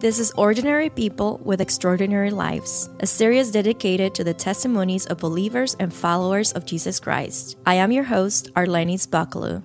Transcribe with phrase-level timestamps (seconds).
[0.00, 5.74] This is Ordinary People with Extraordinary Lives, a series dedicated to the testimonies of believers
[5.80, 7.56] and followers of Jesus Christ.
[7.66, 9.60] I am your host, Arlenis Bucklew.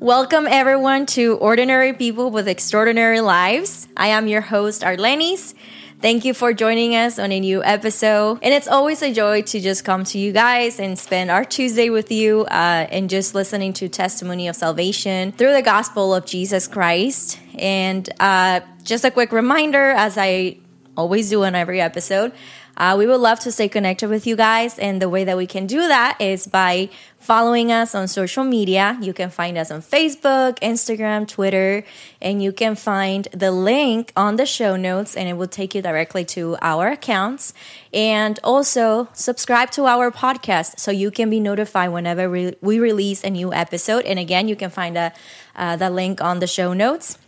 [0.00, 3.86] Welcome, everyone, to Ordinary People with Extraordinary Lives.
[3.96, 5.54] I am your host, Arlenis.
[6.00, 8.38] Thank you for joining us on a new episode.
[8.42, 11.88] And it's always a joy to just come to you guys and spend our Tuesday
[11.88, 16.68] with you uh, and just listening to testimony of salvation through the gospel of Jesus
[16.68, 17.38] Christ.
[17.58, 20.58] And uh, just a quick reminder, as I
[20.94, 22.32] always do on every episode,
[22.76, 24.78] uh, we would love to stay connected with you guys.
[24.78, 28.98] And the way that we can do that is by following us on social media.
[29.00, 31.84] You can find us on Facebook, Instagram, Twitter,
[32.20, 35.80] and you can find the link on the show notes and it will take you
[35.80, 37.54] directly to our accounts.
[37.92, 43.24] And also subscribe to our podcast so you can be notified whenever we, we release
[43.24, 44.04] a new episode.
[44.04, 45.12] And again, you can find a,
[45.56, 47.18] uh, the link on the show notes.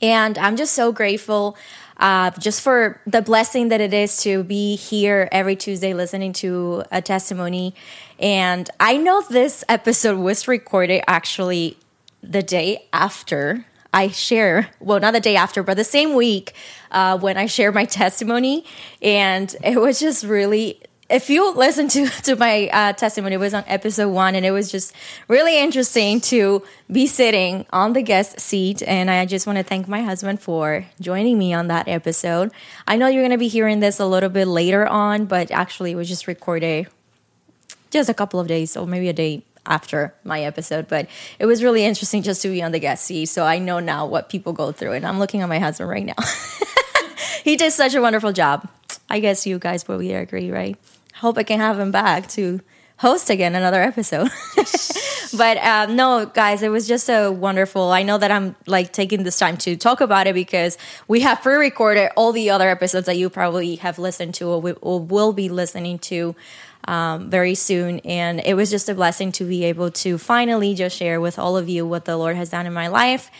[0.00, 1.56] And I'm just so grateful
[2.00, 6.82] uh, just for the blessing that it is to be here every Tuesday listening to
[6.90, 7.74] a testimony.
[8.18, 11.76] And I know this episode was recorded actually
[12.22, 16.54] the day after I share, well, not the day after, but the same week
[16.90, 18.64] uh, when I share my testimony.
[19.02, 20.80] And it was just really
[21.10, 24.52] if you listen to to my uh, testimony, it was on episode one, and it
[24.52, 24.94] was just
[25.28, 28.82] really interesting to be sitting on the guest seat.
[28.82, 32.52] And I just want to thank my husband for joining me on that episode.
[32.86, 35.92] I know you're going to be hearing this a little bit later on, but actually,
[35.92, 36.86] it was just recorded
[37.90, 40.86] just a couple of days, or maybe a day after my episode.
[40.86, 41.08] But
[41.40, 44.06] it was really interesting just to be on the guest seat, so I know now
[44.06, 44.92] what people go through.
[44.92, 46.22] And I'm looking at my husband right now.
[47.44, 48.68] he did such a wonderful job.
[49.12, 50.78] I guess you guys probably agree, right?
[51.20, 52.60] Hope I can have him back to
[52.96, 54.28] host again another episode.
[55.36, 57.90] but um, no, guys, it was just so wonderful.
[57.90, 61.42] I know that I'm like taking this time to talk about it because we have
[61.42, 65.48] pre-recorded all the other episodes that you probably have listened to or, or will be
[65.48, 66.34] listening to
[66.88, 68.00] um, very soon.
[68.00, 71.56] And it was just a blessing to be able to finally just share with all
[71.58, 73.30] of you what the Lord has done in my life.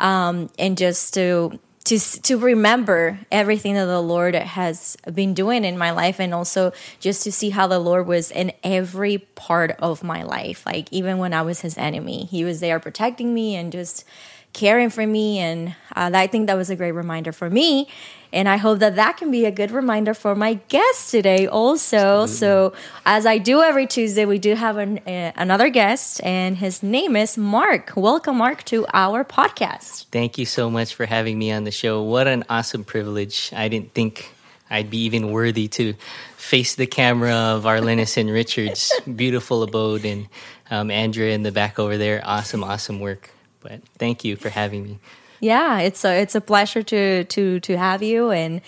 [0.00, 5.78] Um, and just to to to remember everything that the Lord has been doing in
[5.78, 10.04] my life and also just to see how the Lord was in every part of
[10.04, 10.66] my life.
[10.66, 14.04] Like even when I was his enemy he was there protecting me and just
[14.52, 15.38] caring for me.
[15.38, 17.88] And uh, I think that was a great reminder for me
[18.32, 22.22] and I hope that that can be a good reminder for my guest today, also.
[22.22, 22.34] Absolutely.
[22.34, 22.72] So,
[23.06, 27.16] as I do every Tuesday, we do have an, uh, another guest, and his name
[27.16, 27.92] is Mark.
[27.96, 30.06] Welcome, Mark, to our podcast.
[30.10, 32.02] Thank you so much for having me on the show.
[32.02, 33.50] What an awesome privilege.
[33.54, 34.32] I didn't think
[34.70, 35.94] I'd be even worthy to
[36.36, 40.28] face the camera of Arlenis and Richard's beautiful abode, and
[40.70, 42.20] um, Andrea in the back over there.
[42.24, 43.30] Awesome, awesome work.
[43.60, 44.98] But thank you for having me.
[45.40, 48.60] Yeah, it's a it's a pleasure to to to have you and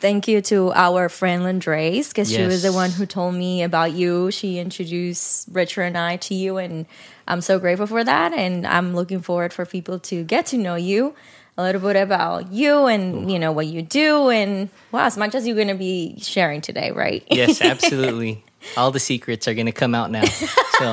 [0.00, 2.40] thank you to our friend Landrace because yes.
[2.40, 4.30] she was the one who told me about you.
[4.30, 6.86] She introduced Richard and I to you, and
[7.28, 8.32] I'm so grateful for that.
[8.32, 11.14] And I'm looking forward for people to get to know you
[11.56, 15.34] a little bit about you and you know what you do and well as much
[15.34, 18.42] as you're going to be sharing today right yes absolutely
[18.76, 20.92] all the secrets are going to come out now so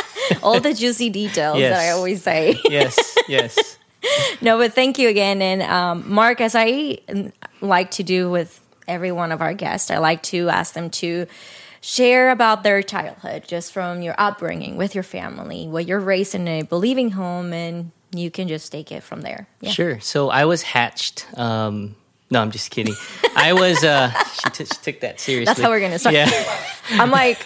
[0.42, 1.76] all the juicy details yes.
[1.76, 3.77] that i always say yes yes
[4.40, 5.42] no, but thank you again.
[5.42, 6.98] And um, Mark, as I
[7.60, 11.26] like to do with every one of our guests, I like to ask them to
[11.80, 16.48] share about their childhood, just from your upbringing with your family, what you're raised in
[16.48, 19.46] a believing home, and you can just take it from there.
[19.60, 19.70] Yeah.
[19.70, 20.00] Sure.
[20.00, 21.26] So I was hatched.
[21.38, 21.96] Um,
[22.30, 22.94] no, I'm just kidding.
[23.36, 23.82] I was.
[23.82, 25.46] Uh, she, t- she, took that seriously.
[25.46, 26.14] That's how we're gonna start.
[26.14, 26.30] Yeah.
[26.90, 27.40] I'm like,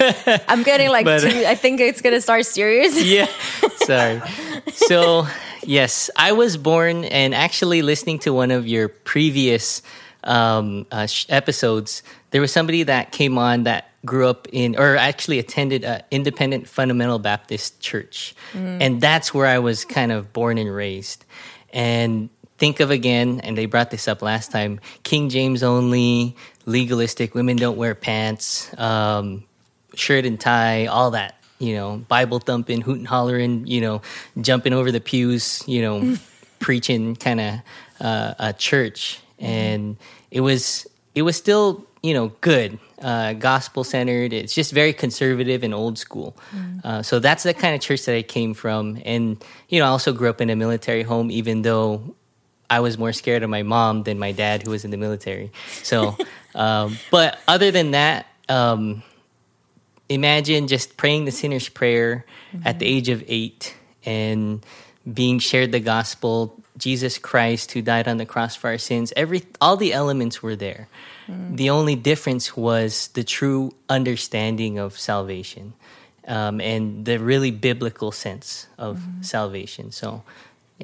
[0.48, 1.04] I'm getting like.
[1.04, 3.02] But, too, I think it's gonna start serious.
[3.04, 3.26] yeah.
[3.84, 4.20] Sorry.
[4.72, 5.26] So
[5.65, 9.83] yes, I was born and actually listening to one of your previous
[10.25, 12.03] um, uh, sh- episodes.
[12.31, 16.69] There was somebody that came on that grew up in or actually attended an independent
[16.69, 18.78] fundamental Baptist church, mm.
[18.81, 21.25] and that's where I was kind of born and raised.
[21.73, 26.37] And think of again, and they brought this up last time King James only,
[26.67, 29.44] legalistic, women don't wear pants, um,
[29.94, 34.03] shirt and tie, all that, you know, Bible thumping, hooting, hollering, you know,
[34.41, 36.17] jumping over the pews, you know,
[36.59, 37.61] preaching kind of
[38.00, 39.20] uh, a church.
[39.38, 39.97] And
[40.31, 44.32] it was, it was still, you know, good, uh, gospel centered.
[44.32, 46.37] It's just very conservative and old school.
[46.55, 46.85] Mm.
[46.85, 49.00] Uh, so that's the kind of church that I came from.
[49.05, 52.15] And, you know, I also grew up in a military home, even though
[52.69, 55.53] I was more scared of my mom than my dad, who was in the military.
[55.82, 56.17] So,
[56.55, 59.03] um, but other than that, um,
[60.14, 62.67] imagine just praying the sinner's prayer mm-hmm.
[62.67, 63.75] at the age of eight
[64.05, 64.64] and
[65.11, 69.12] being shared the gospel Jesus Christ who died on the cross for our sins.
[69.17, 70.88] Every all the elements were there.
[71.29, 75.73] The only difference was the true understanding of salvation
[76.26, 79.93] um, and the really biblical sense of salvation.
[79.93, 80.25] So,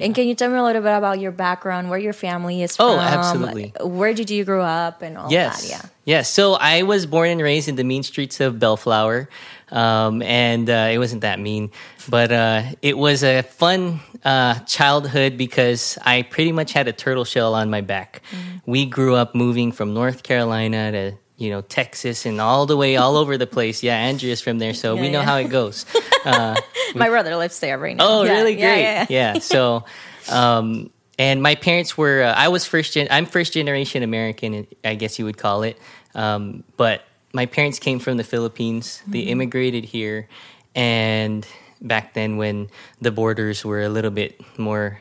[0.01, 2.75] And can you tell me a little bit about your background, where your family is
[2.75, 2.85] from?
[2.85, 3.73] Oh, absolutely.
[3.81, 5.69] Where did you grow up and all yes, that?
[5.69, 5.89] Yeah.
[6.05, 6.29] yes.
[6.29, 9.29] So I was born and raised in the mean streets of Bellflower,
[9.71, 11.71] um, and uh, it wasn't that mean,
[12.07, 17.25] but uh, it was a fun uh, childhood because I pretty much had a turtle
[17.25, 18.21] shell on my back.
[18.65, 22.97] We grew up moving from North Carolina to you know Texas and all the way
[22.97, 23.81] all over the place.
[23.81, 25.25] Yeah, Andrea's from there, so Yeah, we know yeah.
[25.25, 25.85] how it goes.
[26.25, 26.59] Uh,
[26.95, 28.03] My brother lives there right now.
[28.05, 28.59] Oh, Yeah, really?
[28.59, 28.81] yeah, Great.
[28.83, 29.39] Yeah, yeah.
[29.39, 29.85] So,
[30.29, 32.23] um, and my parents were.
[32.23, 32.91] Uh, I was first.
[32.93, 34.67] Gen- I'm first generation American.
[34.83, 35.79] I guess you would call it.
[36.13, 39.01] Um, but my parents came from the Philippines.
[39.07, 39.29] They Mm-hmm.
[39.31, 40.27] immigrated here,
[40.75, 41.47] and
[41.79, 42.67] back then when
[42.99, 44.99] the borders were a little bit more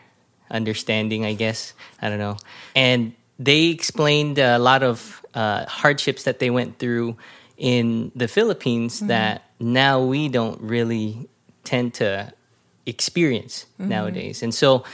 [0.50, 2.37] understanding, I guess I don't know.
[2.76, 7.17] And they explained a lot of uh, hardships that they went through
[7.56, 11.29] in the Philippines that now we don't really
[11.64, 12.32] tend to
[12.87, 14.43] experience nowadays.
[14.43, 14.85] And so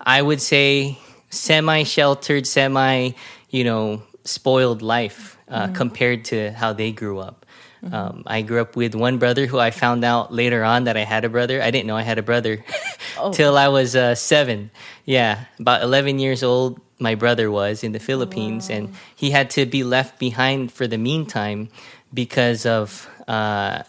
[0.00, 0.98] I would say
[1.30, 3.10] semi sheltered, semi,
[3.50, 7.44] you know, spoiled life uh, compared to how they grew up.
[7.92, 11.04] Um, I grew up with one brother who I found out later on that I
[11.04, 11.60] had a brother.
[11.60, 12.64] I didn't know I had a brother
[13.32, 14.70] till I was uh, seven.
[15.04, 19.66] Yeah, about 11 years old, my brother was in the Philippines, and he had to
[19.66, 21.68] be left behind for the meantime
[22.12, 23.82] because of uh,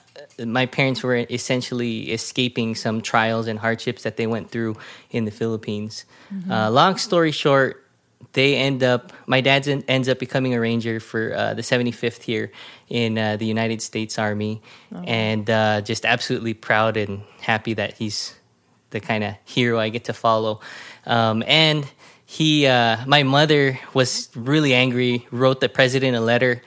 [0.44, 4.76] my parents were essentially escaping some trials and hardships that they went through
[5.12, 6.06] in the Philippines.
[6.50, 7.86] Uh, long story short,
[8.34, 12.24] they end up my dad en- ends up becoming a ranger for uh, the 75th
[12.24, 12.52] here
[12.90, 14.62] in uh, the united states army
[15.06, 18.36] and uh, just absolutely proud and happy that he's
[18.90, 20.60] the kind of hero i get to follow.
[21.06, 21.86] Um, and
[22.26, 26.62] he uh, my mother was really angry wrote the president a letter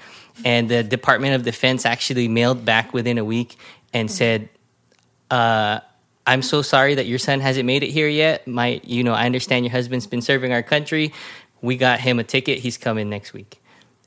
[0.44, 3.56] and the department of defense actually mailed back within a week
[3.93, 4.49] and said
[5.31, 5.81] uh,
[6.28, 8.46] I'm so sorry that your son hasn't made it here yet.
[8.46, 11.14] My, you know, I understand your husband's been serving our country.
[11.62, 12.58] We got him a ticket.
[12.58, 13.62] He's coming next week.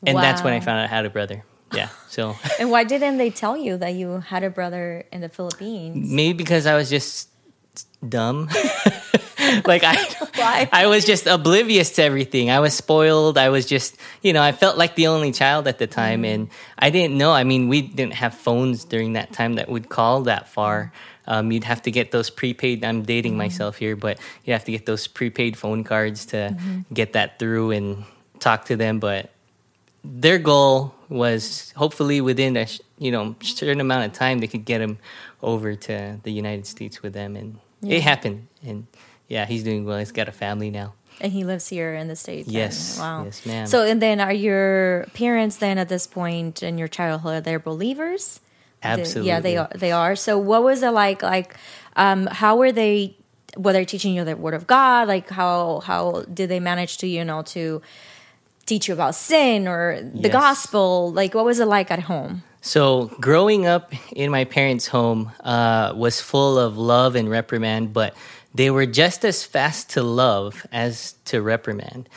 [0.05, 1.43] And that's when I found out I had a brother.
[1.73, 1.89] Yeah.
[2.09, 6.11] So And why didn't they tell you that you had a brother in the Philippines?
[6.11, 7.30] maybe because I was just
[8.07, 8.47] dumb.
[9.65, 9.95] like I
[10.35, 10.69] Why?
[10.71, 12.49] I was just oblivious to everything.
[12.49, 13.37] I was spoiled.
[13.37, 16.33] I was just, you know, I felt like the only child at the time mm.
[16.33, 17.31] and I didn't know.
[17.31, 20.91] I mean, we didn't have phones during that time that would call that far.
[21.27, 22.83] Um, you'd have to get those prepaid.
[22.83, 23.39] I'm dating mm-hmm.
[23.39, 26.93] myself here, but you have to get those prepaid phone cards to mm-hmm.
[26.93, 28.03] get that through and
[28.39, 28.99] talk to them.
[28.99, 29.29] But
[30.03, 32.65] their goal was hopefully within a
[32.97, 34.97] you know certain amount of time they could get him
[35.41, 37.97] over to the United States with them, and Yeah.
[37.97, 38.47] it happened.
[38.65, 38.87] And
[39.27, 39.97] yeah, he's doing well.
[39.99, 40.93] He's got a family now.
[41.19, 42.47] And he lives here in the States.
[42.47, 42.97] and- Yes.
[42.99, 43.23] wow.
[43.25, 43.67] Yes, ma'am.
[43.67, 48.39] So, and then are your parents then at this point in your childhood, they're believers?
[48.83, 49.27] Absolutely.
[49.27, 49.69] yeah, they are.
[49.75, 50.15] They are.
[50.15, 51.21] So, what was it like?
[51.21, 51.55] Like,
[51.95, 53.15] um, how were they?
[53.57, 55.07] Were they teaching you the Word of God?
[55.07, 57.81] Like, how how did they manage to you know to
[58.65, 60.31] teach you about sin or the Yes.
[60.31, 61.11] gospel?
[61.11, 62.41] Like, what was it like at home?
[62.61, 68.15] So growing up in my parents' home uh, was full of love and reprimand, but
[68.53, 72.07] they were just as fast to love as to reprimand.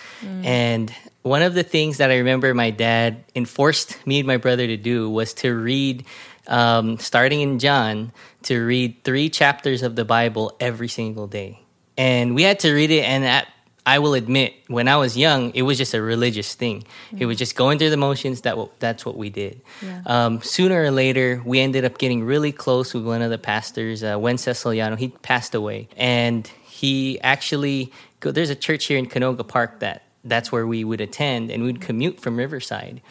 [0.45, 4.67] And one of the things that I remember my dad enforced me and my brother
[4.67, 6.05] to do was to read,
[6.47, 11.61] um, starting in John, to read three chapters of the Bible every single day.
[11.97, 13.49] And we had to read it, and at
[13.87, 16.85] I will admit, when I was young, it was just a religious thing.
[17.19, 18.41] It was just going through the motions.
[18.43, 19.61] That w- that's what we did.
[19.83, 20.01] Yeah.
[20.07, 24.03] Um, sooner or later, we ended up getting really close with one of the pastors,
[24.03, 24.97] uh, Wences Soliano.
[24.99, 30.03] He passed away, and he actually go, there's a church here in Canoga Park that
[30.25, 33.03] that's where we would attend, and we'd commute from Riverside.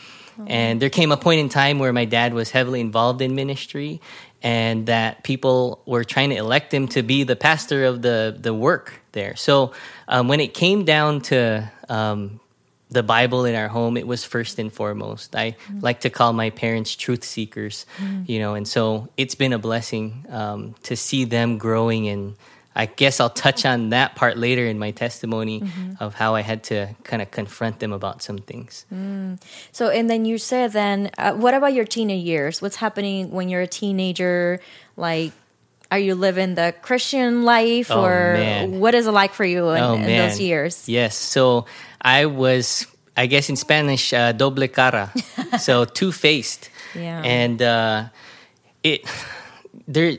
[0.48, 4.02] And there came a point in time where my dad was heavily involved in ministry,
[4.42, 8.54] and that people were trying to elect him to be the pastor of the the
[8.54, 9.36] work there.
[9.36, 9.74] So
[10.08, 12.40] um, when it came down to um,
[12.90, 15.36] the Bible in our home, it was first and foremost.
[15.36, 17.86] I like to call my parents truth seekers,
[18.28, 22.08] you know, and so it's been a blessing um, to see them growing.
[22.08, 22.36] And
[22.75, 25.62] I guess I'll touch on that part later in my testimony
[26.00, 28.86] of how I had to kind of confront them about some things.
[29.72, 32.62] So, and then you said then, uh, what about your teenage years?
[32.62, 34.60] What's happening when you're a teenager?
[34.98, 35.34] Like,
[35.92, 38.80] are you living the Christian life, Oh, or man.
[38.80, 40.89] what is it like for you in, Oh, in those years?
[40.89, 41.15] Yes.
[41.15, 41.68] So
[42.01, 45.13] I was, I guess in Spanish, uh, doble cara.
[45.60, 46.72] so two faced.
[46.96, 47.22] Yeah.
[47.22, 48.06] And uh,
[48.82, 49.06] it,
[49.88, 50.18] there,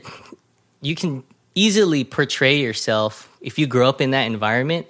[0.81, 1.23] you can
[1.55, 4.87] easily portray yourself if you grow up in that environment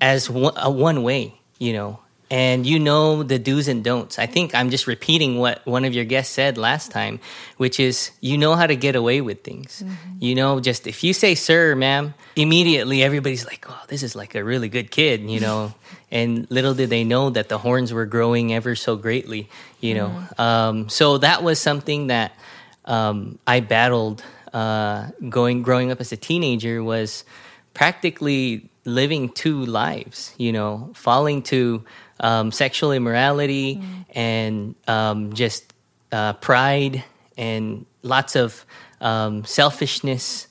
[0.00, 2.00] as one, one way, you know,
[2.30, 4.18] and you know the do's and don'ts.
[4.18, 7.20] I think I'm just repeating what one of your guests said last time,
[7.56, 9.82] which is you know how to get away with things.
[10.20, 14.34] You know, just if you say sir, ma'am, immediately everybody's like, oh, this is like
[14.34, 15.74] a really good kid, you know.
[16.10, 19.48] and little did they know that the horns were growing ever so greatly,
[19.80, 20.24] you know.
[20.38, 22.32] Um, so that was something that
[22.84, 27.24] um, I battled uh, going growing up as a teenager was
[27.74, 31.84] practically living two lives, you know, falling to
[32.20, 33.80] um, sexual immorality
[34.14, 35.72] and um, just
[36.10, 37.04] uh, pride
[37.36, 38.64] and lots of
[39.00, 40.48] um, selfishness,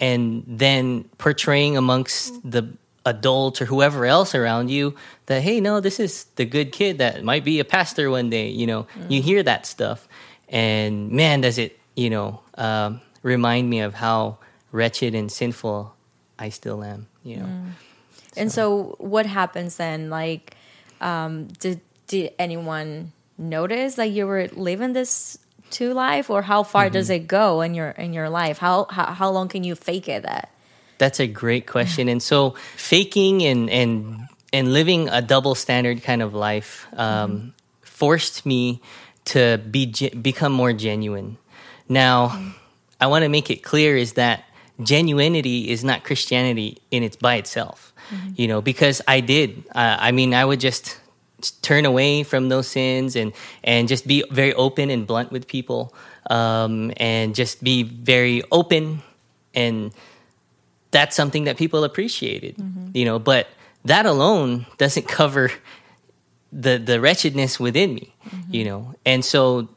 [0.00, 2.68] and then portraying amongst the
[3.06, 4.94] adults or whoever else around you
[5.26, 8.48] that hey no this is the good kid that might be a pastor one day
[8.48, 8.86] you know.
[9.10, 10.08] You hear that stuff
[10.48, 14.36] and man does it you know um, remind me of how
[14.70, 15.90] wretched and sinful
[16.38, 17.50] i still am you know
[18.36, 20.10] And so, what happens then?
[20.10, 20.58] Like,
[20.98, 21.78] um, did
[22.10, 25.38] did anyone notice that you were living this
[25.70, 27.22] two life, or how far does Mm-hmm.
[27.22, 28.58] it go in your in your life?
[28.58, 30.26] How how, how long can you fake it?
[30.26, 30.50] That
[30.98, 32.10] That's a great question.
[32.10, 37.54] And so faking and and and living a double standard kind of life um,
[37.86, 38.82] forced me
[39.30, 41.38] to be ge- become more genuine.
[41.86, 42.34] Now,
[43.04, 44.44] I want to make it clear is that
[44.80, 47.92] genuinity is not Christianity in its by itself.
[48.36, 49.64] You know, because I did.
[49.74, 50.98] Uh, I mean, I would just
[51.60, 53.32] turn away from those sins and
[53.62, 55.94] and just be very open and blunt with people
[56.30, 59.02] um, and just be very open
[59.54, 59.92] and
[60.90, 62.56] that's something that people appreciated
[62.94, 63.48] you know but
[63.84, 65.50] that alone doesn't cover
[66.52, 68.14] the the wretchedness within me
[68.48, 69.68] you know and so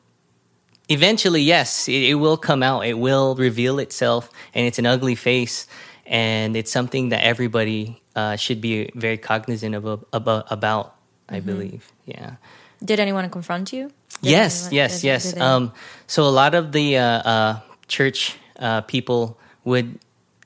[0.89, 5.15] eventually yes it, it will come out it will reveal itself and it's an ugly
[5.15, 5.67] face
[6.05, 10.95] and it's something that everybody uh, should be very cognizant of about, about
[11.29, 12.35] i believe yeah
[12.83, 13.89] did anyone confront you?
[14.21, 15.33] Did yes, anyone- yes, did- yes.
[15.33, 15.73] did Um,
[16.05, 19.97] so a lot of the uh, uh, church uh, people would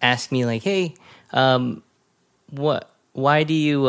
[0.02, 0.96] ask me like, "Hey,
[1.34, 1.84] um,
[2.50, 2.90] what?
[3.12, 3.88] Why do you?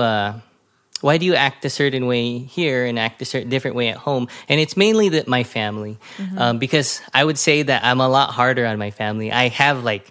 [1.03, 3.99] Why do you act a certain way here and act a certain different way at
[3.99, 5.99] home?" And it's mainly that my family,
[6.39, 9.31] um, because I would say that I'm a lot harder on my family.
[9.31, 10.11] I have like.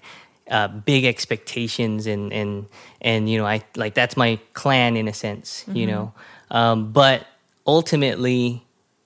[0.50, 2.65] Uh, big expectations and and
[3.00, 6.12] and you know I like that's my clan in a sense you know
[6.50, 7.25] um, but
[7.65, 8.62] ultimately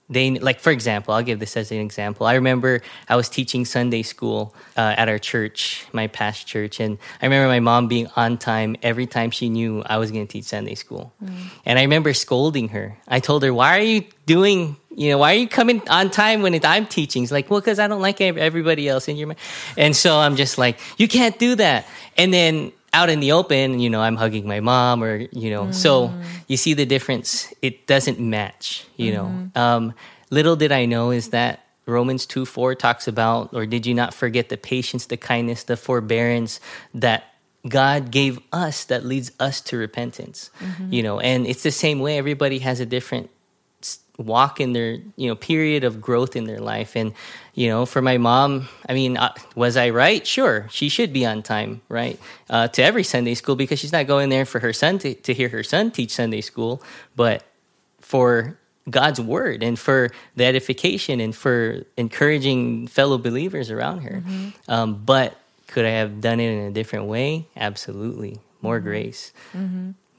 [0.10, 2.28] they like for example i'll give this as an example.
[2.28, 6.98] I remember i was teaching sunday school uh, at our church my past church and
[7.22, 10.32] i remember my mom being on time every time she knew i was going to
[10.32, 11.14] teach sunday school.
[11.66, 12.98] And i remember scolding her.
[13.08, 16.42] I told her why are you doing you know why are you coming on time
[16.42, 17.24] when it, i'm teaching?
[17.24, 19.36] It's like well because i don't like everybody else in your ma-"
[19.78, 21.88] and so i'm just like you can't do that.
[22.18, 25.72] And then out in the open, you know, I'm hugging my mom or, you know,
[25.72, 26.24] so mm.
[26.48, 27.54] you see the difference.
[27.62, 29.26] It doesn't match, you know.
[29.26, 29.58] Mm-hmm.
[29.58, 29.94] Um,
[30.30, 34.14] little did I know is that Romans 2 4 talks about, or did you not
[34.14, 36.62] forget the patience, the kindness, the forbearance
[36.94, 37.36] that
[37.68, 40.94] God gave us that leads us to repentance, mm-hmm.
[40.94, 42.18] you know, and it's the same way.
[42.18, 43.30] Everybody has a different
[44.18, 47.14] walk in their you know period of growth in their life and
[47.56, 50.28] you know for my mom i mean uh, was i right?
[50.28, 52.20] Sure she should be on time right
[52.50, 55.34] uh, to every sunday school because she's not going there for her son to, to
[55.34, 56.84] hear her son teach sunday school.
[57.16, 57.44] But
[58.02, 58.58] for
[58.90, 64.22] god's word and for the edification and for encouraging fellow believers around her.
[64.68, 65.36] Um, but
[65.68, 67.48] could i have done it in a different way?
[67.56, 68.40] Absolutely.
[68.62, 69.32] More grace.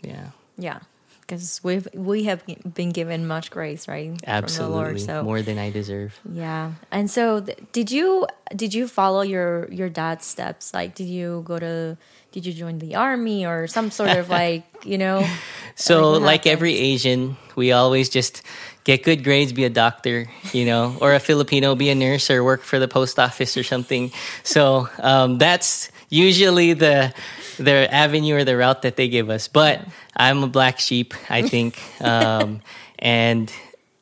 [0.02, 0.30] Yeah.
[0.58, 0.80] Yeah,
[1.26, 2.42] because we've we have
[2.74, 4.14] been given much grace, right?
[4.26, 5.00] absolutely From the Lord.
[5.00, 6.72] So more than i deserve Yeah.
[6.90, 10.72] And so th- did you did you follow your your dad's steps?
[10.72, 11.96] Like did you go to
[12.36, 15.26] did you join the army or some sort of like, you know?
[15.74, 18.42] So, like every Asian, we always just
[18.84, 22.44] get good grades, be a doctor, you know, or a Filipino, be a nurse or
[22.44, 24.12] work for the post office or something.
[24.42, 27.14] So, um, that's usually the
[27.56, 29.48] the avenue or the route that they give us.
[29.48, 29.86] But
[30.16, 32.62] I'm a black sheep, I think, um,
[32.98, 33.52] and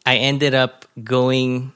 [0.06, 1.73] I ended up going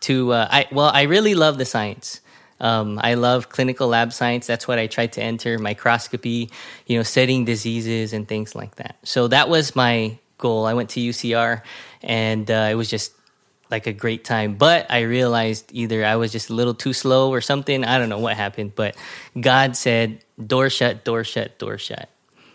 [0.00, 2.20] to uh, I well, I really love the science.
[2.58, 4.46] Um, I love clinical lab science.
[4.46, 6.50] That's what I tried to enter microscopy,
[6.86, 8.96] you know, studying diseases and things like that.
[9.02, 10.64] So that was my goal.
[10.64, 11.62] I went to UCR,
[12.02, 13.12] and uh, it was just
[13.70, 14.54] like a great time.
[14.54, 17.84] But I realized either I was just a little too slow or something.
[17.84, 18.96] I don't know what happened, but
[19.38, 22.08] God said, "Door shut, door shut, door shut."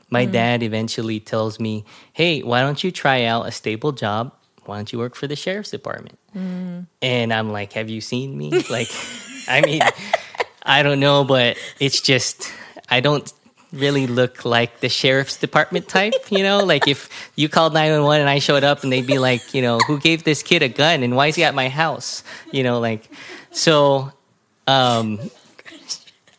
[0.10, 0.32] My mm-hmm.
[0.34, 4.34] dad eventually tells me, "Hey, why don't you try out a stable job?
[4.66, 6.82] Why don't you work for the sheriff's department?" Mm-hmm.
[7.02, 8.90] And I'm like, "Have you seen me?" like,
[9.48, 9.82] I mean,
[10.64, 12.52] I don't know, but it's just
[12.90, 13.32] I don't
[13.74, 16.60] really look like the sheriff's department type, you know?
[16.60, 19.80] Like if you called 911 and I showed up and they'd be like, you know,
[19.80, 22.24] who gave this kid a gun and why is he at my house?
[22.52, 23.10] You know, like,
[23.52, 24.12] so,
[24.68, 25.20] um,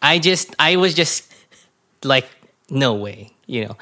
[0.01, 1.33] I just, I was just
[2.05, 2.29] like,
[2.69, 3.77] no way, you know?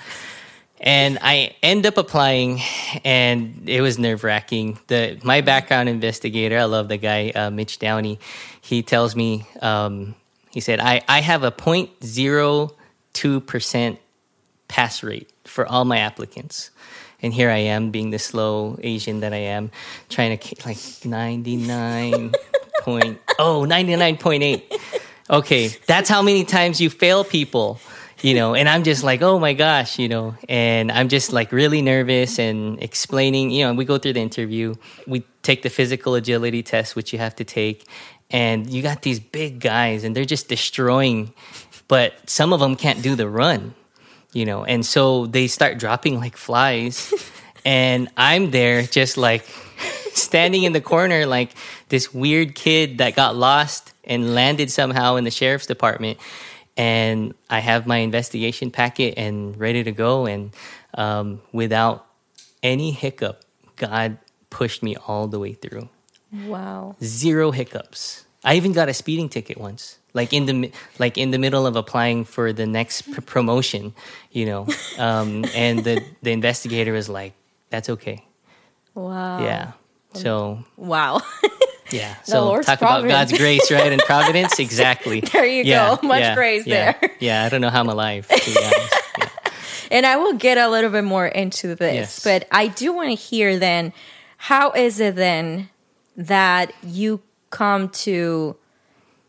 [0.80, 2.60] And I end up applying,
[3.04, 4.78] and it was nerve wracking.
[4.86, 8.18] The my background investigator, I love the guy, uh, Mitch Downey.
[8.62, 10.14] He tells me, um,
[10.50, 11.50] he said, I, I have a
[13.14, 13.98] 0.02%
[14.68, 16.70] pass rate for all my applicants.
[17.22, 19.70] And here I am, being the slow Asian that I am,
[20.08, 22.32] trying to like 99
[22.82, 24.62] point, oh, 99.8.
[25.28, 27.80] Okay, that's how many times you fail people
[28.22, 31.52] you know, and I'm just like, oh my gosh, you know, and I'm just like
[31.52, 34.74] really nervous and explaining, you know, we go through the interview,
[35.06, 37.86] we take the physical agility test, which you have to take,
[38.30, 41.32] and you got these big guys and they're just destroying,
[41.90, 43.74] but some of them can't do the run,
[44.32, 47.12] you know, and so they start dropping like flies,
[47.64, 49.44] and I'm there just like
[50.14, 51.50] standing in the corner like
[51.88, 56.18] this weird kid that got lost and landed somehow in the sheriff's department
[56.76, 60.24] and I have my investigation packet and ready to go.
[60.24, 60.54] And
[60.94, 62.06] um, without
[62.62, 63.44] any hiccup,
[63.76, 64.16] God
[64.48, 65.90] pushed me all the way through.
[66.32, 66.96] Wow.
[67.02, 68.24] Zero hiccups.
[68.42, 71.76] I even got a speeding ticket once, like in the like in the middle of
[71.76, 73.94] applying for the next pr- promotion,
[74.30, 74.66] you know.
[74.98, 77.34] Um, and the the investigator is like,
[77.70, 78.24] "That's okay."
[78.94, 79.42] Wow.
[79.42, 79.72] Yeah.
[80.14, 80.64] So.
[80.76, 81.20] Wow.
[81.92, 82.14] Yeah.
[82.22, 83.12] So Lord's talk providence.
[83.12, 84.58] about God's grace, right, and providence.
[84.60, 85.22] Exactly.
[85.22, 86.06] there you yeah, go.
[86.06, 87.10] Much yeah, grace yeah, there.
[87.18, 87.44] Yeah.
[87.44, 88.30] I don't know how I'm alive.
[89.90, 92.22] And I will get a little bit more into this, yes.
[92.22, 93.92] but I do want to hear then
[94.36, 95.68] how is it then
[96.16, 98.56] that you come to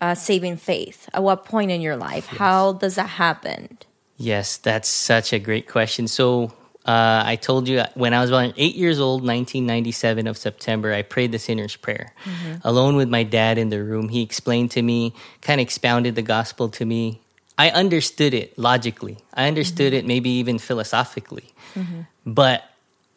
[0.02, 1.08] uh, saving faith?
[1.14, 2.28] At what point in your life?
[2.32, 2.40] Yes.
[2.40, 3.78] How does that happen?
[4.18, 6.08] Yes, that's such a great question.
[6.08, 6.54] So
[6.86, 11.04] uh, I told you when I was about eight years old, 1997 of September, I
[11.04, 12.14] prayed the sinner's prayer.
[12.24, 12.68] Mm-hmm.
[12.68, 16.22] Alone with my dad in the room, he explained to me, kind of expounded the
[16.22, 17.22] gospel to me.
[17.58, 19.20] I understood it logically.
[19.34, 20.06] I understood mm-hmm.
[20.06, 21.54] it maybe even philosophically.
[21.76, 22.02] Mm-hmm.
[22.26, 22.64] But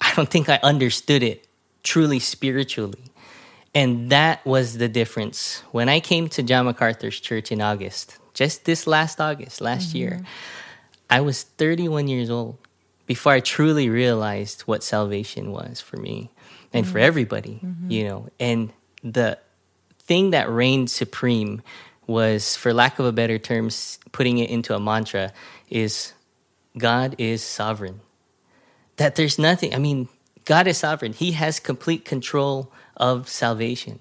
[0.01, 1.47] I don't think I understood it
[1.83, 3.05] truly spiritually.
[3.75, 5.63] And that was the difference.
[5.73, 10.11] When I came to John MacArthur's church in August, just this last August, last year,
[10.11, 10.25] mm-hmm.
[11.11, 12.57] I was 31 years old
[13.07, 16.31] before I truly realized what salvation was for me
[16.73, 16.93] and mm-hmm.
[16.93, 17.91] for everybody, mm-hmm.
[17.91, 18.29] you know.
[18.39, 19.39] And the
[20.01, 21.63] thing that reigned supreme
[22.07, 23.71] was, for lack of a better term,
[24.13, 25.33] putting it into a mantra,
[25.69, 26.13] is
[26.79, 28.01] God is sovereign.
[28.97, 30.09] That there's nothing, I mean,
[30.45, 31.13] God is sovereign.
[31.13, 34.01] He has complete control of salvation.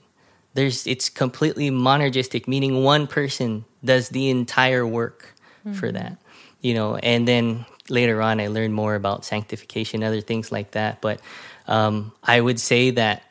[0.54, 5.34] There's, it's completely monergistic, meaning one person does the entire work
[5.66, 5.74] mm-hmm.
[5.74, 6.18] for that,
[6.62, 6.96] you know.
[6.98, 11.02] And then later on, I learned more about sanctification, other things like that.
[11.02, 11.22] But
[11.68, 13.24] um, I would say that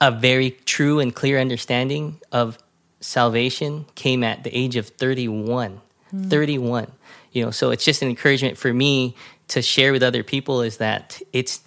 [0.00, 2.58] a very true and clear understanding of
[3.00, 5.80] salvation came at the age of 31.
[6.14, 6.30] Mm.
[6.30, 6.92] 31.
[7.32, 9.16] You know, so it's just an encouragement for me
[9.48, 11.60] to share with other people is that it's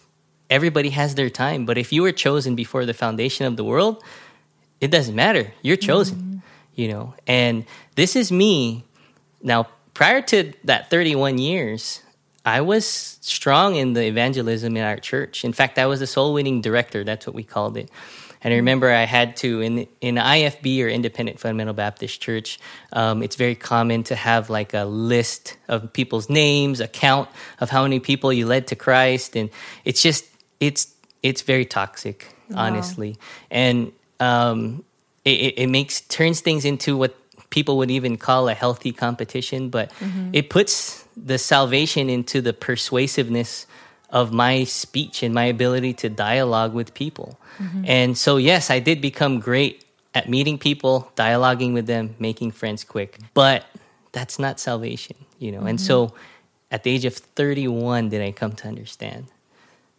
[0.50, 4.04] everybody has their time, but if you were chosen before the foundation of the world,
[4.82, 5.54] it doesn't matter.
[5.62, 6.18] You're chosen.
[6.18, 6.42] Mm.
[6.76, 8.84] You know, and this is me
[9.42, 12.02] now prior to that 31 years,
[12.46, 12.86] I was
[13.22, 15.44] strong in the evangelism in our church.
[15.44, 17.04] In fact, I was a soul winning director.
[17.04, 17.90] That's what we called it.
[18.44, 22.60] And I remember I had to in in IFB or Independent Fundamental Baptist Church.
[22.94, 27.28] Um, it's very common to have like a list of people's names, a count
[27.60, 29.50] of how many people you led to Christ, and
[29.84, 30.26] it's just
[30.60, 32.66] it's it's very toxic, wow.
[32.66, 33.18] honestly,
[33.50, 34.84] and um,
[35.24, 37.16] it, it makes turns things into what
[37.50, 40.30] people would even call a healthy competition, but mm-hmm.
[40.34, 43.66] it puts the salvation into the persuasiveness
[44.10, 47.40] of my speech and my ability to dialogue with people.
[47.58, 47.86] Mm-hmm.
[47.88, 52.84] And so, yes, I did become great at meeting people, dialoguing with them, making friends
[52.84, 53.20] quick.
[53.34, 53.66] But
[54.12, 55.60] that's not salvation, you know.
[55.60, 55.68] Mm-hmm.
[55.68, 56.14] And so,
[56.72, 59.28] at the age of 31, did I come to understand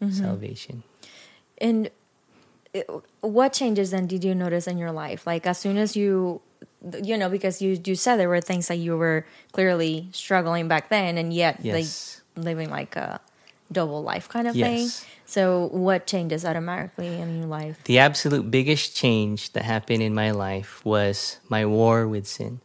[0.03, 0.13] mm-hmm.
[0.13, 0.83] salvation.
[1.59, 1.91] And
[3.21, 5.27] what changes then did you notice in your life?
[5.27, 6.43] Like, as soon as you
[7.03, 10.89] you know because you you said there were things that you were clearly struggling back
[10.89, 12.23] then and yet yes.
[12.37, 13.21] like living like a
[13.73, 15.01] double life kind of yes.
[15.01, 20.15] thing so what changes automatically in your life the absolute biggest change that happened in
[20.15, 22.61] my life was my war with sin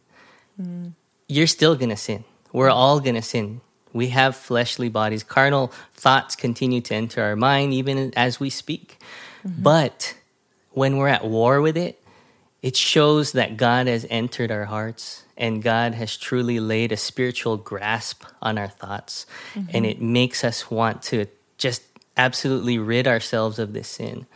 [0.60, 0.92] mm.
[1.28, 3.60] you're still gonna sin we're all gonna sin
[3.92, 5.22] we have fleshly bodies.
[5.22, 8.98] Carnal thoughts continue to enter our mind even as we speak.
[9.44, 9.62] Mm-hmm.
[9.62, 10.14] but
[10.70, 12.00] when we're at war with it
[12.62, 17.56] it shows that God has entered our hearts and God has truly laid a spiritual
[17.56, 19.26] grasp on our thoughts,
[19.74, 21.26] and it makes us want to
[21.58, 21.82] just
[22.16, 24.26] absolutely rid ourselves of this sin.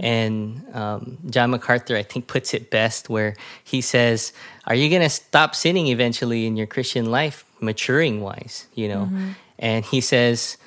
[0.00, 4.32] And um, John MacArthur, I think, puts it best where he says,
[4.66, 8.66] Are you going to stop sinning eventually in your Christian life, maturing wise?
[8.74, 9.10] You know?
[9.58, 10.58] And he says,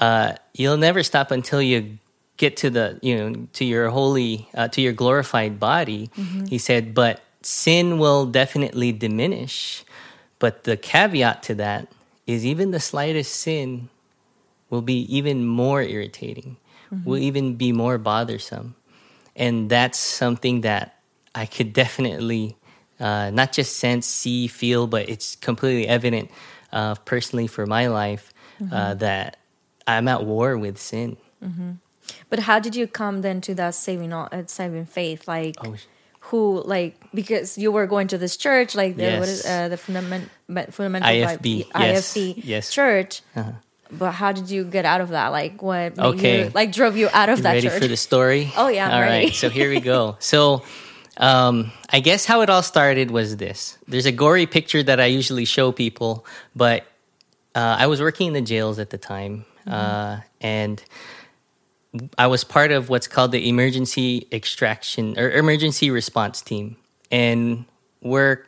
[0.00, 1.98] uh, You'll never stop until you
[2.36, 6.10] get to the, you know, to your holy, uh, to your glorified body.
[6.48, 9.84] He said, But sin will definitely diminish.
[10.38, 11.88] But the caveat to that
[12.26, 13.88] is even the slightest sin
[14.68, 16.56] will be even more irritating,
[17.04, 18.74] will even be more bothersome.
[19.34, 21.00] And that's something that
[21.34, 22.56] I could definitely
[23.00, 26.30] uh, not just sense, see, feel, but it's completely evident
[26.72, 28.32] uh, personally for my life
[28.72, 29.36] uh, that
[29.86, 31.16] I'm at war with sin.
[32.30, 35.26] But how did you come then to that saving uh, saving faith?
[35.28, 35.74] Like Oh,
[36.30, 39.76] who like because you were going to this church like the what is uh, the
[39.76, 40.30] fundament
[40.72, 42.72] fundamental IFB, yes, IFB yes.
[42.72, 43.22] church.
[43.90, 45.28] But how did you get out of that?
[45.28, 46.44] Like what Okay.
[46.44, 47.80] you, like drove you out of that ready church?
[47.80, 48.50] for the story?
[48.56, 50.16] Oh, yeah, All right, so here we go.
[50.18, 50.62] So,
[51.18, 53.78] um, I guess how it all started was this.
[53.88, 56.82] There's a gory picture that I usually show people, but
[57.54, 60.82] uh, I was working in the jails at the time, uh, and
[62.18, 66.76] I was part of what's called the emergency extraction or emergency response team,
[67.10, 67.64] and
[68.02, 68.44] we're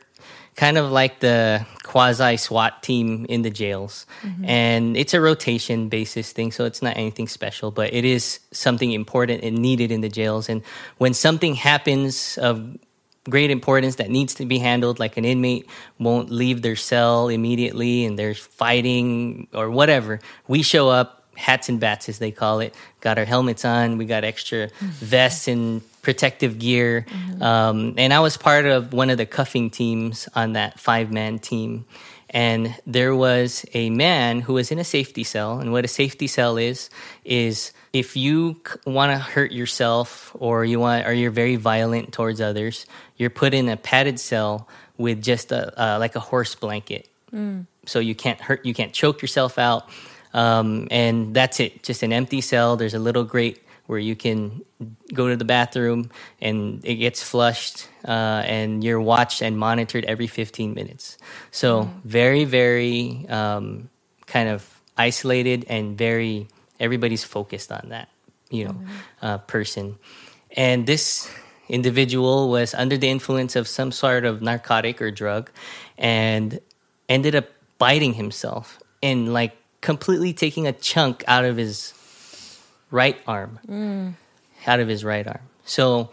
[0.55, 4.05] kind of like the quasi SWAT team in the jails.
[4.21, 4.45] Mm-hmm.
[4.45, 8.91] And it's a rotation basis thing, so it's not anything special, but it is something
[8.91, 10.49] important and needed in the jails.
[10.49, 10.61] And
[10.97, 12.77] when something happens of
[13.29, 18.05] great importance that needs to be handled, like an inmate won't leave their cell immediately
[18.05, 21.18] and they're fighting or whatever, we show up.
[21.39, 22.75] Hats and bats, as they call it.
[23.01, 23.97] Got our helmets on.
[23.97, 27.05] We got extra vests and protective gear.
[27.41, 31.39] Um, and I was part of one of the cuffing teams on that five man
[31.39, 31.85] team.
[32.31, 35.59] And there was a man who was in a safety cell.
[35.59, 36.89] And what a safety cell is,
[37.25, 42.39] is if you want to hurt yourself or you want, or you're very violent towards
[42.39, 42.85] others,
[43.17, 47.07] you're put in a padded cell with just a, uh, like a horse blanket.
[47.85, 49.89] So you can't hurt, you can't choke yourself out.
[50.33, 52.77] Um, and that's it, just an empty cell.
[52.77, 54.63] There's a little grate where you can
[55.13, 60.27] go to the bathroom and it gets flushed uh, and you're watched and monitored every
[60.27, 61.17] 15 minutes.
[61.51, 63.89] So very very um,
[64.27, 66.47] kind of isolated and very
[66.79, 68.09] everybody's focused on that
[68.51, 68.75] you know
[69.23, 69.97] uh, person.
[70.55, 71.29] And this
[71.67, 75.49] individual was under the influence of some sort of narcotic or drug
[75.97, 76.59] and
[77.07, 77.45] ended up
[77.79, 81.93] biting himself and like completely taking a chunk out of his
[82.91, 83.59] right arm.
[84.67, 85.41] Out of his right arm.
[85.65, 86.09] So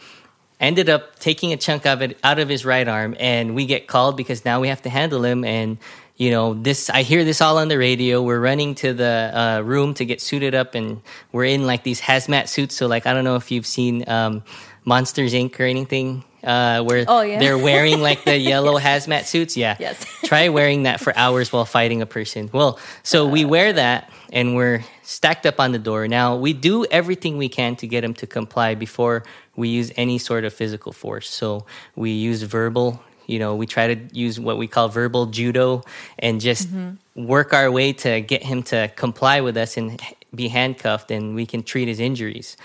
[0.60, 3.86] ended up taking a chunk of it out of his right arm and we get
[3.86, 5.76] called because now we have to handle him and
[6.16, 8.22] you know this i hear this all on the radio.
[8.22, 12.00] We're running to the uh, room to get suited up and we're in like these
[12.00, 12.74] hazmat suits.
[12.74, 14.42] So like i don't know if you've seen um,
[14.84, 17.38] monsters inc or anything uh, where Oh, yeah.
[17.40, 20.04] they're wearing like the yellow hazmat suits yeah Yes.
[20.24, 22.48] try wearing that for hours while fighting a person.
[22.52, 26.08] Well, so we wear that and we're stacked up on the door.
[26.08, 29.22] Now, we do everything we can to get him to comply before
[29.56, 31.28] we use any sort of physical force.
[31.30, 35.82] So we use verbal, you know, we try to use what we call verbal judo
[36.18, 36.68] and just
[37.14, 40.00] work our way to get him to comply with us and
[40.34, 42.56] be handcuffed and we can treat his injuries.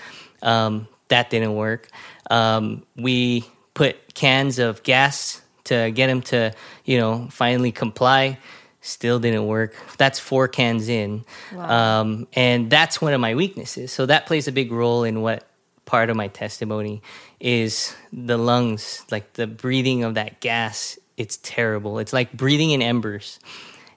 [0.42, 1.88] Um, that didn't work.
[2.30, 6.52] Um, we put cans of gas to get him to,
[6.84, 8.38] you know, finally comply.
[8.80, 9.74] Still didn't work.
[9.96, 11.24] That's four cans in.
[11.68, 13.92] Um, and that's one of my weaknesses.
[13.92, 15.46] So that plays a big role in what
[15.84, 17.00] part of my testimony
[17.38, 20.98] is the lungs, like the breathing of that gas.
[21.16, 21.98] It's terrible.
[21.98, 23.38] It's like breathing in embers.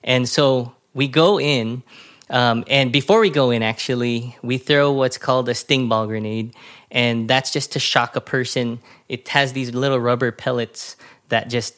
[0.04, 1.82] And so we go in,
[2.30, 6.56] um, and before we go in, actually, we throw what's called a sting ball grenade,
[6.92, 8.80] and that's just to shock a person.
[9.08, 10.96] It has these little rubber pellets
[11.30, 11.76] that just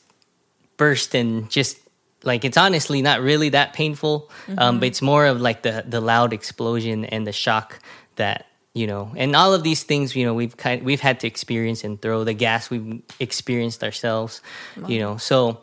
[0.77, 1.77] burst and just
[2.23, 6.01] like it's honestly not really that painful, um, but it's more of like the the
[6.01, 7.79] loud explosion and the shock
[8.15, 11.27] that you know, and all of these things you know we've kind we've had to
[11.27, 14.41] experience and throw the gas we've experienced ourselves,
[14.87, 15.17] you know.
[15.17, 15.61] So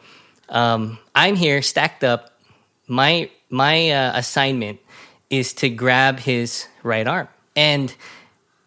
[0.48, 2.38] um, I'm here stacked up.
[2.88, 4.80] My my uh, assignment
[5.30, 7.94] is to grab his right arm, and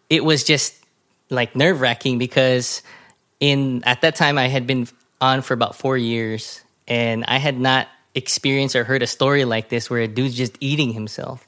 [0.08, 0.77] it was just
[1.30, 2.82] like nerve wracking because
[3.40, 4.88] in at that time I had been
[5.20, 9.68] on for about four years, and I had not experienced or heard a story like
[9.68, 11.44] this where a dude's just eating himself,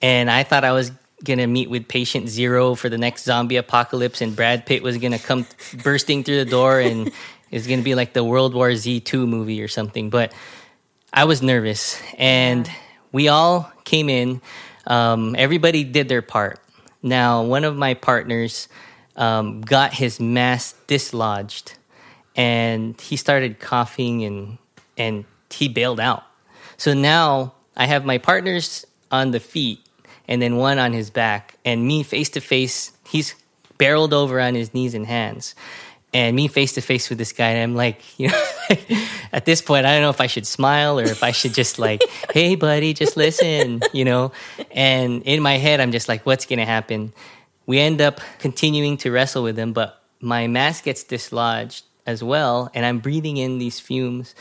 [0.00, 0.92] and I thought I was
[1.24, 5.18] gonna meet with patient zero for the next zombie apocalypse, and Brad Pitt was gonna
[5.18, 5.46] come
[5.82, 7.10] bursting through the door and
[7.50, 10.10] It's going to be like the World War Z two movie or something.
[10.10, 10.32] But
[11.12, 12.74] I was nervous, and yeah.
[13.12, 14.40] we all came in.
[14.86, 16.60] Um, everybody did their part.
[17.02, 18.68] Now, one of my partners
[19.18, 21.74] um, got his mask dislodged,
[22.34, 24.58] and he started coughing and
[24.96, 26.24] and he bailed out.
[26.78, 29.80] So now I have my partners on the feet
[30.28, 32.92] and then one on his back, and me face to face.
[33.08, 33.34] He's
[33.78, 35.54] barreled over on his knees and hands,
[36.12, 37.48] and me face to face with this guy.
[37.48, 38.44] And I'm like, you know,
[39.32, 41.78] at this point, I don't know if I should smile or if I should just
[41.78, 42.02] like,
[42.32, 44.32] hey, buddy, just listen, you know.
[44.70, 47.12] And in my head, I'm just like, what's gonna happen?
[47.68, 52.70] We end up continuing to wrestle with him, but my mask gets dislodged as well,
[52.72, 54.34] and I'm breathing in these fumes,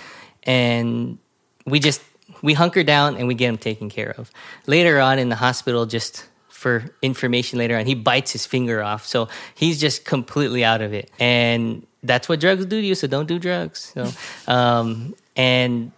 [0.43, 1.17] and
[1.65, 2.01] we just
[2.41, 4.31] we hunker down and we get him taken care of.
[4.65, 9.05] Later on in the hospital, just for information later on, he bites his finger off.
[9.05, 11.11] So he's just completely out of it.
[11.19, 12.95] And that's what drugs do to you.
[12.95, 13.91] So don't do drugs.
[13.93, 14.09] So,
[14.51, 15.91] um, and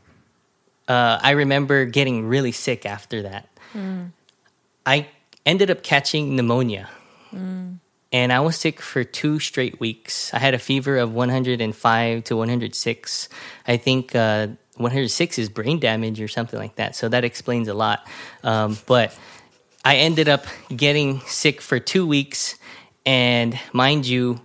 [0.87, 3.49] uh, I remember getting really sick after that.
[3.75, 4.11] Mm.
[4.85, 5.07] I
[5.45, 6.89] ended up catching pneumonia.
[7.33, 7.79] Mm.
[8.11, 10.33] And I was sick for two straight weeks.
[10.33, 13.29] I had a fever of 105 to 106.
[13.67, 16.95] I think uh, 106 is brain damage or something like that.
[16.95, 18.07] So that explains a lot.
[18.43, 19.15] Um, but
[19.85, 22.57] I ended up getting sick for two weeks.
[23.05, 24.41] And mind you,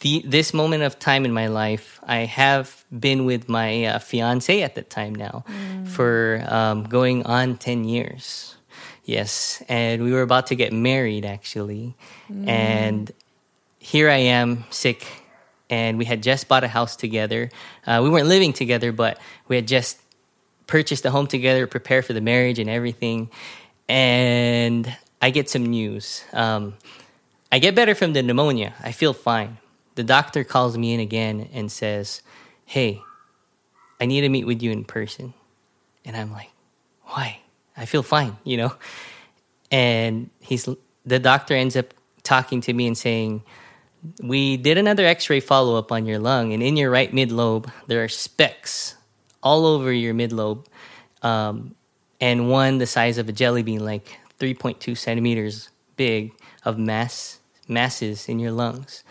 [0.00, 4.62] the, this moment of time in my life, I have been with my uh, fiance
[4.62, 5.88] at that time now mm.
[5.88, 8.56] for um, going on 10 years.
[9.04, 9.62] Yes.
[9.68, 11.94] And we were about to get married actually.
[12.30, 12.48] Mm.
[12.48, 13.12] And
[13.78, 15.06] here I am sick
[15.68, 17.50] and we had just bought a house together.
[17.86, 19.98] Uh, we weren't living together, but we had just
[20.66, 23.30] purchased a home together, prepared for the marriage and everything.
[23.88, 26.24] And I get some news.
[26.32, 26.74] Um,
[27.50, 28.74] I get better from the pneumonia.
[28.80, 29.58] I feel fine.
[29.94, 32.22] The doctor calls me in again and says,
[32.64, 33.02] Hey,
[34.00, 35.34] I need to meet with you in person.
[36.04, 36.50] And I'm like,
[37.04, 37.41] Why?
[37.76, 38.74] I feel fine, you know?
[39.70, 40.68] And he's
[41.04, 43.42] the doctor ends up talking to me and saying,
[44.20, 48.08] we did another x-ray follow-up on your lung and in your right mid-lobe there are
[48.08, 48.96] specks
[49.42, 50.66] all over your mid-lobe
[51.22, 51.74] um,
[52.20, 56.32] and one the size of a jelly bean like 3.2 centimeters big
[56.64, 59.04] of mass masses in your lungs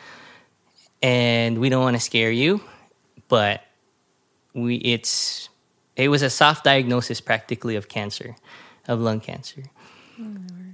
[1.02, 2.62] and we don't want to scare you
[3.30, 3.64] but
[4.54, 5.48] we it's
[5.96, 8.36] it was a soft diagnosis practically of cancer
[8.88, 9.64] of lung cancer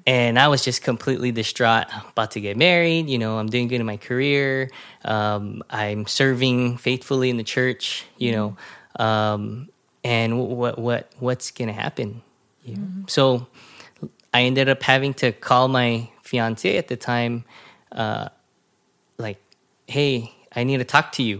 [0.08, 1.88] and I was just completely distraught.
[1.94, 4.70] I'm about to get married, you know, I'm doing good in my career.
[5.04, 8.58] Um, I'm serving faithfully in the church, you know,
[8.98, 9.68] um,
[10.06, 12.24] and what what what's gonna happen?
[12.64, 12.82] You know?
[12.82, 13.02] mm-hmm.
[13.08, 13.48] So
[14.34, 17.44] I ended up having to call my fiance at the time,
[17.92, 18.30] uh,
[19.18, 19.42] like,
[19.88, 21.40] "Hey, I need to talk to you."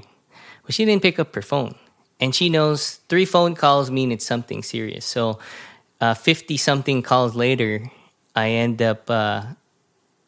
[0.64, 1.76] Well, she didn't pick up her phone,
[2.20, 5.06] and she knows three phone calls mean it's something serious.
[5.06, 5.40] So,
[6.16, 7.92] fifty uh, something calls later,
[8.36, 9.44] I end up, uh,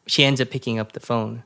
[0.06, 1.44] she ends up picking up the phone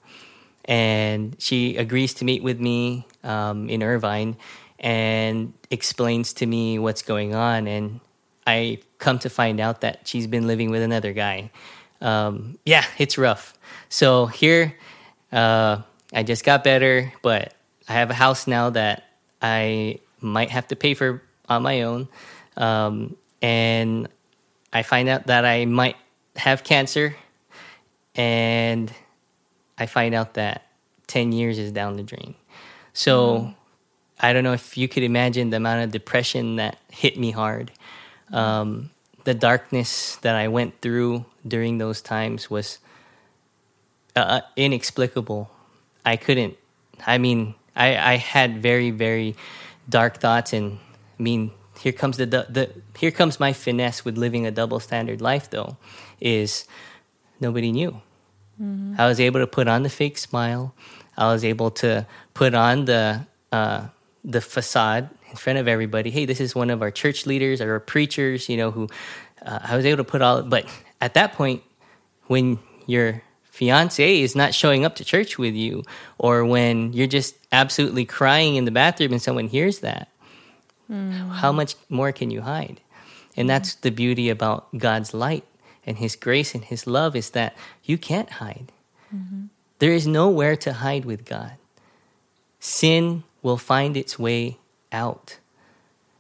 [0.65, 4.37] and she agrees to meet with me um, in Irvine
[4.79, 7.67] and explains to me what's going on.
[7.67, 8.01] And
[8.47, 11.51] I come to find out that she's been living with another guy.
[12.01, 13.59] Um, yeah, it's rough.
[13.89, 14.75] So here,
[15.33, 17.55] uh, I just got better, but
[17.89, 19.05] I have a house now that
[19.43, 22.09] I might have to pay for on my own.
[22.57, 24.09] Um, and
[24.73, 25.97] I find out that I might
[26.37, 27.15] have cancer
[28.15, 28.93] and
[29.79, 30.67] I find out that
[31.07, 32.35] 10 years is down the drain.
[32.93, 33.55] So.
[34.21, 37.73] I don't know if you could imagine the amount of depression that hit me hard.
[38.33, 38.91] Um,
[39.25, 42.79] the darkness that I went through during those times was
[44.17, 45.51] uh, uh, inexplicable.
[46.07, 46.57] I couldn't,
[47.07, 49.35] I mean, I, I had very, very
[49.89, 50.79] dark thoughts and
[51.19, 55.21] I mean, here comes the, the here comes my finesse with living a double standard
[55.21, 55.77] life though
[56.21, 56.67] is
[57.41, 58.01] nobody knew.
[58.61, 58.95] Mm-hmm.
[58.99, 60.75] i was able to put on the fake smile.
[61.17, 63.89] I was able to put on the uh,
[64.25, 66.11] the facade in front of everybody.
[66.11, 68.89] Hey this is one of our church leaders or our preachers you know who
[69.45, 70.67] uh, i was able to put all but
[71.01, 71.63] at that point
[72.27, 73.23] when your
[73.55, 75.83] fiance is not showing up to church with you
[76.19, 80.09] or when you're just absolutely crying in the bathroom and someone hears that
[80.91, 81.31] Mm.
[81.31, 82.81] How much more can you hide?
[83.37, 85.45] And that's the beauty about God's light
[85.87, 88.73] and His grace and His love is that you can't hide.
[89.15, 89.47] Mm-hmm.
[89.79, 91.53] There is nowhere to hide with God.
[92.61, 94.59] Sin will find its way
[94.93, 95.39] out,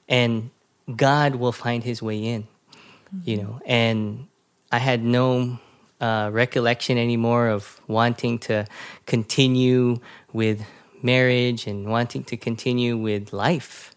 [0.08, 0.50] and
[0.94, 2.42] God will find His way in.
[2.42, 3.30] Mm-hmm.
[3.30, 4.26] You know, and
[4.70, 5.58] I had no
[6.04, 8.66] uh, recollection anymore of wanting to
[9.06, 9.96] continue
[10.34, 10.60] with
[11.02, 13.94] marriage and wanting to continue with life.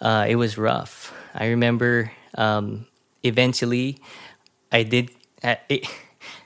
[0.00, 1.12] Uh, it was rough.
[1.34, 2.86] I remember um,
[3.22, 3.98] eventually
[4.72, 5.10] I did.
[5.44, 5.84] Uh, it,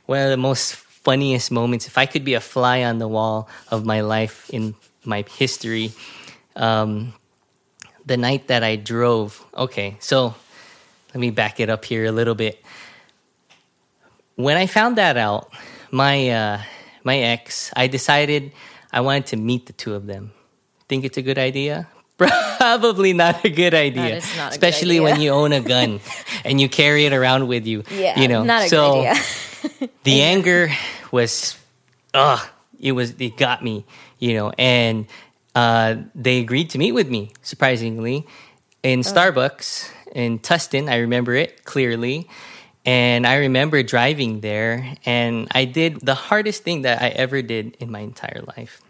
[0.06, 3.48] one of the most funniest moments, if I could be a fly on the wall
[3.70, 5.92] of my life in my history,
[6.56, 7.14] um,
[8.04, 9.38] the night that I drove.
[9.56, 10.34] Okay, so
[11.14, 12.58] let me back it up here a little bit.
[14.36, 15.52] When I found that out,
[15.90, 16.62] my uh,
[17.04, 18.52] my ex, I decided
[18.92, 20.32] I wanted to meet the two of them.
[20.88, 21.88] Think it's a good idea?
[22.16, 25.02] Probably not a good idea, a good especially idea.
[25.02, 26.00] when you own a gun
[26.44, 27.82] and you carry it around with you.
[27.90, 28.44] Yeah, you know.
[28.44, 29.90] not a so good idea.
[30.04, 30.68] the anger
[31.10, 31.56] was,
[32.12, 32.40] ugh,
[32.80, 33.84] it was it got me,
[34.18, 35.06] you know, and
[35.54, 38.26] uh, they agreed to meet with me surprisingly
[38.82, 40.88] in Starbucks in Tustin.
[40.88, 42.28] I remember it clearly.
[42.86, 47.76] And I remember driving there, and I did the hardest thing that I ever did
[47.80, 48.82] in my entire life.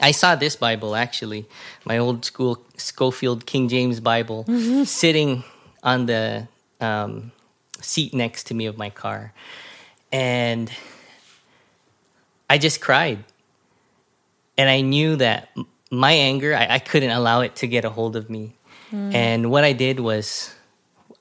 [0.00, 1.46] I saw this Bible actually,
[1.84, 4.44] my old school Scofield King James Bible,
[4.86, 5.44] sitting
[5.82, 6.48] on the
[6.80, 7.32] um,
[7.80, 9.32] seat next to me of my car,
[10.12, 10.70] and
[12.48, 13.24] I just cried,
[14.56, 15.50] and I knew that
[15.90, 18.54] my anger, I, I couldn't allow it to get a hold of me,
[18.92, 20.54] and what I did was,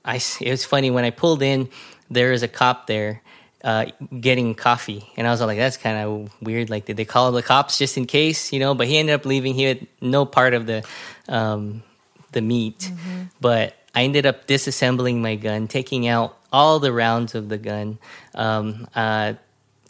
[0.04, 1.70] I it was funny when I pulled in,
[2.10, 3.22] there was a cop there.
[3.64, 3.86] Uh,
[4.20, 6.72] getting coffee, and I was like, "That's kind of weird.
[6.72, 9.24] Like, did they call the cops just in case, you know?" But he ended up
[9.24, 9.54] leaving.
[9.54, 10.84] He had no part of the
[11.30, 11.84] um,
[12.32, 12.92] the meat,
[13.40, 18.00] but I ended up disassembling my gun, taking out all the rounds of the gun.
[18.34, 19.34] Um, uh,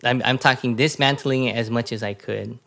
[0.04, 2.58] I'm, I'm talking dismantling it as much as I could,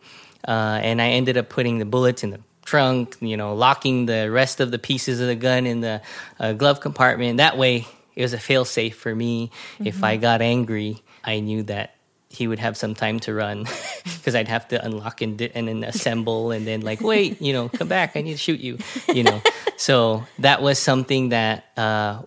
[0.47, 3.15] uh, and I ended up putting the bullets in the trunk.
[3.21, 6.01] You know, locking the rest of the pieces of the gun in the
[6.39, 7.37] uh, glove compartment.
[7.37, 9.51] That way, it was a fail safe for me.
[9.79, 11.95] If I got angry, I knew that
[12.29, 13.65] he would have some time to run
[14.03, 17.53] because I'd have to unlock and, di- and then assemble and then like wait you
[17.53, 19.41] know come back I need to shoot you you know
[19.77, 22.23] so that was something that uh,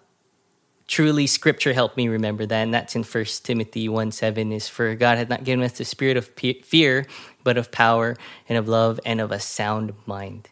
[0.87, 4.95] truly scripture helped me remember that and that's in first timothy 1 7 is for
[4.95, 7.07] god had not given us the spirit of pe- fear
[7.49, 8.09] but of power
[8.47, 10.43] and of love and of a sound mind.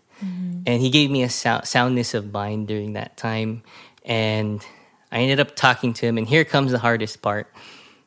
[0.67, 3.63] And he gave me a sou- soundness of mind during that time
[4.03, 4.65] and
[5.13, 7.47] i ended up talking to him and here comes the hardest part.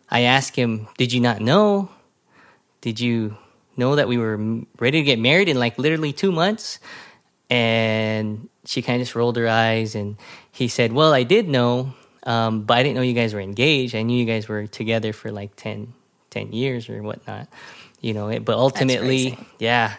[0.10, 1.90] I asked him did you not know?
[2.82, 3.38] Did you
[3.78, 6.80] know that we were m- ready to get married in like literally two months?
[7.50, 10.18] And she kind of just rolled her eyes and
[10.52, 11.94] he said well i did know
[12.26, 13.94] um, but i didn't know you guys were engaged.
[13.94, 15.94] I knew you guys were together for like 10,
[16.32, 17.48] 10 years or whatnot
[18.02, 19.96] you know it, but ultimately yeah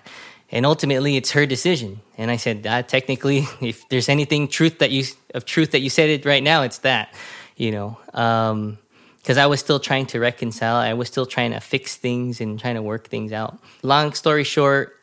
[0.50, 4.90] and ultimately it's her decision and i said that technically if there's anything truth that
[4.90, 7.12] you of truth that you said it right now it's that
[7.56, 8.78] you know um
[9.22, 10.76] because I was still trying to reconcile.
[10.76, 13.58] I was still trying to fix things and trying to work things out.
[13.82, 14.96] Long story short,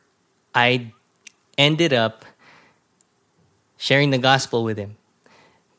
[0.55, 0.91] I
[1.57, 2.25] ended up
[3.77, 4.97] sharing the gospel with him.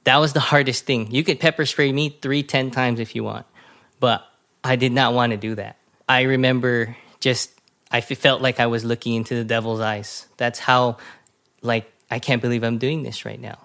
[0.04, 1.10] That was the hardest thing.
[1.10, 3.44] You could pepper spray me three, ten times if you want,
[4.00, 4.24] but
[4.62, 5.76] I did not want to do that.
[6.08, 7.50] I remember just
[7.90, 10.26] I felt like I was looking into the devil's eyes.
[10.36, 10.98] That's how,
[11.62, 13.58] like, I can't believe I'm doing this right now,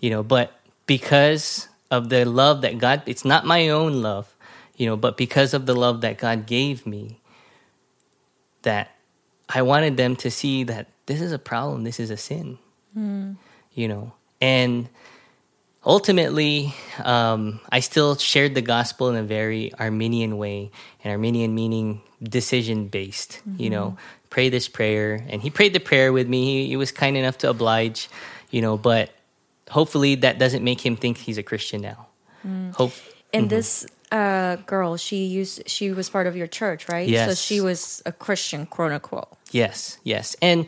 [0.00, 0.22] you know.
[0.22, 0.52] But
[0.86, 4.34] because of the love that God, it's not my own love,
[4.76, 7.20] you know, but because of the love that God gave me,
[8.62, 8.90] that
[9.48, 12.58] I wanted them to see that this is a problem, this is a sin,
[13.74, 14.88] you know, and
[15.84, 20.70] ultimately, um, I still shared the gospel in a very Arminian way,
[21.04, 23.42] and Arminian meaning decision based.
[23.56, 24.26] You know, mm-hmm.
[24.30, 26.44] pray this prayer, and he prayed the prayer with me.
[26.44, 28.08] He, he was kind enough to oblige,
[28.50, 29.10] you know, but
[29.70, 32.06] hopefully that doesn't make him think he's a Christian now.
[32.46, 32.74] Mm.
[32.74, 32.92] Hope.
[33.32, 33.48] And mm-hmm.
[33.48, 37.08] this uh, girl, she used she was part of your church, right?
[37.08, 37.28] Yes.
[37.28, 39.28] So she was a Christian, quote unquote.
[39.50, 40.36] Yes, yes.
[40.40, 40.66] And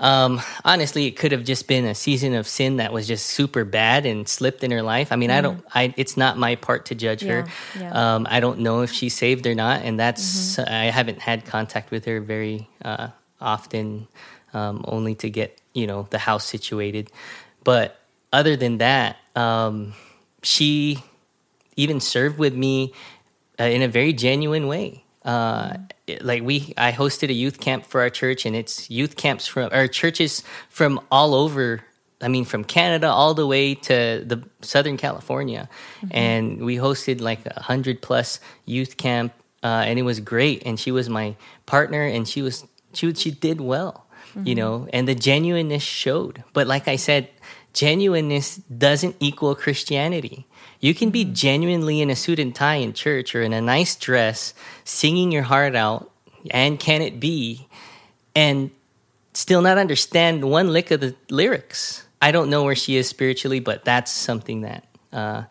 [0.00, 3.64] um, honestly, it could have just been a season of sin that was just super
[3.64, 5.12] bad and slipped in her life.
[5.12, 7.42] I mean, I don't, I, it's not my part to judge her.
[7.42, 7.80] Mm-hmm.
[7.80, 8.14] Yeah, yeah.
[8.14, 9.82] Um, I don't know if she's saved or not.
[9.82, 13.08] And that's, I haven't had contact with her very uh,
[13.40, 14.08] often,
[14.54, 17.12] um, only to get, you know, the house situated.
[17.62, 17.96] But
[18.32, 19.92] other than that, um,
[20.42, 21.04] she
[21.76, 22.94] even served with me
[23.60, 25.04] uh, in a very genuine way.
[25.24, 29.16] Uh, it- like we, I hosted a youth camp for our church, and it's youth
[29.16, 31.84] camps from our churches from all over.
[32.22, 35.68] I mean, from Canada all the way to the Southern California,
[36.10, 39.32] and we hosted like a hundred plus youth camp,
[39.62, 40.62] uh, and it was great.
[40.66, 44.06] And she was my partner, and she was she she did well,
[44.44, 46.44] you know, and the genuineness showed.
[46.52, 47.28] But like I said,
[47.72, 50.46] genuineness doesn't equal Christianity.
[50.80, 53.96] You can be genuinely in a suit and tie in church or in a nice
[53.96, 54.54] dress,
[54.84, 56.10] singing your heart out,
[56.50, 57.68] and can it be?
[58.34, 58.70] And
[59.34, 62.06] still not understand one lick of the lyrics.
[62.22, 65.44] I don't know where she is spiritually, but that's something that uh, uh,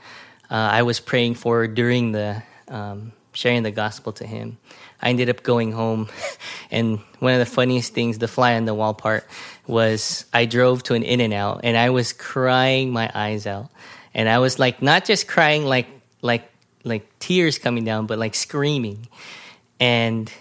[0.49, 4.57] I was praying for during the um, sharing the gospel to him.
[5.02, 6.10] I ended up going home,
[6.72, 9.28] and one of the funniest things, the fly on the wall part,
[9.68, 13.70] was I drove to an In and Out, and I was crying my eyes out,
[14.14, 15.88] and I was like not just crying like
[16.22, 16.50] like
[16.84, 19.08] like tears coming down, but like screaming,
[19.80, 20.32] and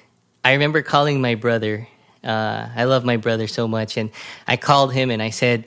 [0.45, 1.89] I remember calling my brother.
[2.25, 4.11] Uh, I love my brother so much, and
[4.47, 5.67] I called him and I said,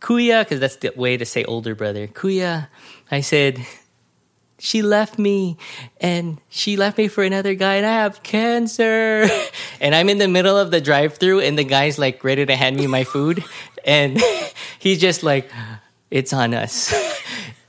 [0.00, 2.06] "Kuya," because that's the way to say older brother.
[2.06, 2.68] Kuya,
[3.10, 3.66] I said
[4.58, 5.56] she left me
[6.00, 9.26] and she left me for another guy and I have cancer.
[9.80, 12.56] And I'm in the middle of the drive through and the guy's like ready to
[12.56, 13.44] hand me my food.
[13.84, 14.18] And
[14.80, 15.48] he's just like,
[16.10, 16.92] it's on us.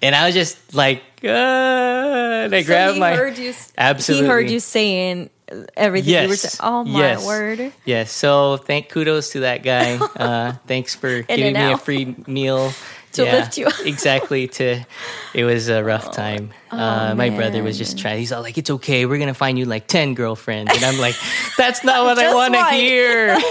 [0.02, 3.16] And I was just like, uh, and I So grabbed he my.
[3.16, 3.54] heard you.
[3.78, 4.26] Absolutely.
[4.26, 5.30] He heard you saying
[5.76, 6.54] everything you were Yes.
[6.58, 6.72] saying.
[6.74, 7.26] Oh my Yes.
[7.26, 7.72] word!
[7.86, 8.12] Yes.
[8.12, 9.98] So thank kudos to that guy.
[9.98, 12.74] Uh, thanks for giving me a free meal
[13.18, 13.74] To lift you up.
[13.86, 14.48] exactly.
[14.62, 14.86] To
[15.34, 16.52] it was a rough time.
[16.72, 18.20] uh, my brother was Oh, just trying.
[18.20, 19.06] He's all like, "It's okay.
[19.06, 21.16] We're gonna find you like ten girlfriends," and I'm like,
[21.58, 23.38] "That's not what I want to hear."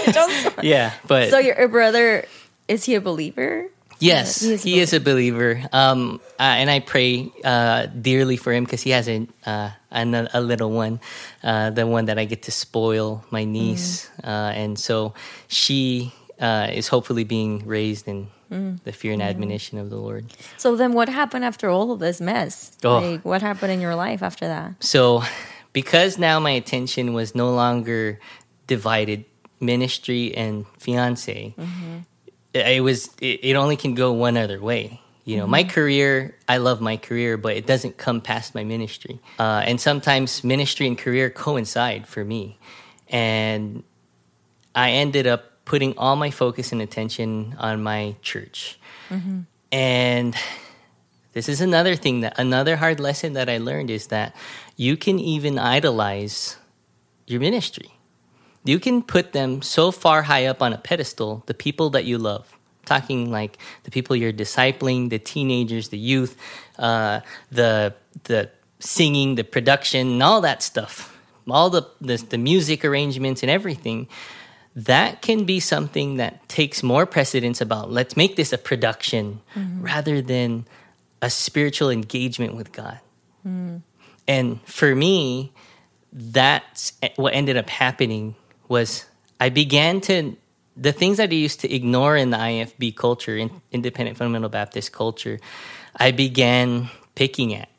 [0.63, 2.25] Yeah, but so your brother
[2.67, 3.67] is he a believer?
[3.99, 8.37] Yes, he is a he is a believer, um, uh, and I pray uh, dearly
[8.37, 10.99] for him because he has a, uh, an, a little one,
[11.41, 14.27] uh, the one that I get to spoil, my niece, Mm.
[14.29, 15.15] uh, and so
[15.47, 18.81] she uh, is hopefully being raised in Mm.
[18.83, 20.25] the fear and admonition of the Lord.
[20.57, 22.71] So then, what happened after all of this mess?
[22.83, 22.99] Oh.
[22.99, 24.81] Like, what happened in your life after that?
[24.83, 25.23] So,
[25.73, 28.19] because now my attention was no longer
[28.67, 29.25] divided,
[29.59, 31.55] ministry and fiance,
[32.53, 35.01] it was it, it only can go one other way.
[35.25, 39.19] You know, my career, I love my career, but it doesn't come past my ministry.
[39.37, 42.57] Uh, and sometimes ministry and career coincide for me.
[43.09, 43.83] And
[44.73, 48.79] I ended up putting all my focus and attention on my church.
[49.69, 50.33] And
[51.33, 54.33] this is another thing that another hard lesson that I learned is that
[54.77, 56.55] you can even idolize
[57.27, 57.91] your ministry.
[58.63, 62.17] You can put them so far high up on a pedestal, the people that you
[62.17, 62.47] love.
[62.85, 66.37] Talking like the people you're discipling, the teenagers, the youth,
[66.79, 67.19] uh,
[67.51, 67.93] the
[68.23, 68.49] the
[68.79, 70.95] singing, the production, and all that stuff,
[71.49, 74.07] all the, the the music arrangements and everything.
[74.77, 79.81] That can be something that takes more precedence about let's make this a production mm-hmm.
[79.81, 80.65] rather than
[81.19, 82.99] a spiritual engagement with God.
[84.27, 85.51] And for me,
[86.13, 88.35] that's what ended up happening
[88.67, 89.05] was
[89.39, 90.35] I began to
[90.75, 94.91] the things that I used to ignore in the IFB culture, in independent fundamental Baptist
[94.91, 95.39] culture,
[95.95, 97.69] I began picking at.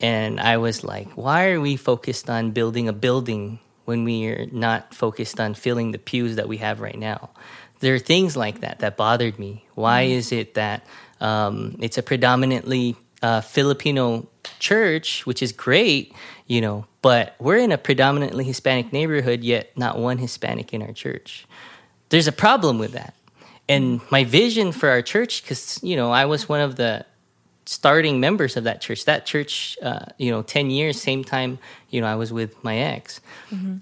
[0.00, 3.60] And I was like, why are we focused on building a building
[3.90, 7.30] when we are not focused on filling the pews that we have right now?
[7.80, 9.66] There are things like that that bothered me.
[9.74, 10.86] Why is it that
[11.20, 14.28] um, it's a predominantly uh, Filipino
[14.60, 16.14] church, which is great,
[16.46, 20.92] you know, but we're in a predominantly Hispanic neighborhood, yet not one Hispanic in our
[20.92, 21.46] church.
[22.10, 23.14] There's a problem with that.
[23.68, 27.06] And my vision for our church, because, you know, I was one of the
[27.70, 29.04] starting members of that church.
[29.04, 32.76] That church, uh, you know, 10 years, same time, you know, I was with my
[32.76, 33.20] ex.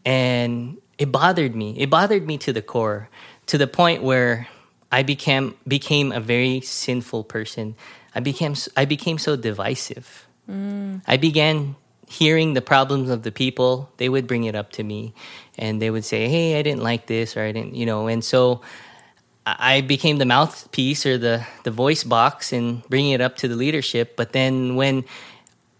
[0.04, 1.74] And it bothered me.
[1.78, 3.08] It bothered me to the core,
[3.46, 4.46] to the point where
[4.92, 7.76] I became became a very sinful person.
[8.14, 10.26] I became I became so divisive.
[11.06, 11.76] I began
[12.08, 13.88] hearing the problems of the people.
[13.96, 15.12] They would bring it up to me,
[15.56, 18.08] and they would say, "Hey, I didn't like this," or "I didn't," you know.
[18.08, 18.60] And so
[19.58, 23.56] I became the mouthpiece or the the voice box and bringing it up to the
[23.56, 24.16] leadership.
[24.16, 25.04] But then when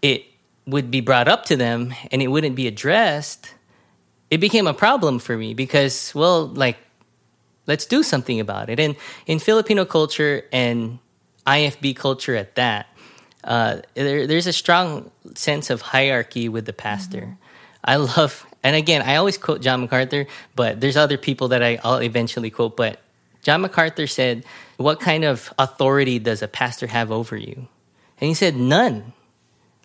[0.01, 0.25] it
[0.65, 3.53] would be brought up to them and it wouldn't be addressed,
[4.29, 6.77] it became a problem for me because, well, like,
[7.67, 8.79] let's do something about it.
[8.79, 8.95] And
[9.25, 10.99] in Filipino culture and
[11.47, 12.87] IFB culture at that,
[13.43, 17.37] uh, there, there's a strong sense of hierarchy with the pastor.
[17.83, 21.79] I love, and again, I always quote John MacArthur, but there's other people that I,
[21.83, 22.75] I'll eventually quote.
[22.75, 22.99] But
[23.41, 24.45] John MacArthur said,
[24.77, 27.67] What kind of authority does a pastor have over you?
[28.19, 29.13] And he said, None.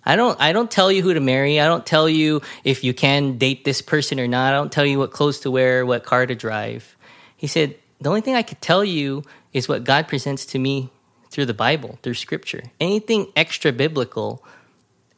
[0.05, 1.61] I don't I don't tell you who to marry.
[1.61, 4.53] I don't tell you if you can date this person or not.
[4.53, 6.97] I don't tell you what clothes to wear, what car to drive.
[7.37, 10.91] He said, the only thing I could tell you is what God presents to me
[11.31, 12.65] through the Bible, through scripture.
[12.81, 14.45] Anything extra biblical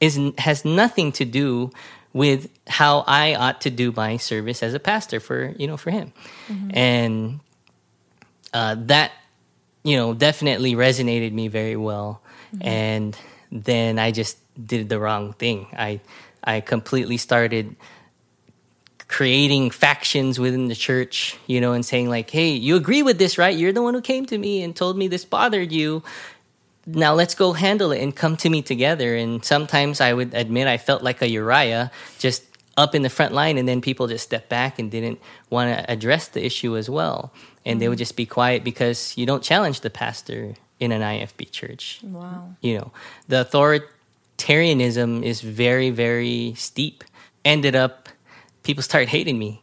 [0.00, 1.70] is has nothing to do
[2.12, 5.90] with how I ought to do my service as a pastor for, you know, for
[5.90, 6.12] him.
[6.48, 6.70] Mm-hmm.
[6.72, 7.40] And
[8.56, 9.12] uh, that
[9.84, 12.22] you know definitely resonated me very well
[12.60, 13.16] and
[13.52, 14.38] then i just
[14.72, 16.00] did the wrong thing i
[16.42, 17.76] i completely started
[19.08, 23.38] creating factions within the church, you know, and saying like, "Hey, you agree with this,
[23.38, 23.56] right?
[23.56, 26.02] You're the one who came to me and told me this bothered you.
[26.86, 30.66] Now let's go handle it and come to me together." And sometimes I would admit
[30.66, 32.42] I felt like a Uriah, just
[32.76, 35.18] up in the front line, and then people just stepped back and didn't
[35.50, 37.32] want to address the issue as well,
[37.64, 38.04] and they would mm.
[38.04, 42.00] just be quiet because you don't challenge the pastor in an IFB church.
[42.02, 42.54] Wow.
[42.60, 42.92] You know,
[43.28, 47.04] the authoritarianism is very, very steep.
[47.44, 48.08] Ended up,
[48.62, 49.62] people started hating me.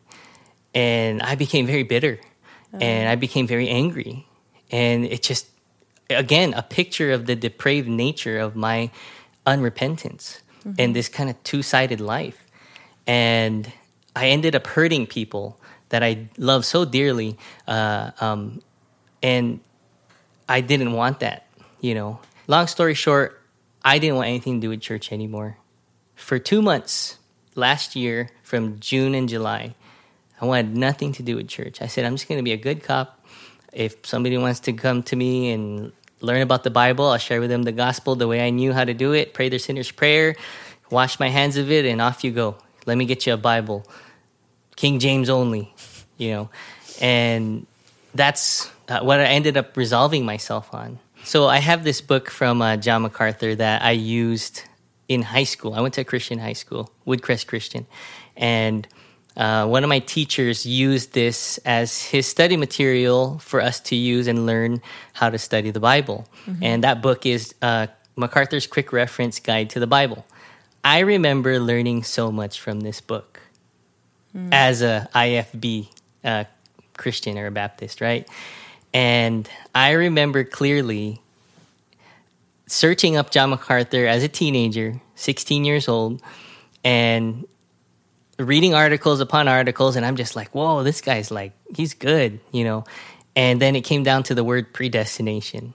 [0.74, 2.20] And I became very bitter.
[2.74, 2.78] Oh.
[2.80, 4.26] And I became very angry.
[4.72, 5.48] And it just,
[6.10, 8.90] again, a picture of the depraved nature of my
[9.46, 10.94] unrepentance and mm-hmm.
[10.94, 12.43] this kind of two sided life.
[13.08, 13.72] And
[14.16, 17.38] I ended up hurting people that I love so dearly.
[17.68, 18.62] Uh, um,
[19.22, 19.60] and
[20.48, 21.48] I didn't want that,
[21.82, 22.20] you know.
[22.48, 23.42] Long story short,
[23.84, 25.58] I didn't want anything to do with church anymore.
[26.16, 27.18] For two months
[27.56, 29.76] last year, from June and July,
[30.42, 31.82] I wanted nothing to do with church.
[31.82, 33.26] I said, I'm just going to be a good cop.
[33.72, 35.92] If somebody wants to come to me and
[36.22, 38.84] learn about the Bible, I'll share with them the gospel the way I knew how
[38.84, 40.36] to do it, pray their sinner's prayer,
[40.90, 42.58] wash my hands of it, and off you go.
[42.86, 43.86] Let me get you a Bible.
[44.76, 45.74] King James only,
[46.18, 46.50] you know.
[47.02, 47.66] And
[48.14, 51.00] that's uh, what I ended up resolving myself on.
[51.24, 54.64] So I have this book from uh, John MacArthur that I used
[55.08, 55.74] in high school.
[55.74, 57.86] I went to a Christian high school, Woodcrest Christian,
[58.36, 58.88] and
[59.36, 64.28] uh, one of my teachers used this as his study material for us to use
[64.28, 64.82] and learn
[65.14, 66.28] how to study the Bible.
[66.62, 70.26] And that book is uh, MacArthur's Quick Reference Guide to the Bible.
[70.84, 73.40] I remember learning so much from this book
[74.52, 75.88] as a IFB
[76.24, 76.44] uh,
[76.98, 78.28] Christian or a Baptist, right?
[78.94, 81.22] And I remember clearly
[82.68, 86.22] searching up John MacArthur as a teenager, 16 years old,
[86.84, 87.46] and
[88.40, 89.96] reading articles upon articles.
[89.96, 92.84] And I'm just like, whoa, this guy's like, he's good, you know?
[93.36, 95.74] And then it came down to the word predestination.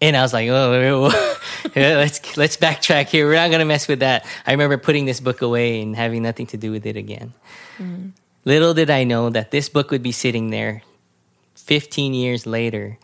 [0.00, 1.12] And I was like, oh,
[1.76, 3.26] let's let's backtrack here.
[3.26, 4.26] We're not gonna mess with that.
[4.46, 7.34] I remember putting this book away and having nothing to do with it again.
[7.78, 8.08] Mm-hmm.
[8.44, 10.82] Little did I know that this book would be sitting there
[11.54, 12.98] 15 years later,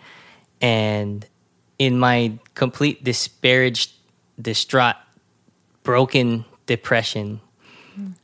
[0.60, 1.26] and
[1.78, 3.92] in my complete disparaged,
[4.40, 4.96] distraught,
[5.82, 7.40] broken depression,
[7.98, 8.14] mm.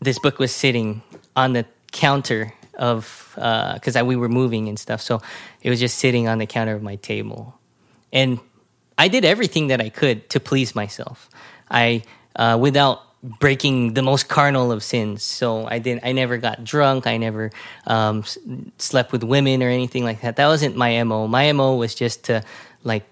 [0.00, 1.02] this book was sitting
[1.36, 5.20] on the counter of uh, because we were moving and stuff, so
[5.62, 7.59] it was just sitting on the counter of my table,
[8.12, 8.40] and
[8.98, 11.28] I did everything that I could to please myself.
[11.70, 12.02] I
[12.36, 15.22] uh, without breaking the most carnal of sins.
[15.22, 16.04] So I didn't.
[16.04, 17.06] I never got drunk.
[17.06, 17.50] I never
[17.86, 18.38] um, s-
[18.78, 20.36] slept with women or anything like that.
[20.36, 21.26] That wasn't my mo.
[21.26, 22.42] My mo was just to
[22.82, 23.04] like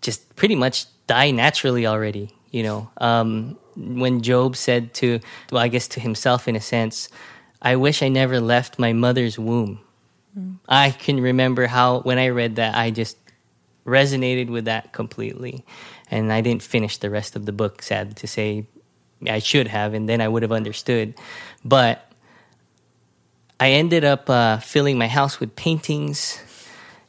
[0.00, 2.34] just pretty much die naturally already.
[2.50, 5.20] You know, um, when Job said to,
[5.52, 7.08] well, I guess to himself in a sense,
[7.62, 9.80] I wish I never left my mother's womb.
[10.68, 13.16] I can remember how when I read that, I just
[13.90, 15.64] resonated with that completely.
[16.10, 18.66] And I didn't finish the rest of the book, sad to say.
[19.28, 21.14] I should have, and then I would have understood.
[21.62, 22.10] But
[23.58, 26.40] I ended up uh, filling my house with paintings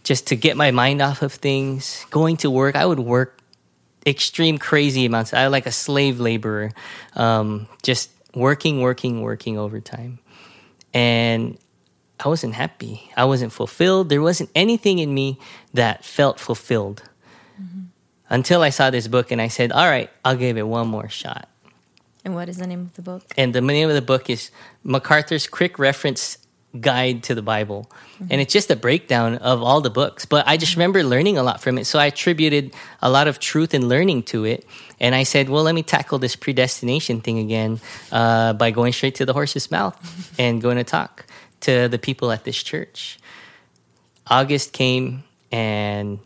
[0.04, 2.06] just to get my mind off of things.
[2.10, 3.40] Going to work, I would work
[4.06, 5.34] extreme crazy amounts.
[5.34, 6.72] I like a slave laborer,
[7.16, 10.20] um, just working, working, working overtime.
[10.94, 11.58] And
[12.24, 13.10] I wasn't happy.
[13.16, 14.10] I wasn't fulfilled.
[14.10, 15.40] There wasn't anything in me
[15.74, 17.04] that felt fulfilled
[17.62, 17.86] mm-hmm.
[18.30, 21.10] until I saw this book and I said, all right, I'll give it one more
[21.10, 21.48] shot.
[22.24, 23.24] And what is the name of the book?
[23.36, 24.52] And the name of the book is
[24.84, 26.38] MacArthur's Quick Reference
[26.80, 27.92] Guide to the Bible.
[28.16, 28.28] Mm-hmm.
[28.30, 30.26] And it's just a breakdown of all the books.
[30.26, 30.82] But I just mm-hmm.
[30.82, 31.86] remember learning a lot from it.
[31.86, 34.66] So I attributed a lot of truth and learning to it.
[35.00, 39.16] And I said, well, let me tackle this predestination thing again uh, by going straight
[39.16, 39.98] to the horse's mouth
[40.40, 41.26] and going to talk
[41.62, 43.20] to the people at this church.
[44.28, 46.20] August came and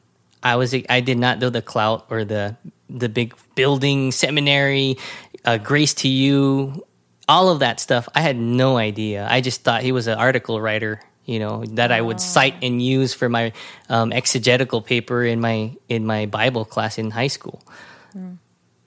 [0.43, 2.55] I was I did not know the clout or the
[2.89, 4.97] the big building seminary,
[5.43, 6.85] uh, grace to you,
[7.27, 8.07] all of that stuff.
[8.13, 9.27] I had no idea.
[9.29, 12.81] I just thought he was an article writer, you know, that I would cite and
[12.81, 13.53] use for my
[13.89, 17.63] um, exegetical paper in my in my Bible class in high school.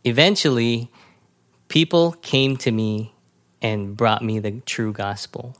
[0.05, 0.91] Eventually,
[1.67, 3.13] people came to me
[3.61, 5.57] and brought me the true gospel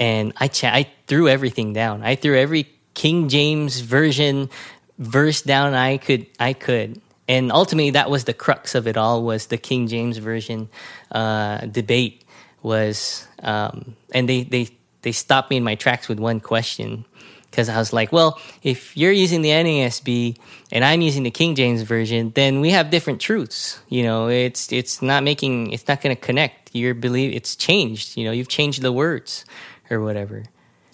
[0.00, 2.02] and I I threw everything down.
[2.02, 4.50] I threw every King James version
[4.98, 7.00] verse down I could I could.
[7.28, 10.68] And ultimately that was the crux of it all was the King James version
[11.12, 12.24] uh, debate
[12.62, 14.68] was um, and they, they
[15.02, 17.04] they stopped me in my tracks with one question.
[17.50, 20.36] because I was like, well, if you're using the NASB
[20.70, 23.80] and I'm using the King James version, then we have different truths.
[23.88, 26.74] You know, it's it's not making it's not going to connect.
[26.74, 28.16] Your belief it's changed.
[28.16, 29.44] You know, you've changed the words
[29.90, 30.44] or whatever.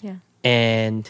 [0.01, 0.15] Yeah.
[0.43, 1.09] And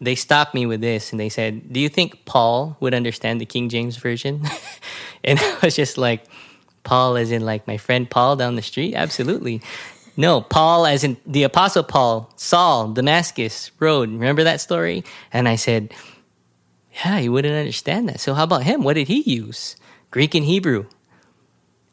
[0.00, 3.46] they stopped me with this and they said, "Do you think Paul would understand the
[3.46, 4.42] King James version?"
[5.24, 6.24] and I was just like,
[6.84, 8.94] "Paul, as in like my friend Paul down the street?
[8.94, 9.62] Absolutely."
[10.18, 14.10] No, Paul, as in the Apostle Paul, Saul, Damascus Road.
[14.10, 15.04] Remember that story?
[15.32, 15.94] And I said,
[16.92, 18.18] Yeah, he wouldn't understand that.
[18.18, 18.82] So, how about him?
[18.82, 19.76] What did he use?
[20.10, 20.86] Greek and Hebrew.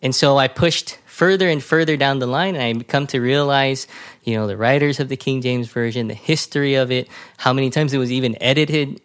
[0.02, 3.88] And so I pushed further and further down the line, and I come to realize,
[4.26, 7.08] you know, the writers of the King James Version, the history of it,
[7.38, 9.00] how many times it was even edited,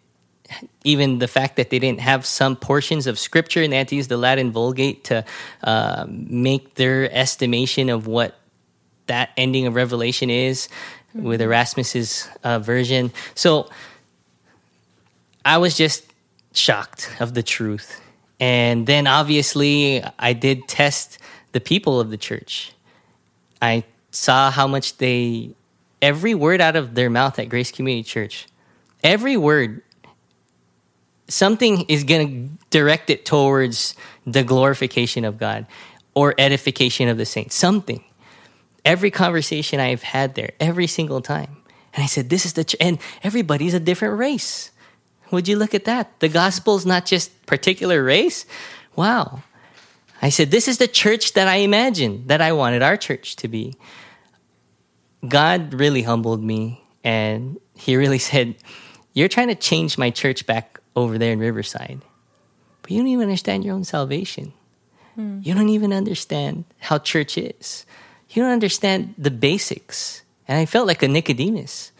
[0.83, 3.95] even the fact that they didn't have some portions of scripture and they had to
[3.95, 5.23] use the Latin Vulgate to
[5.63, 8.37] uh, make their estimation of what
[9.07, 10.67] that ending of Revelation is
[11.15, 11.25] mm-hmm.
[11.25, 13.13] with Erasmus's uh, version.
[13.35, 13.69] So
[15.45, 16.03] I was just
[16.51, 18.01] shocked of the truth.
[18.37, 21.19] And then obviously, I did test
[21.51, 22.73] the people of the church.
[23.61, 25.51] I saw how much they,
[26.01, 28.47] every word out of their mouth at Grace Community Church,
[29.03, 29.81] every word,
[31.27, 33.95] something is going to direct it towards
[34.25, 35.65] the glorification of God
[36.13, 37.55] or edification of the saints.
[37.55, 38.03] Something
[38.85, 41.57] every conversation I've had there, every single time.
[41.93, 42.75] And I said, This is the, ch-.
[42.79, 44.71] and everybody's a different race.
[45.31, 46.19] Would you look at that?
[46.19, 48.45] The gospel's not just particular race.
[48.95, 49.43] Wow.
[50.21, 53.47] I said, This is the church that I imagined, that I wanted our church to
[53.47, 53.75] be.
[55.27, 58.55] God really humbled me, and He really said,
[59.13, 62.01] You're trying to change my church back over there in Riverside,
[62.81, 64.53] but you don't even understand your own salvation.
[65.15, 65.39] Hmm.
[65.43, 67.85] You don't even understand how church is
[68.31, 70.23] you don't understand the basics.
[70.47, 71.91] And I felt like a Nicodemus.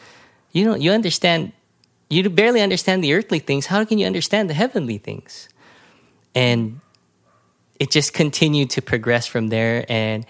[0.51, 1.51] You know, you understand,
[2.09, 3.67] you barely understand the earthly things.
[3.67, 5.49] How can you understand the heavenly things?
[6.33, 6.79] And
[7.81, 9.83] it just continued to progress from there.
[9.89, 10.23] And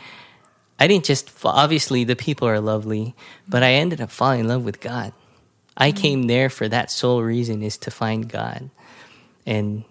[0.79, 3.13] I didn't just, obviously, the people are lovely,
[3.45, 5.11] but I ended up falling in love with God.
[5.75, 6.01] I mm-hmm.
[6.01, 8.69] came there for that sole reason is to find God.
[9.45, 9.83] And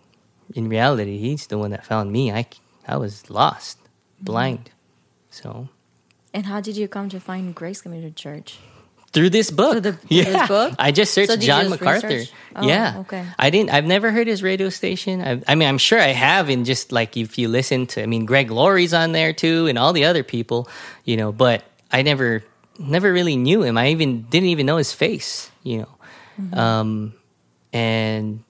[0.55, 2.33] in reality, He's the one that found me.
[2.33, 2.47] I,
[2.89, 3.77] I was lost,
[4.23, 4.71] blind.
[5.29, 5.69] So.
[6.33, 8.57] And how did you come to find Grace Community Church?
[9.13, 9.73] Through this book.
[9.73, 10.47] Through, the, through yeah.
[10.47, 10.75] book?
[10.79, 12.23] I just searched so John just MacArthur.
[12.55, 12.99] Oh, yeah.
[12.99, 13.27] Okay.
[13.39, 15.21] I didn't I've never heard his radio station.
[15.21, 18.07] I, I, mean, I'm sure I have in just like if you listen to I
[18.07, 20.69] mean Greg Laurie's on there too and all the other people,
[21.05, 22.45] you know, but I never
[22.79, 23.77] never really knew him.
[23.77, 25.95] I even didn't even know his face, you know.
[26.41, 26.59] Mm-hmm.
[26.59, 27.15] Um
[27.73, 28.45] and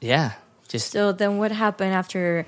[0.00, 0.32] yeah,
[0.68, 2.46] just So then what happened after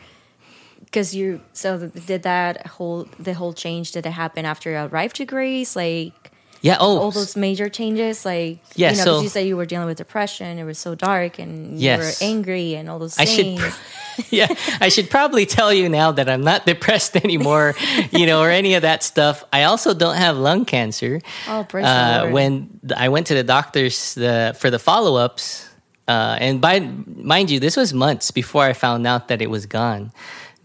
[0.85, 5.17] because you so did that whole the whole change did it happen after you arrived
[5.17, 6.31] to Grace like
[6.65, 6.99] yeah oh.
[6.99, 9.99] All those major changes like yeah you know so, you said you were dealing with
[9.99, 11.99] depression it was so dark and yes.
[11.99, 13.61] you were angry and all those I things.
[13.61, 14.49] should, yeah
[14.81, 17.75] I should probably tell you now that I'm not depressed anymore
[18.13, 19.45] you know or any of that stuff.
[19.53, 21.21] I also don't have lung cancer.
[21.47, 25.69] Oh praise uh, when I went to the doctors the, for the follow-ups
[26.09, 29.67] uh, and by mind you this was months before I found out that it was
[29.67, 30.13] gone.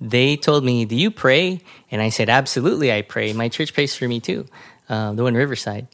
[0.02, 1.60] They told me, Do you pray?
[1.92, 3.34] And I said, Absolutely, I pray.
[3.34, 4.48] My church prays for me too,
[4.90, 5.88] uh, the one Riverside.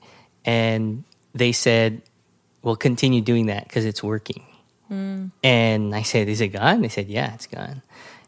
[0.46, 2.02] And they said,
[2.62, 4.46] Well, continue doing that because it's working.
[4.92, 5.32] Mm.
[5.44, 6.82] And I said, Is it gone?
[6.82, 7.82] They said, Yeah, it's gone.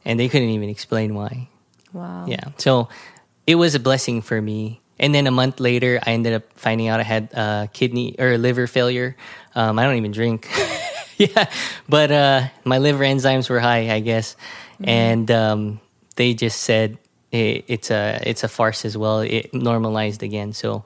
[0.05, 1.49] And they couldn't even explain why.
[1.93, 2.25] Wow.
[2.27, 2.49] Yeah.
[2.57, 2.89] So
[3.45, 4.81] it was a blessing for me.
[4.99, 8.37] And then a month later, I ended up finding out I had uh, kidney or
[8.37, 9.15] liver failure.
[9.53, 10.49] Um, I don't even drink.
[11.17, 11.49] yeah.
[11.87, 14.35] But uh, my liver enzymes were high, I guess.
[14.73, 14.89] Mm-hmm.
[14.89, 15.79] And um,
[16.15, 16.97] they just said
[17.31, 19.19] it, it's a it's a farce as well.
[19.19, 20.53] It normalized again.
[20.53, 20.83] So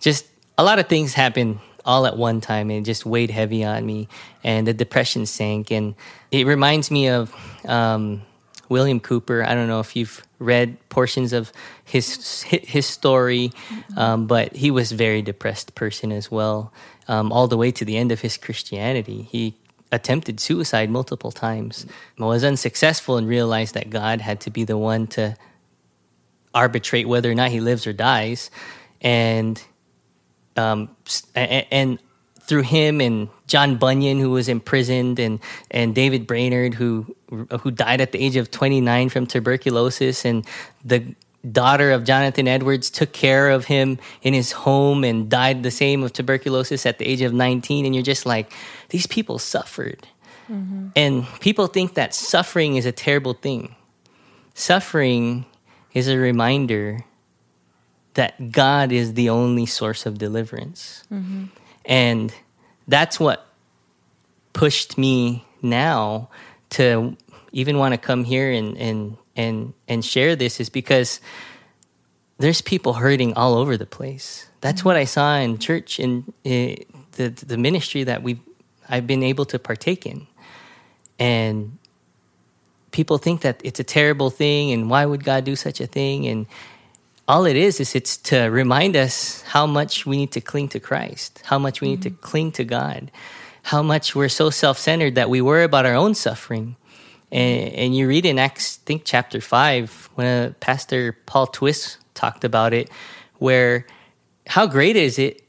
[0.00, 0.26] just
[0.58, 4.08] a lot of things happened all at one time and just weighed heavy on me
[4.44, 5.94] and the depression sank and
[6.30, 7.34] it reminds me of
[7.64, 8.20] um,
[8.68, 11.50] william cowper i don't know if you've read portions of
[11.82, 13.50] his his story
[13.96, 16.70] um, but he was very depressed person as well
[17.08, 19.56] um, all the way to the end of his christianity he
[19.92, 21.86] attempted suicide multiple times,
[22.18, 25.36] was unsuccessful, and realized that God had to be the one to
[26.54, 28.50] arbitrate whether or not he lives or dies.
[29.00, 29.62] And
[30.56, 30.94] um,
[31.34, 31.98] and
[32.40, 35.40] through him and John Bunyan, who was imprisoned, and
[35.70, 37.14] and David Brainerd, who
[37.60, 40.46] who died at the age of 29 from tuberculosis, and
[40.84, 41.14] the
[41.48, 46.02] daughter of Jonathan Edwards took care of him in his home and died the same
[46.02, 48.52] of tuberculosis at the age of 19 and you're just like
[48.90, 50.06] these people suffered
[50.50, 50.88] mm-hmm.
[50.94, 53.74] and people think that suffering is a terrible thing
[54.52, 55.46] suffering
[55.94, 57.04] is a reminder
[58.14, 61.46] that God is the only source of deliverance mm-hmm.
[61.84, 62.32] and
[62.88, 63.46] that's what
[64.52, 66.28] pushed me now
[66.70, 67.16] to
[67.52, 71.20] even want to come here and and and and share this is because
[72.38, 74.48] there's people hurting all over the place.
[74.62, 76.82] That's what I saw in church in uh,
[77.12, 78.40] the the ministry that we
[78.88, 80.26] I've been able to partake in,
[81.18, 81.78] and
[82.90, 86.26] people think that it's a terrible thing and why would God do such a thing
[86.26, 86.46] and
[87.28, 90.80] all it is is it's to remind us how much we need to cling to
[90.80, 91.90] Christ, how much we mm-hmm.
[91.92, 93.10] need to cling to God,
[93.62, 96.74] how much we're so self-centered that we worry about our own suffering.
[97.30, 101.98] And, and you read in Acts, I think chapter five, when uh, Pastor Paul Twiss
[102.14, 102.90] talked about it,
[103.38, 103.86] where
[104.48, 105.42] how great is it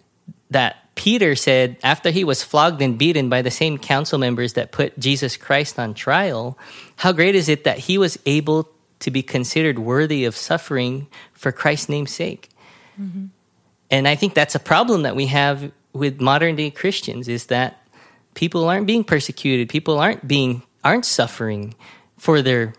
[0.51, 4.71] that Peter said after he was flogged and beaten by the same council members that
[4.71, 6.57] put Jesus Christ on trial,
[6.97, 8.69] how great is it that he was able
[8.99, 12.49] to be considered worthy of suffering for Christ's name's sake?
[12.99, 13.27] Mm-hmm.
[13.89, 17.85] And I think that's a problem that we have with modern day Christians is that
[18.33, 21.75] people aren't being persecuted, people aren't being aren't suffering
[22.17, 22.73] for their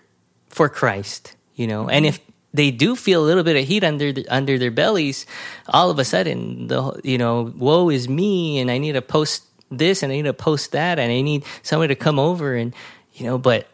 [0.48, 1.82] for Christ, you know.
[1.82, 1.90] Mm-hmm.
[1.90, 2.20] And if
[2.54, 5.26] they do feel a little bit of heat under the, under their bellies,
[5.68, 9.44] all of a sudden the you know woe is me, and I need to post
[9.70, 12.74] this and I need to post that, and I need somebody to come over and
[13.14, 13.68] you know, but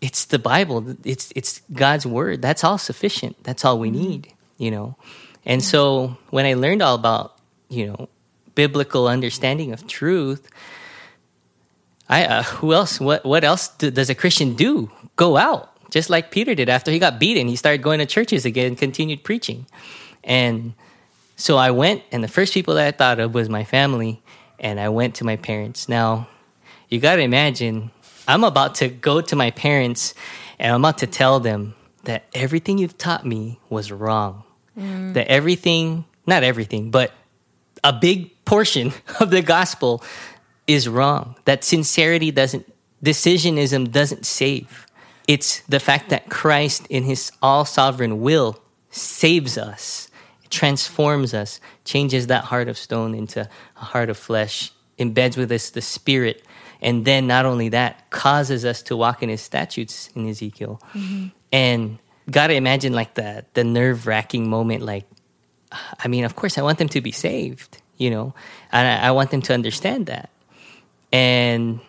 [0.00, 2.42] it's the Bible, it's it's God's word.
[2.42, 3.42] That's all sufficient.
[3.44, 4.02] That's all we mm-hmm.
[4.02, 4.96] need, you know.
[5.44, 8.08] And so when I learned all about you know
[8.54, 10.48] biblical understanding of truth.
[12.08, 13.00] I, uh, who else?
[13.00, 14.90] What what else do, does a Christian do?
[15.16, 17.46] Go out just like Peter did after he got beaten.
[17.46, 19.66] He started going to churches again and continued preaching.
[20.24, 20.72] And
[21.36, 24.22] so I went, and the first people that I thought of was my family,
[24.58, 25.88] and I went to my parents.
[25.88, 26.28] Now,
[26.88, 27.90] you got to imagine,
[28.26, 30.14] I'm about to go to my parents,
[30.58, 31.74] and I'm about to tell them
[32.04, 34.44] that everything you've taught me was wrong.
[34.78, 35.12] Mm.
[35.12, 37.12] That everything, not everything, but
[37.84, 40.02] a big portion of the gospel
[40.66, 41.36] is wrong.
[41.44, 42.72] That sincerity doesn't,
[43.04, 44.86] decisionism doesn't save.
[45.28, 48.58] It's the fact that Christ, in his all sovereign will,
[48.90, 50.08] saves us,
[50.50, 55.70] transforms us, changes that heart of stone into a heart of flesh, embeds with us
[55.70, 56.42] the spirit,
[56.80, 60.80] and then not only that, causes us to walk in his statutes in Ezekiel.
[60.92, 61.28] Mm-hmm.
[61.52, 61.98] And
[62.30, 65.06] gotta imagine like the the nerve wracking moment, like
[65.98, 68.34] I mean, of course I want them to be saved, you know,
[68.72, 70.30] and I, I want them to understand that.
[71.12, 71.80] And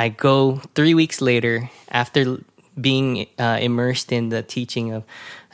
[0.00, 2.38] I go three weeks later after
[2.80, 5.04] being uh, immersed in the teaching of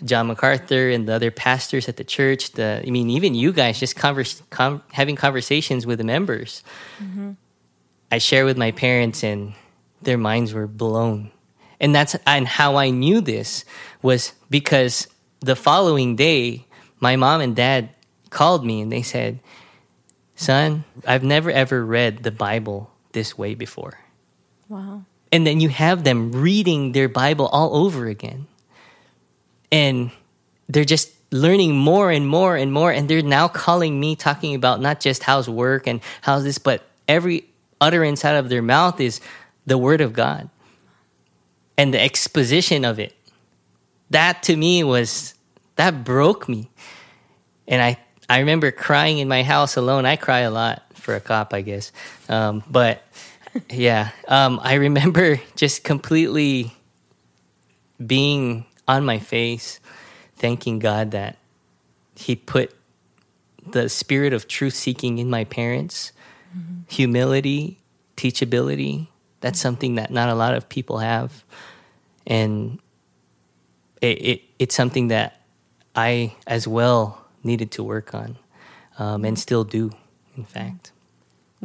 [0.04, 2.52] John MacArthur and the other pastors at the church.
[2.52, 6.62] The I mean, even you guys just converse, com- having conversations with the members.
[7.02, 7.32] Mm-hmm.
[8.12, 9.54] I share with my parents, and
[10.02, 11.32] their minds were blown.
[11.80, 13.64] And that's and how I knew this
[14.00, 15.08] was because
[15.40, 16.66] the following day,
[17.00, 17.90] my mom and dad
[18.30, 19.40] called me and they said,
[20.36, 24.05] "Son, I've never ever read the Bible this way before."
[24.68, 25.04] Wow.
[25.32, 28.46] And then you have them reading their Bible all over again.
[29.70, 30.10] And
[30.68, 32.90] they're just learning more and more and more.
[32.90, 36.82] And they're now calling me, talking about not just how's work and how's this, but
[37.08, 37.44] every
[37.80, 39.20] utterance out of their mouth is
[39.66, 40.48] the Word of God
[41.76, 43.14] and the exposition of it.
[44.10, 45.34] That to me was,
[45.74, 46.70] that broke me.
[47.66, 47.98] And I,
[48.30, 50.06] I remember crying in my house alone.
[50.06, 51.92] I cry a lot for a cop, I guess.
[52.28, 53.02] Um, but
[53.70, 54.10] yeah.
[54.28, 56.74] Um, I remember just completely
[58.04, 59.80] being on my face,
[60.36, 61.36] thanking God that
[62.14, 62.74] He put
[63.66, 66.12] the spirit of truth seeking in my parents,
[66.56, 66.82] mm-hmm.
[66.88, 67.80] humility,
[68.16, 69.08] teachability.
[69.40, 71.44] That's something that not a lot of people have.
[72.26, 72.78] And
[74.00, 75.40] it, it it's something that
[75.94, 78.36] I as well needed to work on
[78.98, 79.90] um, and still do,
[80.36, 80.92] in fact.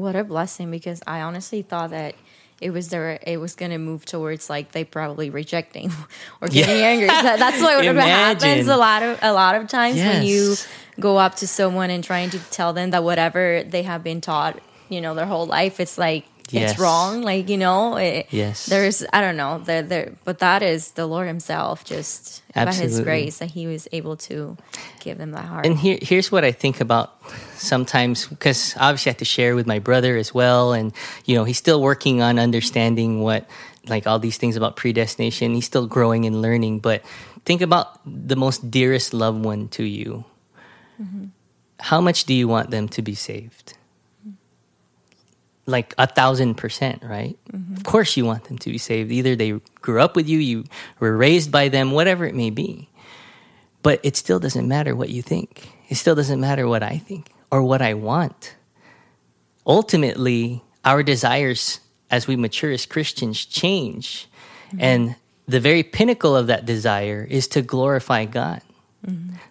[0.02, 2.16] What a blessing because I honestly thought that
[2.60, 5.92] it was there it was going to move towards like they probably rejecting
[6.42, 6.86] or getting yeah.
[6.86, 10.16] angry that, that's what happens a lot of a lot of times yes.
[10.16, 10.56] when you
[11.00, 14.60] go up to someone and trying to tell them that whatever they have been taught
[14.90, 16.72] you know their whole life it's like yes.
[16.72, 18.66] it's wrong like you know it, yes.
[18.66, 22.88] there's i don't know there there but that is the lord himself just Absolutely.
[22.88, 24.58] by his grace that he was able to
[25.00, 25.66] give them that heart.
[25.66, 27.18] And here, here's what i think about
[27.56, 30.74] sometimes because obviously i have to share with my brother as well.
[30.74, 30.94] And
[31.26, 33.48] you know he's still working on understanding what
[33.88, 35.54] like all these things about predestination.
[35.54, 36.80] He's still growing and learning.
[36.80, 37.04] But
[37.46, 40.26] think about the most dearest loved one to you.
[41.02, 41.34] Mm-hmm.
[41.80, 43.74] how much do you want them to be saved
[45.66, 47.38] like a thousand percent, right?
[47.52, 47.76] Mm-hmm.
[47.76, 49.12] Of course, you want them to be saved.
[49.12, 50.66] Either they grew up with you, you
[51.00, 52.90] were raised by them, whatever it may be.
[53.84, 55.70] But it still doesn't matter what you think.
[55.90, 58.56] It still doesn't matter what I think or what I want.
[59.66, 64.28] Ultimately, our desires as we mature as Christians change.
[64.78, 65.16] And
[65.48, 68.62] the very pinnacle of that desire is to glorify God.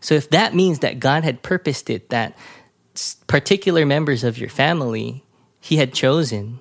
[0.01, 2.37] So if that means that God had purposed it, that
[3.27, 5.25] particular members of your family
[5.61, 6.61] he had chosen,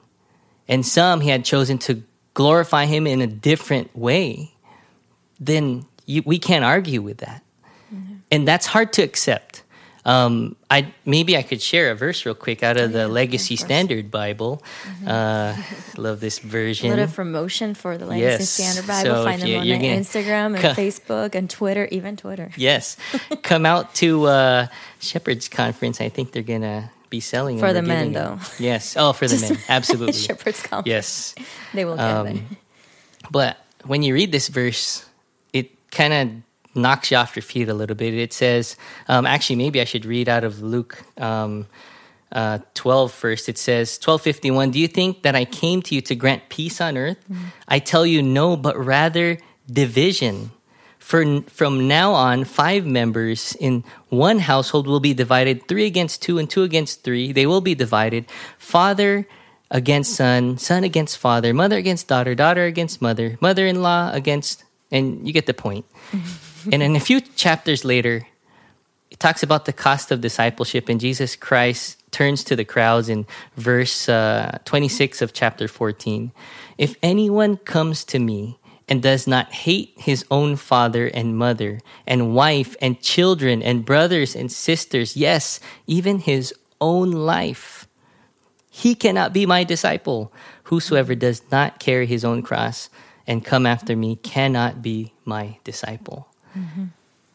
[0.68, 4.54] and some he had chosen to glorify him in a different way,
[5.40, 7.44] then you, we can't argue with that.
[8.32, 9.64] And that's hard to accept.
[10.06, 13.66] Um, I maybe I could share a verse real quick out of the Legacy course.
[13.66, 14.64] Standard Bible.
[15.06, 15.56] Uh,
[15.98, 16.90] love this A version.
[16.92, 18.50] little promotion for the Legacy Yes.
[18.50, 19.16] Standard Bible.
[19.16, 22.50] So Find them you- on you're the gonna- Instagram and Facebook and Twitter, even Twitter.
[22.56, 22.96] Yes,
[23.44, 24.68] come out to uh,
[25.00, 26.00] Shepherd's Conference.
[26.00, 28.36] I think they're gonna be selling For the men, though.
[28.36, 28.40] them.
[28.60, 28.96] Yes.
[28.98, 30.14] Oh, for the men, absolutely.
[30.14, 30.88] Shepherd's Conference.
[30.88, 31.36] Yes.
[31.74, 32.58] They will get Um.
[33.32, 35.06] But when you read this verse,
[35.54, 36.30] it kind of
[36.82, 38.14] knocks you off your feet a little bit.
[38.14, 38.76] It says,
[39.08, 41.68] um, actually, maybe I should read out of Luke um,
[42.32, 43.50] uh, 12 first.
[43.50, 46.98] It says, 1251, Do you think that I came to you to grant peace on
[46.98, 47.18] earth?
[47.68, 49.38] I tell you, no, but rather
[49.72, 50.52] division.
[51.10, 56.38] For from now on, five members in one household will be divided three against two
[56.38, 57.34] and two against three.
[57.34, 58.30] They will be divided.
[58.60, 59.26] Father
[59.72, 64.64] against son, son against father, mother against daughter, daughter against mother, mother in law against,
[64.92, 65.84] and you get the point.
[66.72, 68.28] and then a few chapters later,
[69.10, 73.26] it talks about the cost of discipleship, and Jesus Christ turns to the crowds in
[73.58, 76.32] verse uh, 26 of chapter 14.
[76.78, 78.59] If anyone comes to me
[78.90, 84.36] and does not hate his own father and mother, and wife and children, and brothers
[84.36, 87.88] and sisters, yes, even his own life,
[88.70, 90.34] he cannot be my disciple.
[90.64, 92.90] Whosoever does not carry his own cross
[93.28, 96.28] and come after me cannot be my disciple.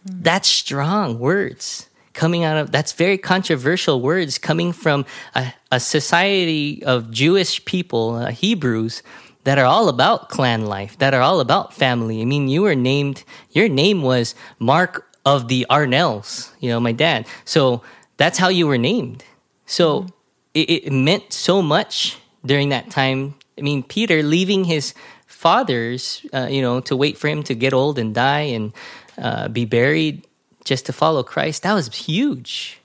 [0.04, 6.82] That's strong words coming out of that's very controversial words coming from a, a society
[6.84, 9.02] of Jewish people, uh, Hebrews,
[9.44, 12.20] that are all about clan life, that are all about family.
[12.20, 16.92] I mean, you were named, your name was Mark of the Arnells, you know, my
[16.92, 17.26] dad.
[17.44, 17.82] So
[18.16, 19.24] that's how you were named.
[19.66, 20.06] So
[20.54, 23.34] it, it meant so much during that time.
[23.58, 24.94] I mean, Peter leaving his
[25.26, 28.72] father's, uh, you know, to wait for him to get old and die and
[29.18, 30.26] uh, be buried
[30.64, 32.80] just to follow Christ, that was huge.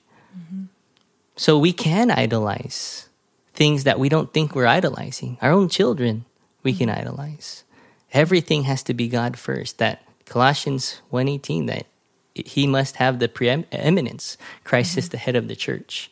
[1.36, 3.08] So we can idolize
[3.54, 5.38] things that we don't think we're idolizing.
[5.40, 6.26] Our own children,
[6.62, 7.64] we can idolize.
[8.12, 9.78] Everything has to be God first.
[9.78, 11.86] That Colossians 1:18 that
[12.34, 14.36] he must have the preeminence.
[14.64, 16.10] Christ is the head of the church,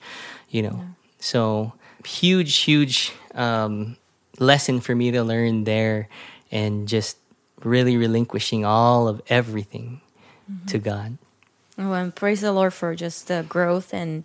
[0.51, 0.85] you know.
[1.21, 1.73] So
[2.05, 3.97] huge huge um,
[4.39, 6.09] lesson for me to learn there
[6.51, 7.19] and just
[7.63, 10.01] really relinquishing all of everything
[10.67, 11.19] to God.
[11.77, 14.25] Well, and praise the Lord for just the growth and,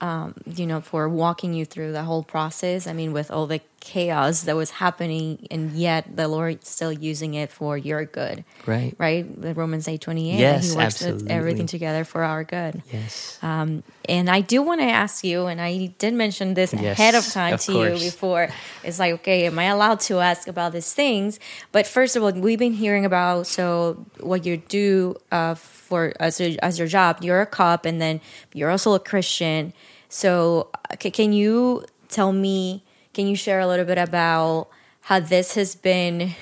[0.00, 2.86] um, you know, for walking you through the whole process.
[2.86, 7.34] I mean, with all the chaos that was happening, and yet the Lord still using
[7.34, 8.94] it for your good, Right.
[8.98, 9.22] right?
[9.40, 10.40] The Romans eight twenty eight.
[10.40, 11.30] Yes, He works absolutely.
[11.30, 12.82] everything together for our good.
[12.90, 13.38] Yes.
[13.42, 17.14] Um, and I do want to ask you, and I did mention this Yes, ahead
[17.14, 18.02] of time of to course.
[18.02, 18.48] you before.
[18.82, 21.38] It's like, okay, am I allowed to ask about these things?
[21.70, 26.40] But first of all, we've been hearing about so what you do uh, for as
[26.40, 27.18] a, as your job.
[27.20, 28.20] You're a cop, and then
[28.54, 29.72] you're also a Christian.
[30.08, 32.82] So, uh, can you tell me?
[33.14, 34.68] Can you share a little bit about
[35.02, 36.34] how this has been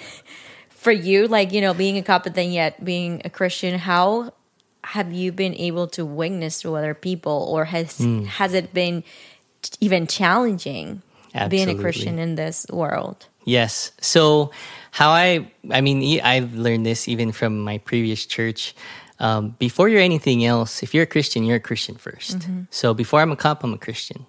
[0.71, 1.29] for you?
[1.29, 3.79] Like, you know, being a cop, but then yet being a Christian.
[3.79, 4.33] How
[4.85, 8.25] have you been able to witness to other people or has Hmm.
[8.25, 9.05] has it been
[9.81, 11.03] even challenging
[11.49, 13.91] being a christian in this world Yes.
[14.01, 14.51] So,
[14.93, 18.75] how I, I mean, I've learned this even from my previous church.
[19.19, 23.21] Um, before you're anything else, if you're a Christian, you're a Christian 1st So, before
[23.21, 24.27] I'm a cop, I'm a Christian.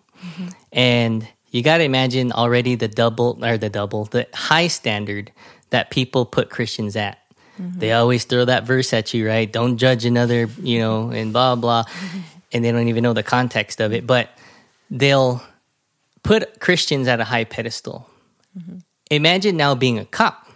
[0.71, 5.31] And you got to imagine already the double, or the double, the high standard
[5.69, 7.19] that people put Christians at.
[7.61, 7.79] Mm-hmm.
[7.79, 9.49] They always throw that verse at you, right?
[9.49, 11.83] Don't judge another, you know, and blah, blah.
[11.83, 12.19] Mm-hmm.
[12.51, 14.05] And they don't even know the context of it.
[14.07, 14.29] But
[14.89, 15.43] they'll
[16.23, 18.09] put Christians at a high pedestal
[18.57, 18.77] mm-hmm.
[19.11, 20.47] imagine now being a cop.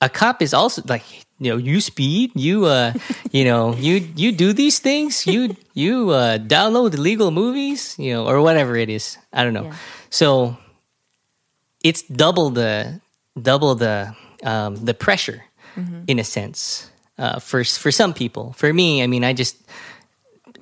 [0.00, 2.92] A cop is also like you know you speed, you uh,
[3.30, 8.26] you know you you do these things, you you uh, download illegal movies, you know,
[8.26, 9.18] or whatever it is.
[9.32, 9.64] I don't know.
[9.64, 9.76] Yeah.
[10.10, 10.56] So
[11.84, 13.00] it's double the
[13.40, 15.44] double the um, the pressure
[16.08, 18.52] in a sense uh, for for some people.
[18.54, 19.56] For me, I mean, I just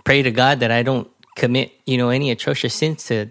[0.05, 3.31] pray to God that I don't commit you know any atrocious sins to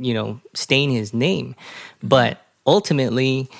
[0.00, 1.54] you know stain His name,
[2.02, 3.50] but ultimately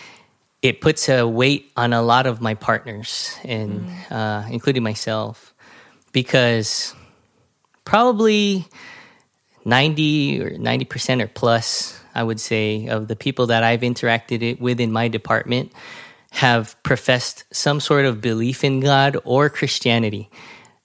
[0.62, 5.54] it puts a weight on a lot of my partners and uh, including myself
[6.12, 6.94] because
[7.84, 8.66] probably
[9.64, 14.80] 90 or 90% or plus I would say, of the people that I've interacted with
[14.80, 15.72] in my department
[16.32, 20.30] have professed some sort of belief in God or Christianity.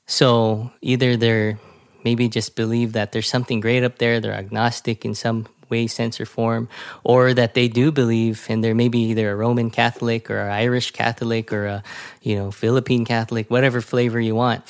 [0.08, 1.60] So either they're
[2.04, 6.20] maybe just believe that there's something great up there, they're agnostic in some way, sense,
[6.20, 6.68] or form,
[7.04, 10.92] or that they do believe and they're maybe either a Roman Catholic or an Irish
[10.92, 11.84] Catholic or a
[12.22, 14.64] you know Philippine Catholic, whatever flavor you want,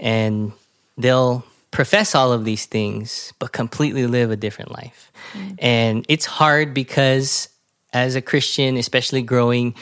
[0.00, 0.52] and
[0.96, 5.12] they'll profess all of these things but completely live a different life.
[5.32, 5.58] Mm.
[5.58, 7.48] And it's hard because
[7.92, 9.74] as a Christian, especially growing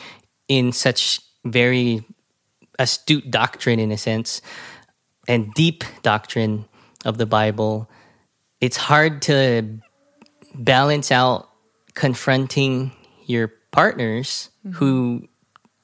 [0.48, 2.04] in such very
[2.78, 4.42] astute doctrine in a sense
[5.28, 6.66] and deep doctrine
[7.04, 7.88] of the Bible,
[8.60, 9.80] it's hard to
[10.64, 11.48] balance out
[11.94, 12.92] confronting
[13.24, 14.76] your partners mm-hmm.
[14.76, 15.28] who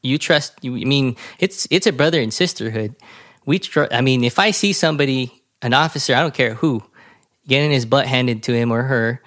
[0.02, 0.54] you trust.
[0.62, 2.96] You, I mean, it's it's a brother and sisterhood.
[3.44, 6.82] We, tr- I mean, if I see somebody, an officer, I don't care who,
[7.46, 9.22] getting his butt handed to him or her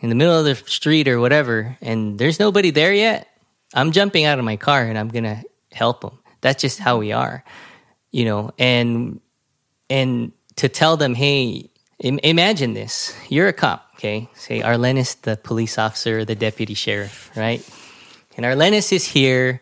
[0.00, 3.28] in the middle of the street or whatever, and there's nobody there yet,
[3.74, 6.18] I'm jumping out of my car and I'm gonna help them.
[6.40, 7.44] That's just how we are,
[8.12, 8.52] you know.
[8.58, 9.20] And
[9.90, 11.70] and to tell them, hey,
[12.00, 14.28] imagine this: you're a cop, okay?
[14.34, 17.66] Say Arlenis, the police officer, the deputy sheriff, right?
[18.36, 19.60] And Arlenis is here,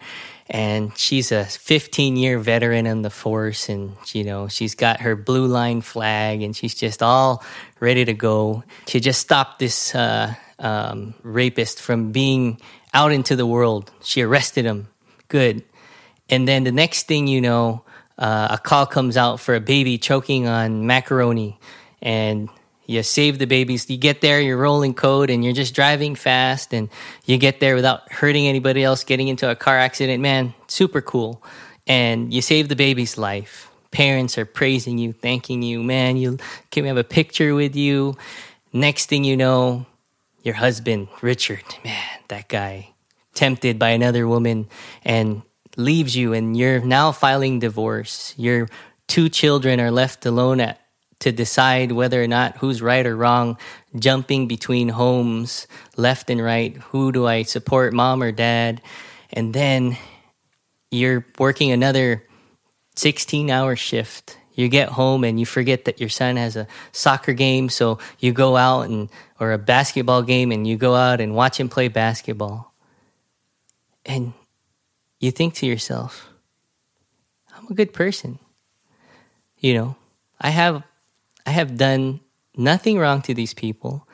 [0.48, 5.16] and she's a 15 year veteran in the force, and you know she's got her
[5.16, 7.42] blue line flag, and she's just all
[7.80, 8.64] ready to go.
[8.86, 12.60] to just stop this uh, um, rapist from being
[12.94, 13.90] out into the world.
[14.02, 14.88] She arrested him.
[15.28, 15.64] Good.
[16.28, 17.84] And then the next thing you know,
[18.18, 21.58] uh, a call comes out for a baby choking on macaroni
[22.06, 22.48] and
[22.86, 23.90] you save the babies.
[23.90, 26.88] You get there, you're rolling code, and you're just driving fast, and
[27.24, 30.22] you get there without hurting anybody else, getting into a car accident.
[30.22, 31.42] Man, super cool.
[31.88, 33.70] And you save the baby's life.
[33.90, 35.82] Parents are praising you, thanking you.
[35.82, 36.38] Man, you
[36.70, 38.16] can we have a picture with you?
[38.72, 39.86] Next thing you know,
[40.42, 42.90] your husband, Richard, man, that guy,
[43.34, 44.68] tempted by another woman
[45.04, 45.42] and
[45.76, 48.34] leaves you and you're now filing divorce.
[48.36, 48.68] Your
[49.08, 50.80] two children are left alone at,
[51.26, 53.58] to decide whether or not who's right or wrong,
[53.98, 55.66] jumping between homes,
[55.96, 56.76] left and right.
[56.92, 58.80] Who do I support, mom or dad?
[59.32, 59.96] And then
[60.92, 62.22] you're working another
[62.94, 64.38] 16 hour shift.
[64.54, 68.32] You get home and you forget that your son has a soccer game, so you
[68.32, 69.08] go out and
[69.40, 72.72] or a basketball game and you go out and watch him play basketball.
[74.04, 74.32] And
[75.18, 76.28] you think to yourself,
[77.52, 78.38] I'm a good person.
[79.58, 79.96] You know,
[80.40, 80.84] I have
[81.46, 82.20] I have done
[82.56, 84.06] nothing wrong to these people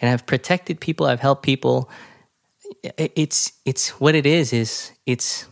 [0.00, 1.90] and I've protected people, I've helped people.
[2.82, 5.46] It's it's what it is is it's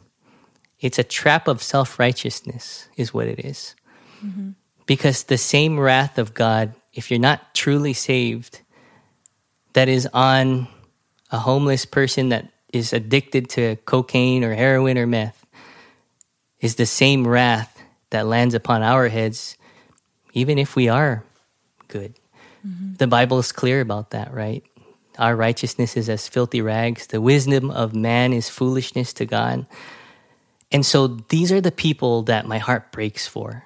[0.81, 3.75] it's a trap of self-righteousness is what it is.
[4.25, 4.51] Mm-hmm.
[4.87, 8.61] Because the same wrath of God, if you're not truly saved,
[9.73, 10.69] that is on
[11.31, 15.47] a homeless person that is addicted to cocaine or heroin or meth
[16.61, 19.58] is the same wrath that lands upon our heads,
[20.33, 21.24] even if we are
[21.89, 22.14] good.
[22.66, 22.95] Mm-hmm.
[22.97, 24.64] The Bible is clear about that, right?
[25.18, 27.09] Our righteousness is as filthy rags.
[27.09, 29.66] The wisdom of man is foolishness to God.
[30.70, 33.64] And so these are the people that my heart breaks for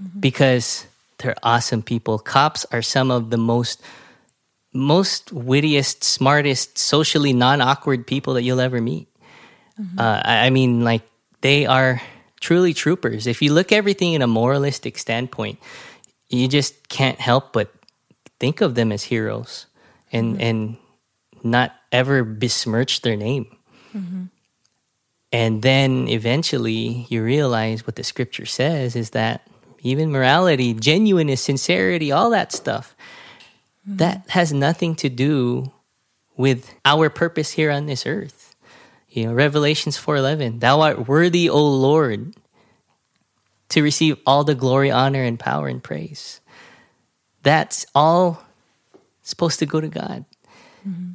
[0.00, 0.20] mm-hmm.
[0.20, 0.86] because
[1.18, 2.18] they're awesome people.
[2.18, 3.82] Cops are some of the most
[4.76, 9.08] most wittiest, smartest, socially non awkward people that you'll ever meet.
[9.80, 9.98] Mm-hmm.
[9.98, 11.02] Uh, I, I mean, like
[11.40, 12.02] they are
[12.40, 13.26] truly troopers.
[13.26, 15.58] If you look everything in a moralistic standpoint,
[16.28, 17.72] you just can't help but
[18.38, 19.66] think of them as heroes
[20.12, 20.42] and mm-hmm.
[20.42, 20.76] and
[21.42, 23.46] not ever besmirch their name.
[23.94, 24.24] Mm-hmm.
[25.32, 29.46] And then eventually you realize what the scripture says is that
[29.80, 32.94] even morality, genuineness, sincerity, all that stuff
[33.86, 33.96] Mm-hmm.
[33.98, 35.70] That has nothing to do
[36.36, 38.56] with our purpose here on this earth.
[39.10, 42.34] You know, Revelations 4:11, "Thou art worthy, O Lord,
[43.70, 46.40] to receive all the glory, honor and power and praise."
[47.42, 48.42] That's all
[49.22, 50.24] supposed to go to God.
[50.86, 51.12] Mm-hmm.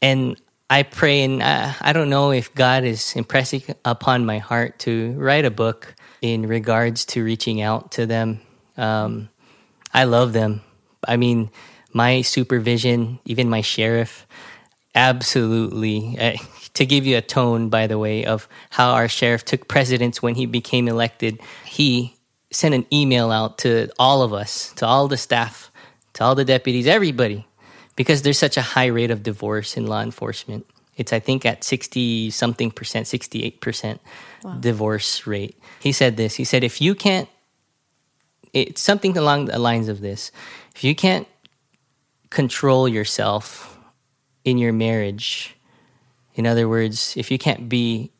[0.00, 4.78] And I pray, and I, I, don't know if God is impressing upon my heart
[4.80, 8.40] to write a book in regards to reaching out to them.
[8.76, 9.30] Um,
[9.94, 10.62] I love them.
[11.06, 11.50] I mean,
[11.92, 14.26] my supervision, even my sheriff,
[14.94, 16.18] absolutely.
[16.18, 16.36] Uh,
[16.78, 20.36] to give you a tone, by the way, of how our sheriff took precedence when
[20.36, 22.14] he became elected, he
[22.52, 25.72] sent an email out to all of us, to all the staff,
[26.12, 27.46] to all the deputies, everybody,
[27.96, 30.66] because there's such a high rate of divorce in law enforcement.
[30.96, 33.98] It's, I think, at 60 something percent, 68%
[34.44, 34.54] wow.
[34.54, 35.60] divorce rate.
[35.80, 37.28] He said this He said, if you can't,
[38.52, 40.30] it's something along the lines of this
[40.76, 41.26] if you can't
[42.30, 43.78] control yourself
[44.44, 45.57] in your marriage,
[46.38, 48.10] in other words, if you can't be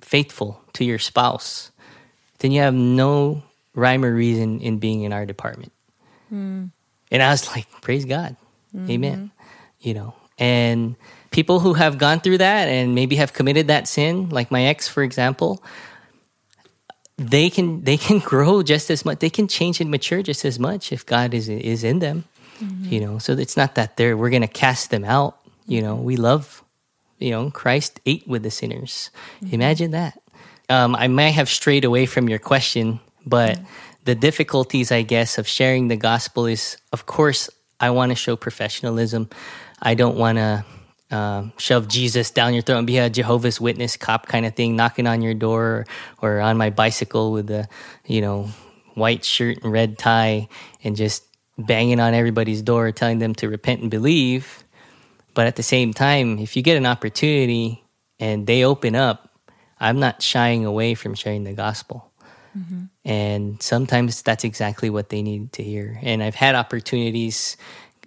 [0.00, 1.70] faithful to your spouse,
[2.38, 3.42] then you have no
[3.74, 5.72] rhyme or reason in being in our department.
[6.32, 6.70] Mm.
[7.10, 8.36] And I was like, praise God.
[8.74, 8.90] Mm-hmm.
[8.90, 9.30] Amen.
[9.80, 10.96] You know, and
[11.30, 14.88] people who have gone through that and maybe have committed that sin, like my ex,
[14.88, 15.62] for example,
[17.16, 19.18] they can they can grow just as much.
[19.18, 22.24] They can change and mature just as much if God is is in them.
[22.60, 22.92] Mm-hmm.
[22.92, 25.38] You know, so it's not that they're we're gonna cast them out.
[25.66, 26.62] You know, we love.
[27.18, 29.10] You know, Christ ate with the sinners.
[29.42, 29.54] Mm-hmm.
[29.54, 30.20] Imagine that.
[30.68, 33.64] Um, I might have strayed away from your question, but mm-hmm.
[34.04, 37.50] the difficulties, I guess, of sharing the gospel is, of course,
[37.80, 39.30] I want to show professionalism.
[39.80, 40.64] I don't want to
[41.10, 44.76] um, shove Jesus down your throat and be a Jehovah's Witness cop kind of thing,
[44.76, 45.86] knocking on your door or,
[46.20, 47.66] or on my bicycle with a,
[48.06, 48.50] you know,
[48.94, 50.48] white shirt and red tie
[50.84, 51.24] and just
[51.56, 54.64] banging on everybody's door, telling them to repent and believe.
[55.38, 57.84] But at the same time, if you get an opportunity
[58.18, 59.30] and they open up,
[59.78, 62.10] I'm not shying away from sharing the gospel.
[62.58, 62.86] Mm-hmm.
[63.04, 65.96] And sometimes that's exactly what they need to hear.
[66.02, 67.56] And I've had opportunities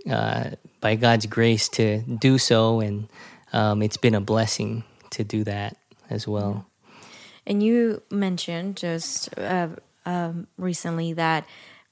[0.09, 0.49] uh,
[0.82, 3.07] by God's grace to do so, and
[3.53, 5.77] um, it's been a blessing to do that
[6.09, 6.65] as well.
[7.47, 9.69] And you mentioned just uh,
[10.05, 11.45] um, recently that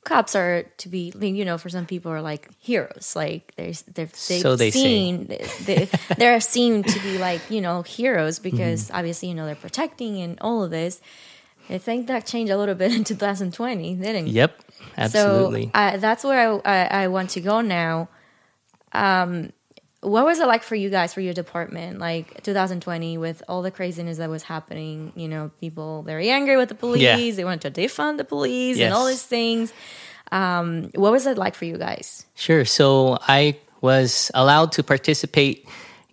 [0.04, 3.14] cops are to be, you know, for some people are like heroes.
[3.16, 7.82] Like there's they've, they've so they seen they, they're seen to be like you know
[7.82, 8.98] heroes because mm-hmm.
[8.98, 11.02] obviously you know they're protecting and all of this.
[11.70, 14.32] I think that changed a little bit in 2020, didn't it?
[14.32, 14.64] Yep,
[14.98, 15.66] absolutely.
[15.66, 18.10] So uh, that's where I, I, I want to go now.
[18.92, 19.54] Um,
[20.02, 23.72] what was it like for you guys for your department like 2020 with all the
[23.72, 27.18] craziness that was happening you know people very angry with the police yeah.
[27.18, 28.86] they wanted to defund the police yes.
[28.86, 29.74] and all these things
[30.32, 35.68] um, what was it like for you guys sure so i was allowed to participate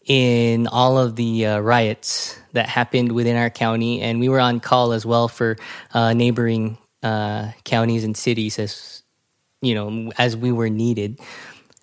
[0.07, 4.61] in all of the uh, riots that happened within our county and we were on
[4.61, 5.57] call as well for
[5.95, 9.03] uh, neighboring uh, counties and cities as
[9.63, 11.21] you know as we were needed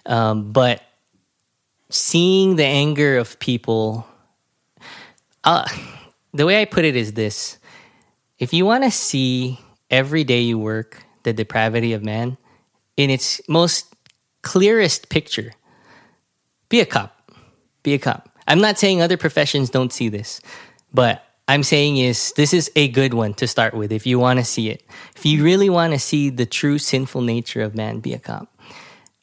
[0.06, 0.82] um, but
[1.94, 4.08] seeing the anger of people,
[5.44, 5.68] uh,
[6.34, 7.58] the way I put it is this
[8.40, 12.38] if you want to see every day you work the depravity of man
[12.98, 13.96] in its most
[14.42, 15.54] clearest picture,
[16.70, 17.32] be a cop.
[17.84, 18.30] Be a cop.
[18.48, 20.42] I'm not saying other professions don't see this,
[20.94, 24.40] but I'm saying is this is a good one to start with if you want
[24.40, 24.84] to see it.
[25.16, 28.53] If you really want to see the true sinful nature of man, be a cop.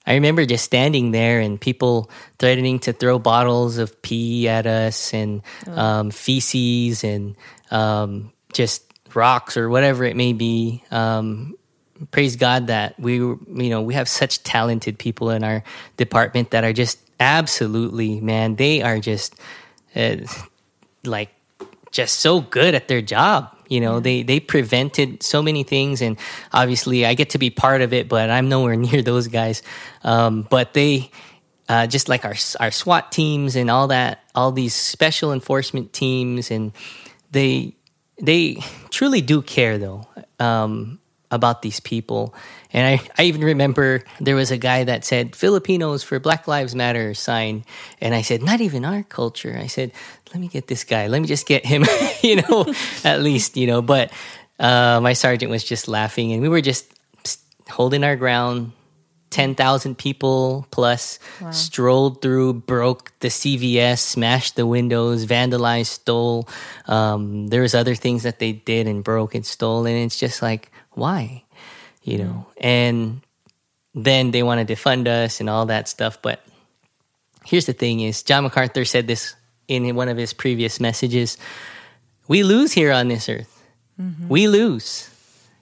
[0.07, 5.13] I remember just standing there and people threatening to throw bottles of pee at us
[5.13, 5.79] and oh.
[5.79, 7.37] um, feces and
[7.71, 8.83] um, just
[9.15, 10.83] rocks or whatever it may be.
[10.91, 11.57] Um,
[12.11, 15.63] praise God that we, you know, we have such talented people in our
[15.97, 19.35] department that are just absolutely, man, they are just
[19.95, 20.17] uh,
[21.05, 21.31] like
[21.91, 23.57] just so good at their job.
[23.69, 26.17] You know, they they prevented so many things, and
[26.53, 29.63] obviously I get to be part of it, but I'm nowhere near those guys.
[30.03, 31.11] Um, but they,
[31.69, 36.51] uh, just like our our SWAT teams and all that, all these special enforcement teams,
[36.51, 36.73] and
[37.31, 37.75] they
[38.21, 40.07] they truly do care though
[40.39, 40.99] um,
[41.31, 42.35] about these people.
[42.73, 46.75] And I, I even remember there was a guy that said Filipinos for Black Lives
[46.75, 47.65] Matter sign.
[48.01, 49.57] And I said, not even our culture.
[49.59, 49.93] I said,
[50.33, 51.09] let me get this guy.
[51.09, 51.85] Let me just get him,
[52.23, 52.73] you know,
[53.05, 53.83] at least, you know.
[53.83, 54.13] But
[54.59, 56.93] uh, my sergeant was just laughing and we were just
[57.69, 58.73] holding our ground.
[59.31, 61.53] 10,000 people plus wow.
[61.53, 66.49] strolled through, broke the CVS, smashed the windows, vandalized, stole.
[66.87, 69.87] Um, there was other things that they did and broke and stole.
[69.87, 71.45] And it's just like, why?
[72.03, 72.65] You know, mm.
[72.65, 73.21] and
[73.95, 76.21] then they want to defund us and all that stuff.
[76.21, 76.45] But
[77.45, 79.37] here's the thing is John MacArthur said this
[79.71, 81.39] in one of his previous messages.
[82.29, 83.63] We lose here on this earth.
[84.01, 84.29] Mm-hmm.
[84.29, 85.09] We lose.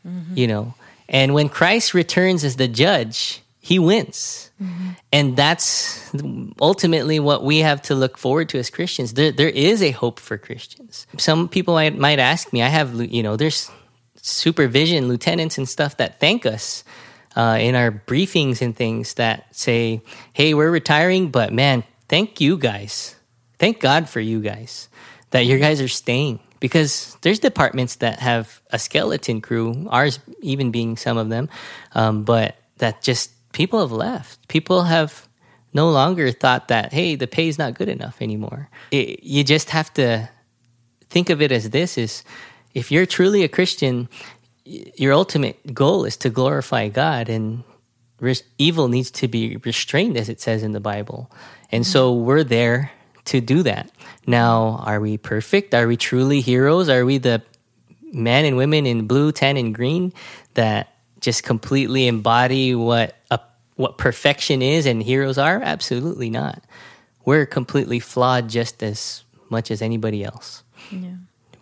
[0.06, 0.36] Mm-hmm.
[0.36, 0.74] You know,
[1.09, 4.51] and when Christ returns as the judge, he wins.
[4.62, 4.89] Mm-hmm.
[5.12, 6.10] And that's
[6.60, 9.14] ultimately what we have to look forward to as Christians.
[9.14, 11.06] There, there is a hope for Christians.
[11.16, 13.70] Some people might, might ask me, I have, you know, there's
[14.16, 16.85] supervision lieutenants and stuff that thank us
[17.36, 20.02] uh, in our briefings and things that say,
[20.32, 23.14] hey, we're retiring, but man, thank you guys.
[23.59, 24.89] Thank God for you guys
[25.30, 30.70] that your guys are staying because there's departments that have a skeleton crew, ours even
[30.70, 31.48] being some of them,
[31.93, 34.48] um, but that just people have left.
[34.48, 35.28] People have
[35.72, 38.68] no longer thought that, hey, the pay is not good enough anymore.
[38.90, 40.28] It, you just have to
[41.10, 42.24] think of it as this is
[42.74, 44.09] if you're truly a Christian,
[44.64, 47.64] your ultimate goal is to glorify God and
[48.59, 51.30] evil needs to be restrained, as it says in the Bible.
[51.70, 52.90] And so we're there
[53.28, 53.90] to do that.
[54.26, 55.74] Now, are we perfect?
[55.74, 56.88] Are we truly heroes?
[56.88, 57.42] Are we the
[58.12, 60.12] men and women in blue, tan, and green
[60.55, 63.40] that just completely embody what a,
[63.76, 65.60] what perfection is and heroes are?
[65.62, 66.62] Absolutely not.
[67.24, 70.62] We're completely flawed just as much as anybody else.
[70.90, 71.16] Yeah.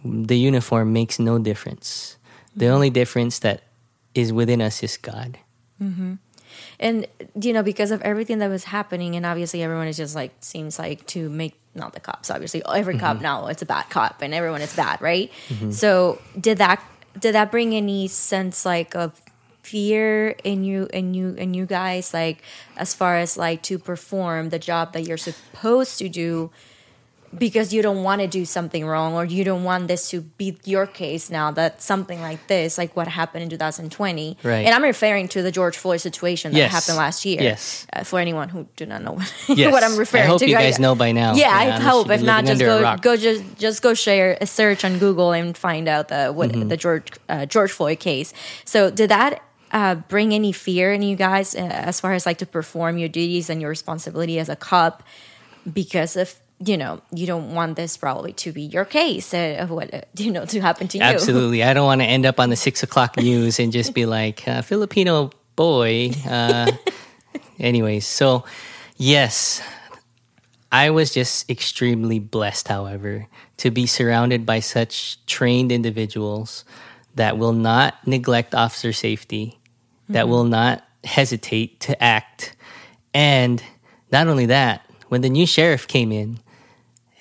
[0.04, 2.16] The uniform makes no difference.
[2.54, 2.74] The mm-hmm.
[2.74, 3.62] only difference that
[4.14, 5.38] is within us is God.
[5.82, 6.14] Mm-hmm.
[6.78, 7.06] And
[7.40, 10.78] you know because of everything that was happening and obviously everyone is just like seems
[10.78, 13.24] like to make not the cops obviously every cop mm-hmm.
[13.24, 15.30] now it's a bad cop and everyone is bad right?
[15.48, 15.70] Mm-hmm.
[15.70, 16.82] So did that
[17.18, 19.20] did that bring any sense like of
[19.62, 22.40] fear in you in you in you guys like
[22.76, 26.50] as far as like to perform the job that you're supposed to do
[27.38, 30.56] because you don't want to do something wrong or you don't want this to be
[30.64, 34.64] your case now that something like this like what happened in 2020 Right.
[34.66, 36.72] and i'm referring to the george floyd situation that Yes.
[36.72, 37.86] happened last year Yes.
[37.92, 39.72] uh, for anyone who do not know what, Yes.
[39.72, 41.34] what i'm referring I hope to you guys know by now.
[41.34, 44.84] yeah, Yeah, i hope if not just go go just just go share a search
[44.84, 46.68] on google and find out the what Mm-hmm.
[46.68, 48.32] the george uh, george floyd case
[48.64, 49.42] so did that
[49.72, 53.08] uh, bring any fear in you guys uh, as far as like to perform your
[53.08, 55.02] duties and your responsibility as a cop
[55.72, 59.70] because of you know you don't want this probably to be your case uh, of
[59.70, 61.62] what uh, you know to happen to you Absolutely.
[61.62, 64.46] I don't want to end up on the six o'clock news and just be like,
[64.48, 66.10] uh, Filipino boy.
[66.28, 66.70] Uh,
[67.58, 68.44] anyways, so
[68.96, 69.62] yes,
[70.72, 73.26] I was just extremely blessed, however,
[73.58, 76.64] to be surrounded by such trained individuals
[77.14, 79.58] that will not neglect officer safety,
[80.08, 82.54] that will not hesitate to act.
[83.14, 83.62] And
[84.12, 86.40] not only that, when the new sheriff came in,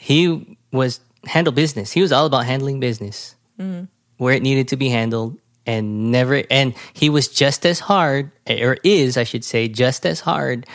[0.06, 1.92] he was handle business.
[1.92, 3.88] He was all about handling business mm.
[4.18, 8.78] where it needed to be handled and never and he was just as hard or
[8.84, 10.68] is I should say just as hard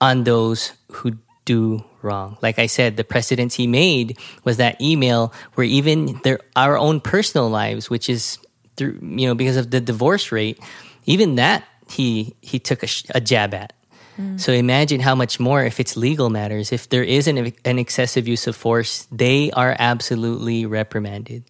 [0.00, 2.38] on those who do wrong.
[2.40, 7.02] Like I said, the precedents he made was that email where even their our own
[7.02, 8.38] personal lives, which is
[8.78, 10.58] through you know because of the divorce rate,
[11.04, 13.74] even that he he took a, a jab at.
[14.18, 14.40] Mm.
[14.40, 16.72] So imagine how much more if it's legal matters.
[16.72, 21.44] If there is an, an excessive use of force, they are absolutely reprimanded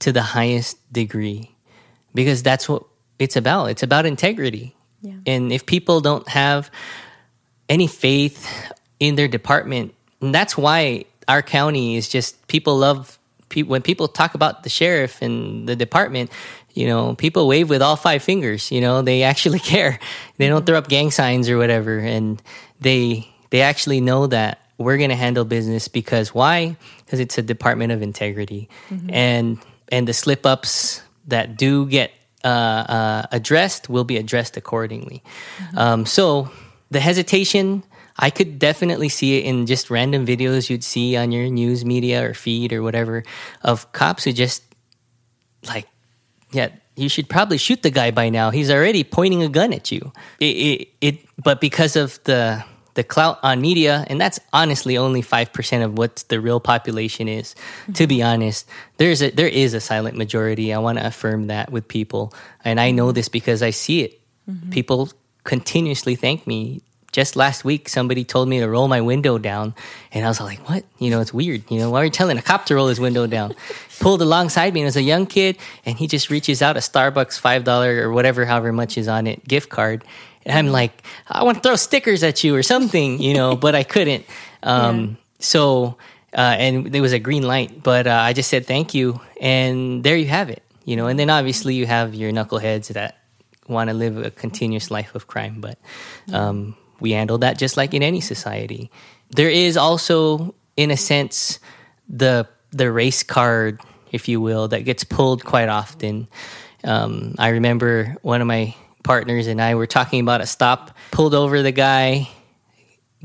[0.00, 1.54] to the highest degree
[2.14, 2.84] because that's what
[3.18, 3.66] it's about.
[3.66, 4.74] It's about integrity.
[5.02, 5.14] Yeah.
[5.26, 6.70] And if people don't have
[7.68, 8.48] any faith
[8.98, 13.18] in their department, and that's why our county is just people love
[13.66, 16.30] when people talk about the sheriff and the department
[16.74, 19.98] you know people wave with all five fingers you know they actually care.
[20.38, 22.42] They don't throw up gang signs or whatever and
[22.80, 26.76] they they actually know that we're going to handle business because why?
[27.04, 28.68] Because it's a department of integrity.
[29.10, 29.58] And
[29.92, 35.22] and the slip ups that do get uh, uh, addressed will be addressed accordingly.
[35.76, 36.50] Um, so
[36.90, 37.82] the hesitation
[38.18, 42.28] I could definitely see it in just random videos you'd see on your news media
[42.28, 43.24] or feed or whatever
[43.62, 44.62] of cops who just
[45.66, 45.86] like,
[46.52, 48.50] yeah, you should probably shoot the guy by now.
[48.50, 50.12] He's already pointing a gun at you.
[50.38, 52.64] It, it, it but because of the
[52.94, 57.28] the clout on media, and that's honestly only five percent of what the real population
[57.28, 57.54] is.
[57.94, 60.74] To be honest, there's a there is a silent majority.
[60.74, 64.20] I want to affirm that with people, and I know this because I see it.
[64.48, 64.70] Mm-hmm.
[64.70, 65.10] People
[65.44, 66.82] continuously thank me
[67.12, 69.74] just last week somebody told me to roll my window down.
[70.12, 70.84] And i was like what?
[70.98, 71.70] You know it's weird.
[71.70, 73.54] You know why are you telling a cop to roll his window down?
[74.00, 76.80] Pulled alongside me and it was a young kid and he just reaches out a
[76.80, 80.04] starbucks five dollar or whatever however much is on it gift card.
[80.46, 83.74] And i'm like i want to throw stickers at you or something you know but
[83.74, 84.24] i couldn't.
[84.62, 85.96] Um, so
[86.34, 90.04] uh, and there was a green light but uh, i just said thank you and
[90.04, 91.06] there you have it you know.
[91.06, 93.16] And then obviously you have your knuckleheads that
[93.68, 95.78] want to live a continuous life of crime, but
[96.32, 98.90] um, we handle that just like in any society.
[99.30, 101.58] There is also, in a sense,
[102.08, 103.80] the the race card,
[104.12, 106.28] if you will, that gets pulled quite often.
[106.84, 111.34] Um, I remember one of my partners and I were talking about a stop, pulled
[111.34, 112.28] over the guy.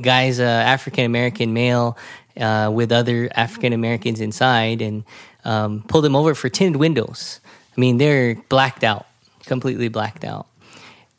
[0.02, 1.97] Guy's African American male
[2.38, 5.06] uh, with other African Americans inside, and
[5.45, 7.39] um, pulled him over for tinted windows.
[7.76, 9.06] I mean, they're blacked out
[9.45, 10.47] completely blacked out.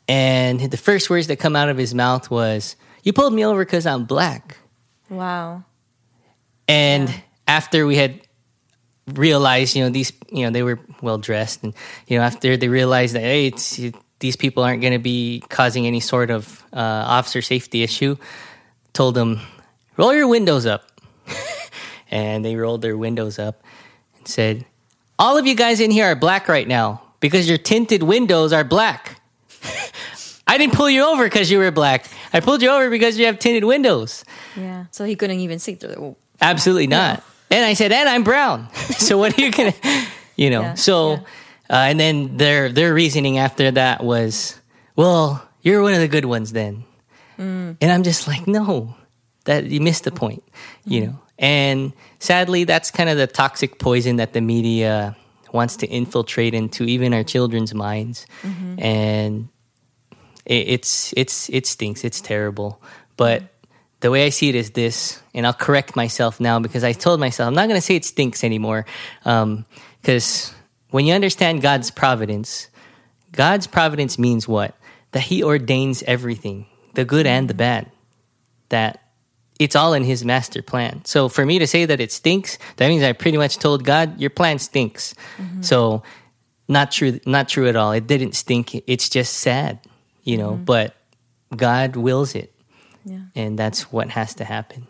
[0.07, 3.63] And the first words that come out of his mouth was, "You pulled me over
[3.65, 4.57] because I'm black."
[5.09, 5.63] wow
[6.67, 7.15] And Yeah.
[7.47, 8.19] after we had
[9.13, 11.73] realized, you know, these, you know, they were well dressed, and
[12.07, 13.79] you know, after they realized that, hey, it's,
[14.19, 18.17] these people aren't going to be causing any sort of uh, officer safety issue,
[18.93, 19.39] told them,
[19.95, 20.91] "Roll your windows up,"
[22.11, 23.63] and they rolled their windows up
[24.17, 24.65] and said,
[25.19, 28.63] "All of you guys in here are black right now because your tinted windows are
[28.65, 29.16] black."
[30.47, 32.05] I didn't pull you over because you were black.
[32.33, 34.23] I pulled you over because you have tinted windows.
[34.55, 34.85] Yeah.
[34.91, 36.15] So he couldn't even see through the.
[36.41, 37.23] Absolutely not.
[37.51, 38.69] And I said, and I'm brown.
[38.97, 39.73] so what are you gonna,
[40.35, 40.61] you know?
[40.61, 41.19] Yeah, so, yeah.
[41.69, 44.59] Uh, and then their their reasoning after that was,
[44.95, 46.83] well, you're one of the good ones then.
[47.37, 47.77] Mm.
[47.81, 48.95] And I'm just like, no,
[49.45, 50.43] that you missed the point,
[50.85, 51.05] you Mm.
[51.07, 51.19] know.
[51.39, 55.15] And sadly, that's kind of the toxic poison that the media
[55.51, 58.79] wants to infiltrate into even our children's minds, Mm-hmm.
[58.81, 59.49] and
[60.47, 62.03] it, it's it's it stinks.
[62.03, 62.81] It's terrible,
[63.15, 63.43] but.
[63.99, 67.19] The way I see it is this, and I'll correct myself now because I told
[67.19, 68.85] myself I'm not going to say it stinks anymore.
[69.25, 69.65] Um,
[69.99, 70.53] because
[70.91, 72.69] when you understand God's providence,
[73.31, 74.75] God's providence means what?
[75.11, 77.91] That He ordains everything, the good and the bad.
[78.69, 79.01] That
[79.59, 81.03] it's all in His master plan.
[81.05, 84.19] So for me to say that it stinks, that means I pretty much told God,
[84.19, 85.63] "Your plan stinks." Mm-hmm.
[85.63, 86.03] So
[86.67, 87.93] not true, not true at all.
[87.93, 88.75] It didn't stink.
[88.87, 89.79] It's just sad,
[90.27, 90.53] you know.
[90.55, 90.93] But
[91.55, 92.51] God wills it,
[93.05, 93.31] Yeah.
[93.35, 94.85] and that's what has to happen.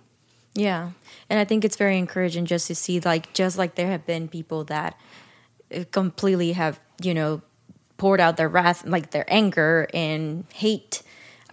[0.55, 0.91] Yeah.
[1.29, 4.27] And I think it's very encouraging just to see, like, just like there have been
[4.27, 4.97] people that
[5.73, 7.41] uh, completely have, you know,
[7.97, 11.03] poured out their wrath, like their anger and hate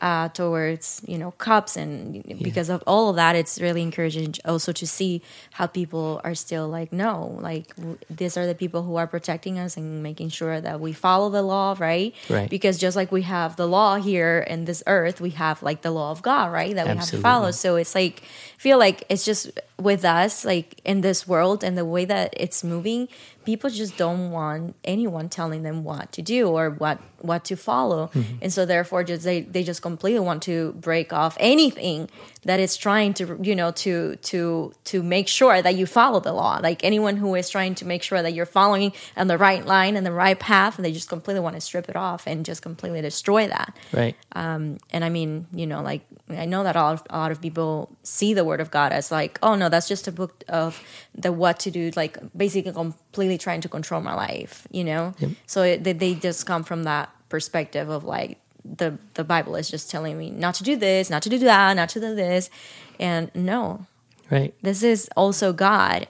[0.05, 1.78] uh, towards, you know, cops.
[1.78, 5.22] And because of all of that, it's really encouraging also to see
[5.52, 9.59] how people are still like, no, like, w- these are the people who are protecting
[9.59, 12.14] us and making sure that we follow the law, right?
[12.28, 12.51] Right.
[12.51, 15.90] Because just like we have the law here in this earth, we have like the
[15.90, 16.74] law of God, right?
[16.74, 17.51] That we have to follow.
[17.51, 18.24] So it's like
[18.59, 22.62] feel like it's just with us, like in this world and the way that it's
[22.62, 23.09] moving,
[23.45, 28.09] people just don't want anyone telling them what to do or what what to follow.
[28.09, 28.37] Mm-hmm.
[28.43, 32.11] And so therefore just they, they just completely want to break off anything
[32.45, 36.33] that is trying to you know to to to make sure that you follow the
[36.33, 36.59] law.
[36.62, 39.97] Like anyone who is trying to make sure that you're following on the right line
[39.97, 43.01] and the right path, they just completely want to strip it off and just completely
[43.01, 44.16] destroy that Right.
[44.35, 47.41] and I mean, you know, like I know that a lot, of, a lot of
[47.43, 50.83] people see the Word of God as like, oh no, that's just a book of
[51.15, 55.15] the what to do, like basically completely trying to control my life, you know.
[55.47, 59.69] So it, they, they just come from that perspective of like the the Bible is
[59.71, 62.49] just telling me not to do this, not to do that, not to do this,
[62.99, 63.87] and no,
[64.31, 64.55] Right.
[64.63, 66.09] this is also God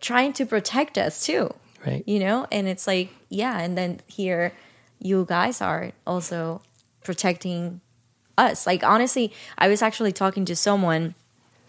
[0.00, 1.52] trying to protect us too
[1.84, 2.04] Right.
[2.06, 4.52] you know and it's like yeah and then here
[5.00, 6.60] you guys are also
[7.02, 7.80] protecting
[8.38, 11.14] us like honestly i was actually talking to someone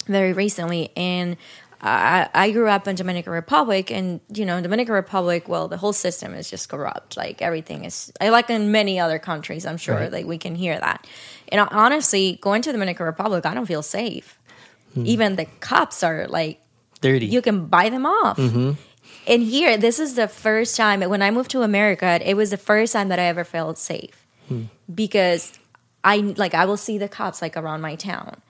[0.08, 1.38] very recently and
[1.80, 5.48] I, I grew up in Dominican Republic, and you know, Dominican Republic.
[5.48, 7.16] Well, the whole system is just corrupt.
[7.16, 9.64] Like everything is, I like in many other countries.
[9.64, 10.12] I'm sure, Right.
[10.12, 11.06] like we can hear that.
[11.50, 14.40] And honestly, going to Dominican Republic, I don't feel safe.
[14.96, 16.60] Even the cops are like
[17.02, 17.28] Dirty.
[17.28, 18.38] you can buy them off.
[18.38, 18.72] Mm-hmm.
[19.28, 22.58] And here, this is the first time when I moved to America, it was the
[22.58, 24.64] first time that I ever felt safe Hmm.
[24.92, 25.54] because
[26.08, 28.42] I like I will see the cops like around my town,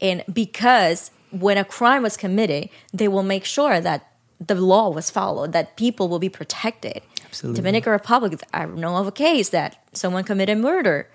[0.00, 4.00] and because when a crime was committed, they will make sure that
[4.40, 7.00] the law was followed, that people will be protected.
[7.24, 7.56] Absolutely.
[7.60, 11.08] Dominican Republic, I know of a case that someone committed murder.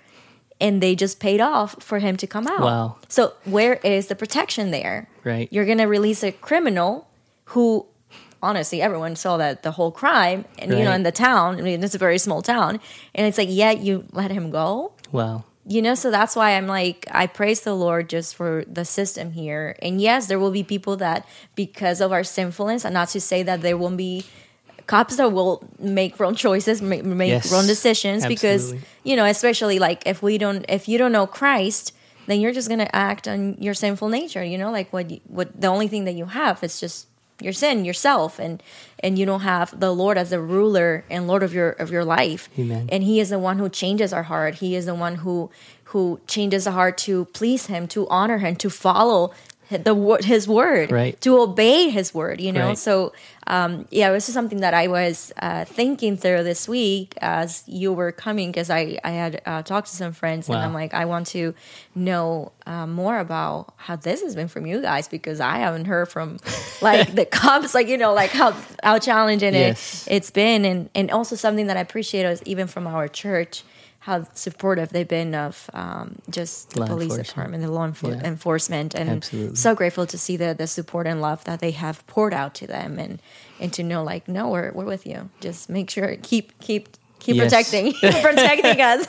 [0.60, 2.60] And they just paid off for him to come out.
[2.60, 2.96] Wow.
[3.08, 5.08] So where is the protection there?
[5.24, 5.48] Right.
[5.50, 7.08] You're going to release a criminal
[7.46, 7.86] who,
[8.40, 11.58] honestly, everyone saw that the whole crime, and you know, in the town.
[11.58, 12.78] I mean, it's a very small town,
[13.12, 14.92] and it's like, yeah, you let him go.
[15.10, 15.42] wow.
[15.64, 19.30] You know, so that's why I'm like, I praise the Lord just for the system
[19.30, 19.76] here.
[19.80, 21.24] And yes, there will be people that,
[21.54, 24.24] because of our sinfulness, and not to say that there won't be
[24.88, 27.52] cops that will make wrong choices, make, make Yes.
[27.52, 28.74] wrong decisions, because
[29.04, 31.94] you know, especially like if we don't, if you don't know Christ,
[32.26, 34.42] then you're just gonna act on your sinful nature.
[34.42, 37.06] You know, like what, you, what the only thing that you have is just
[37.40, 38.62] your sin, yourself, and
[39.02, 42.04] and you don't have the Lord as the ruler and Lord of your of your
[42.04, 42.48] life.
[42.58, 42.88] Amen.
[42.90, 44.56] And He is the one who changes our heart.
[44.56, 45.50] He is the one who
[45.86, 49.32] who changes the heart to please Him, to honor Him, to follow
[49.70, 51.18] the His word, Right.
[51.22, 52.40] to obey His word.
[52.40, 52.78] You know, Right.
[52.78, 53.12] so
[53.52, 57.92] um, yeah, this is something that I was uh, thinking through this week as you
[57.92, 61.04] were coming because I I had uh, talked to some friends and I'm like I
[61.04, 61.52] want to
[61.94, 66.08] know uh, more about how this has been from you guys because I haven't heard
[66.08, 66.38] from
[66.80, 70.06] like the cops like you know like how how challenging Yes.
[70.06, 73.64] it it's been and and also something that I appreciate is even from our church
[74.06, 78.26] how supportive they've been of um, just the Law police department, the law enfor- Yeah.
[78.26, 79.54] enforcement, and Absolutely.
[79.56, 82.66] so grateful to see the the support and love that they have poured out to
[82.66, 83.20] them, and
[83.60, 85.30] and to know like no, we're we're with you.
[85.40, 86.88] Just make sure keep keep
[87.20, 87.44] keep Yes.
[87.46, 89.06] protecting keep protecting us,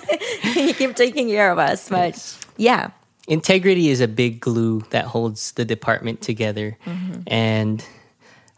[0.77, 1.89] keep taking care of us.
[1.89, 2.39] But Yes.
[2.57, 2.89] yeah,
[3.27, 7.21] integrity is a big glue that holds the department together Mm-hmm.
[7.25, 7.83] and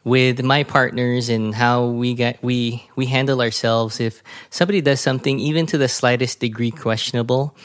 [0.05, 3.99] with my partners and how we get we we handle ourselves.
[3.99, 7.57] If somebody does something even to the slightest degree questionable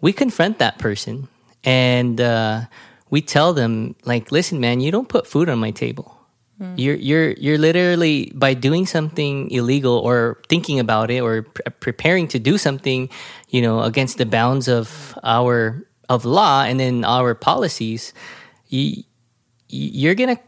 [0.00, 1.28] we confront that person
[1.64, 2.62] and uh,
[3.10, 6.16] we tell them like listen man you don't put food on my table.
[6.76, 12.28] You're you're you're literally by doing something illegal or thinking about it or pre- preparing
[12.28, 13.10] to do something
[13.50, 18.14] you know against the bounds of our of law and then our policies
[18.70, 19.02] you
[19.66, 20.38] you're gonna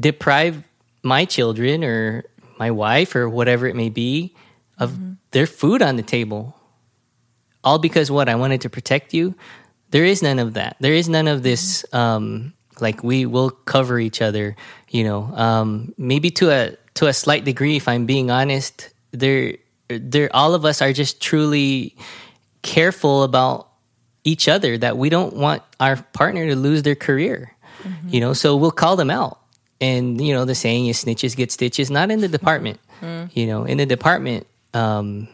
[0.00, 0.64] deprive
[1.02, 2.24] my children or
[2.58, 4.34] my wife or whatever it may be
[4.78, 4.98] of
[5.30, 6.56] their food on the table.
[7.62, 8.28] All because what?
[8.28, 9.34] I wanted to protect you?
[9.90, 10.76] There is none of that.
[10.80, 14.56] There is none of this um like we will cover each other
[14.88, 15.24] you know.
[15.34, 19.56] Um maybe to a to a slight degree if i'm being honest there
[19.88, 21.96] there all of us are just truly
[22.62, 23.68] careful about
[24.24, 27.56] each other that we don't want our partner to lose their career
[28.08, 28.32] you know.
[28.32, 29.39] So we'll call them out
[29.80, 32.78] and you know the saying is snitches get stitches not in the department.
[33.32, 35.28] You know in the department um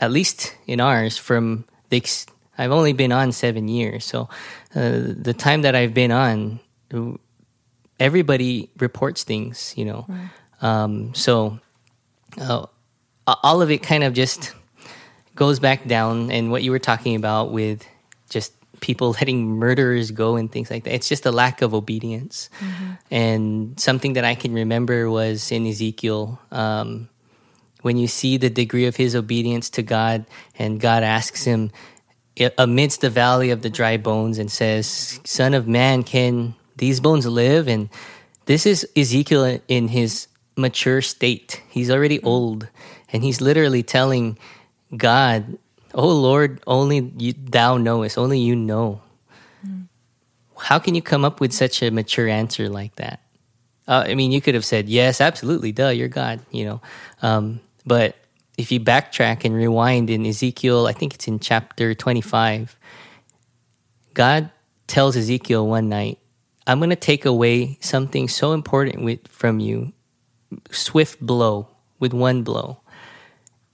[0.00, 2.26] at least in ours from the ex-
[2.56, 4.04] i've only been on seven years.
[4.04, 4.28] So
[4.74, 6.58] uh, the time that i've been on
[7.98, 10.06] everybody reports things you know.
[10.62, 11.58] Um so
[12.38, 12.66] uh,
[13.26, 14.54] all of it kind of just
[15.34, 17.84] goes back down and what you were talking about with
[18.28, 20.94] just people letting murderers go and things like that.
[20.94, 22.50] It's just a lack of obedience.
[23.10, 27.08] And something that i can remember was in ezekiel um,
[27.82, 30.26] when you see the degree of his obedience to god
[30.58, 31.70] and god asks him
[32.56, 37.26] amidst the valley of the dry bones and says son of man can these bones
[37.26, 37.68] live?
[37.68, 37.88] And
[38.46, 40.26] this is ezekiel in his
[40.56, 41.62] mature state.
[41.68, 42.68] He's already old
[43.12, 44.36] and he's literally telling
[44.96, 45.58] god
[45.94, 49.00] oh lord only you, thou knowest only you know.
[50.58, 53.20] How can you come up with such a mature answer like that?
[53.88, 56.80] Uh, i mean you could have said yes absolutely duh you're god you know.
[57.22, 58.16] Um, but
[58.58, 62.76] if you backtrack and rewind in ezekiel i think it's in chapter 25
[64.14, 64.50] god
[64.86, 66.18] tells ezekiel one night
[66.66, 69.92] i'm going to take away something so important with, from you
[70.70, 71.68] swift blow
[71.98, 72.79] with one blow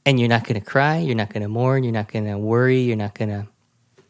[0.07, 2.39] and you're not going to cry you're not going to mourn you're not going to
[2.39, 3.47] worry you're not going to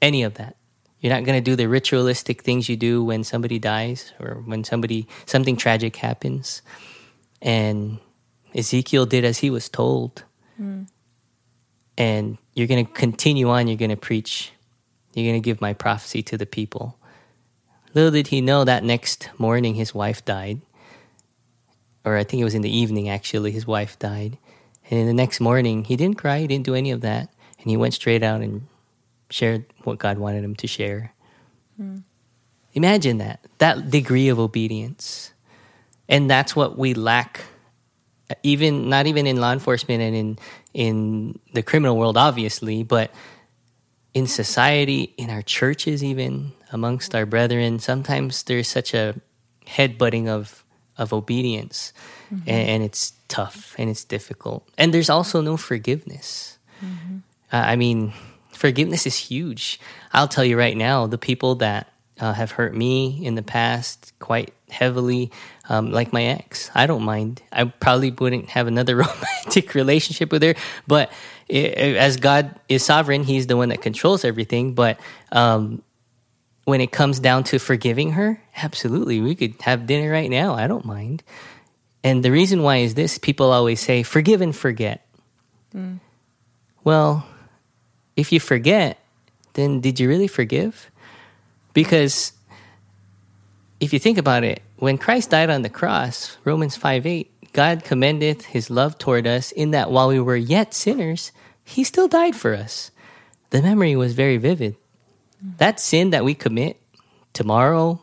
[0.03, 0.57] any of that.
[1.01, 4.65] You're not going to do the ritualistic things you do when somebody dies or when
[4.65, 6.63] somebody something tragic happens.
[7.43, 7.99] And
[8.55, 10.25] ezekiel did as he was told.
[10.57, 10.85] Hmm.
[11.99, 14.53] And you're going to continue on you're going to preach.
[15.15, 16.99] You're going to give my prophecy to the people.
[17.95, 20.61] Little did he know that next morning his wife died.
[22.05, 24.39] Or i think it was in the evening actually his wife died
[24.91, 27.33] and the next morning he didn't cry he didn't do any of that.
[27.59, 28.67] And he went straight out and
[29.31, 31.13] shared what god wanted him to share.
[31.77, 31.99] Hmm.
[32.73, 35.33] Imagine that that degree of obedience.
[36.09, 37.43] And that's what we lack
[38.43, 40.39] even not even in law enforcement and in
[40.75, 43.11] in the criminal world obviously but
[44.15, 49.15] in society in our churches even amongst our brethren sometimes there's such a
[49.67, 50.65] headbutting of
[50.99, 51.93] of obedience
[52.31, 54.69] and, and it's tough and it's difficult.
[54.79, 56.59] And there's also no forgiveness.
[57.53, 58.13] Uh, i mean
[58.53, 59.79] forgiveness is huge.
[60.13, 64.13] I'll tell you right now the people that uh, have hurt me in the past
[64.19, 65.31] quite heavily
[65.69, 67.43] um, like my ex i don't mind.
[67.53, 70.55] I probably wouldn't have another romantic relationship with her
[70.87, 71.13] but
[71.51, 74.75] i as god is sovereign he's the one that controls everything.
[74.75, 74.99] But
[75.33, 75.83] um,
[76.65, 80.55] when it comes down to forgiving her absolutely we could have dinner right now.
[80.55, 81.23] I don't mind
[82.07, 85.07] and the reason why is this people always say forgive and forget
[86.85, 87.27] well
[88.15, 88.99] if you forget
[89.55, 90.91] then did you really forgive
[91.75, 92.33] because
[93.81, 97.85] if you think about it, when Christ died on the cross, Romans 5 8, God
[97.85, 101.33] commendeth his love toward us in that while we were yet sinners,
[101.65, 102.91] he still died for us.
[103.51, 104.77] The memory was very vivid.
[105.59, 106.81] That sin that we commit
[107.33, 108.03] tomorrow,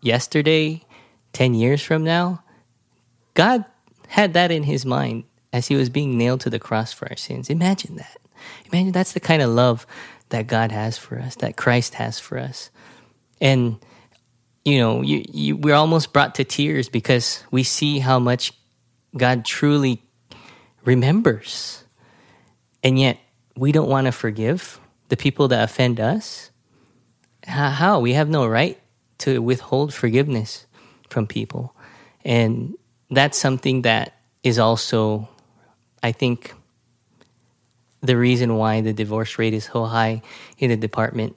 [0.00, 0.84] yesterday,
[1.32, 2.42] 10 years from now,
[3.34, 3.64] God
[4.08, 7.16] had that in his mind as he was being nailed to the cross for our
[7.16, 7.50] sins.
[7.50, 8.18] Imagine that.
[8.72, 9.86] Imagine that's the kind of love
[10.30, 12.70] that God has for us, that Christ has for us.
[13.40, 13.78] And
[14.64, 18.52] you know, you, you, we're almost brought to tears because we see how much
[19.16, 20.02] God truly
[20.84, 21.84] remembers.
[22.82, 23.18] And yet,
[23.56, 26.50] we don't want to forgive the people that offend us.
[27.46, 27.70] How?
[27.70, 28.00] how?
[28.00, 28.80] We have no right
[29.18, 30.66] to withhold forgiveness
[31.08, 31.76] from people.
[32.24, 32.74] And
[33.10, 35.28] that's something that is also,
[36.02, 36.54] I think,
[38.00, 40.22] the reason why the divorce rate is so high
[40.58, 41.36] in the department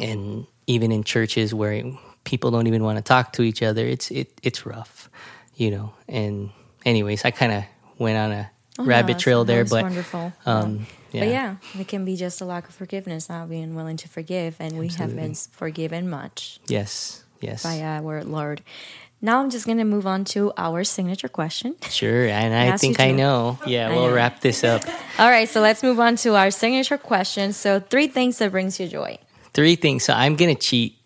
[0.00, 1.82] and even in churches where
[2.24, 3.84] people don't even want to talk to each other.
[3.86, 5.10] It's it it's rough,
[5.56, 5.92] you know.
[6.08, 6.50] And
[6.86, 7.64] anyways, I kind of
[7.98, 10.32] went on a Oh, rabbit no, trail there, but wonderful.
[10.46, 11.20] um, yeah.
[11.20, 14.56] But yeah, it can be just a lack of forgiveness, not being willing to forgive,
[14.58, 18.62] and we have been forgiven much yes, yes, by our Lord.
[19.24, 21.76] Now I'm just gonna move on to our signature question.
[21.88, 22.26] sure.
[22.26, 23.58] And I think I know.
[23.66, 24.14] Yeah, I we'll know.
[24.14, 24.82] wrap this up.
[25.18, 27.54] All right, so let's move on to our signature question.
[27.54, 29.16] So three things that brings you joy.
[29.54, 30.04] Three things.
[30.04, 30.98] So I'm gonna cheat.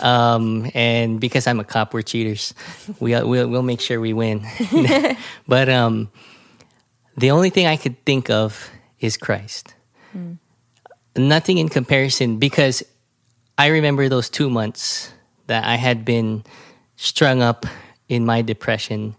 [0.00, 2.52] Um, and because I'm a cop, we're cheaters.
[3.00, 4.44] We we'll, we'll make sure we win.
[5.48, 6.10] but um,
[7.16, 8.68] the only thing I could think of
[9.00, 9.74] is Christ.
[11.16, 12.82] Nothing in comparison because
[13.56, 15.10] I remember those two months
[15.46, 16.44] that I had been
[17.02, 17.66] strung up
[18.08, 19.16] in my depression.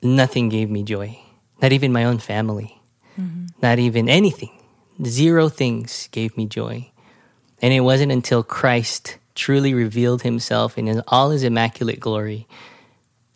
[0.00, 1.18] Nothing gave me joy.
[1.60, 2.80] Not even my own family.
[3.20, 3.46] Mm-hmm.
[3.60, 4.56] Not even anything.
[5.04, 6.88] Zero things gave me joy.
[7.60, 12.46] And it wasn't until Christ truly revealed himself in his, all his immaculate glory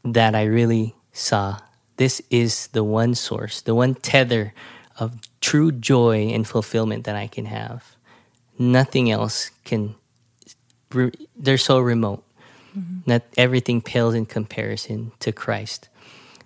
[0.05, 1.59] that I really saw
[1.97, 4.55] this is the one source, the one tether
[5.01, 7.97] of true joy and fulfillment that I can have.
[8.57, 9.97] Nothing else can,
[10.93, 12.23] re- they're so remote.
[13.07, 15.89] That everything pales in comparison to Christ.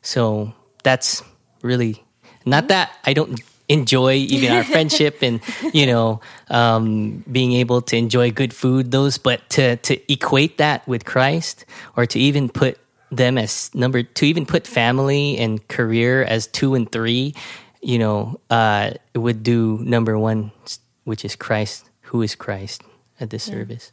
[0.03, 1.23] So that's
[1.63, 2.03] really
[2.47, 5.41] not that I don't enjoy even our friendship and
[5.73, 10.87] you know um, being able to enjoy good food those but to to equate that
[10.89, 11.65] with Christ
[11.97, 12.79] or to even put
[13.11, 17.35] them as number to even put family and career as two and three
[17.81, 20.51] you know uh, it would do number one
[21.05, 22.83] which is Christ who is Christ
[23.21, 23.93] at this service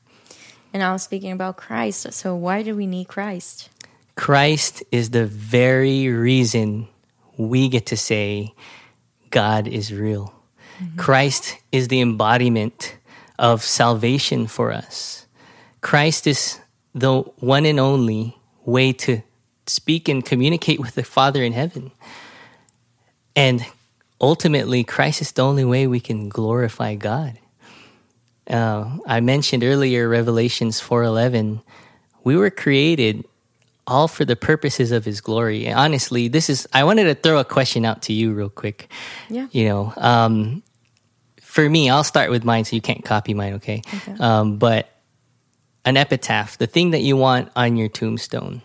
[0.73, 2.11] And I was speaking about Christ.
[2.13, 3.69] So why do we need Christ?
[4.15, 6.87] Christ is the very reason
[7.37, 8.53] we get to say
[9.29, 10.33] God is real.
[10.79, 10.97] Mm-hmm.
[10.97, 12.97] Christ is the embodiment
[13.39, 15.25] of salvation for us.
[15.81, 16.59] Christ is
[16.93, 19.21] the one and only way to
[19.67, 21.91] speak and communicate with the Father in heaven.
[23.35, 23.65] And
[24.19, 27.37] ultimately, Christ is the only way we can glorify God.
[28.49, 31.61] Uh, I mentioned earlier Revelations 4:11.
[32.23, 33.25] We were created
[33.85, 35.65] all for the purposes of His glory.
[35.65, 36.67] And honestly, this is.
[36.73, 38.89] I wanted to throw a question out to you real quick.
[39.29, 39.47] Yeah.
[39.51, 40.63] You know, um,
[41.41, 43.81] for me, I'll start with mine, so you can't copy mine, okay?
[44.19, 44.89] Um, but
[45.85, 48.61] an epitaph, the thing that you want on your tombstone,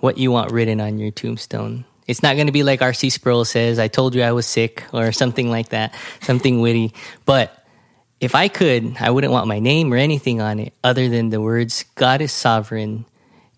[0.00, 1.84] what you want written on your tombstone.
[2.06, 3.10] It's not going to be like R.C.
[3.10, 6.94] Sproul says, I told you I was sick, or something like that, something witty.
[7.26, 7.61] But
[8.22, 11.40] if I could, I wouldn't want my name or anything on it other than the
[11.40, 13.04] words, God is sovereign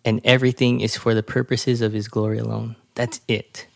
[0.06, 2.74] and everything is for the purposes of his glory alone.
[2.94, 3.66] That's it.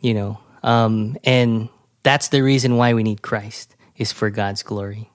[0.00, 1.68] You know, um, and
[2.02, 5.10] that's the reason why we need Christ is for God's glory.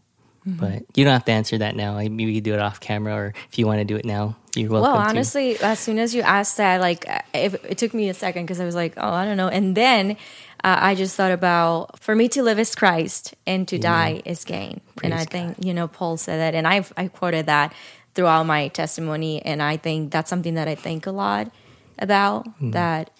[0.45, 1.95] But you don't have to answer that now.
[1.95, 4.69] Maybe you do it off camera, or if you want to do it now, you're
[4.69, 4.91] welcome.
[4.91, 5.09] Well, to.
[5.09, 8.59] honestly, as soon as you asked that, like, it, it took me a second because
[8.59, 9.47] I was like, oh, I don't know.
[9.47, 10.17] And then
[10.63, 14.45] uh, I just thought about for me to live is Christ and to die is
[14.45, 14.79] gain.
[15.03, 16.55] and I Praise think, you know, Paul said that.
[16.55, 17.73] And I've, I quoted that
[18.15, 19.41] throughout my testimony.
[19.43, 21.51] And I think that's something that I think a lot
[21.99, 23.11] about that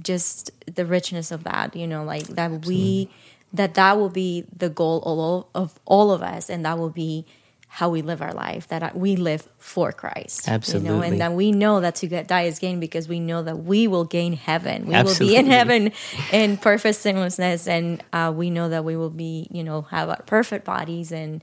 [0.00, 3.10] just the richness of that, you know, like that we,
[3.52, 6.48] that that will be the goal all of all of us.
[6.48, 7.26] And that will be
[7.78, 10.46] how we live our life that we live for Christ.
[10.48, 11.06] You know, Absolutely.
[11.06, 13.86] and that we know that to get die is gain because we know that we
[13.86, 14.86] will gain heaven.
[14.88, 15.92] We will be in heaven
[16.32, 20.20] in perfect sinlessness, and uh, we know that we will be, you know, have our
[20.26, 21.40] perfect bodies, and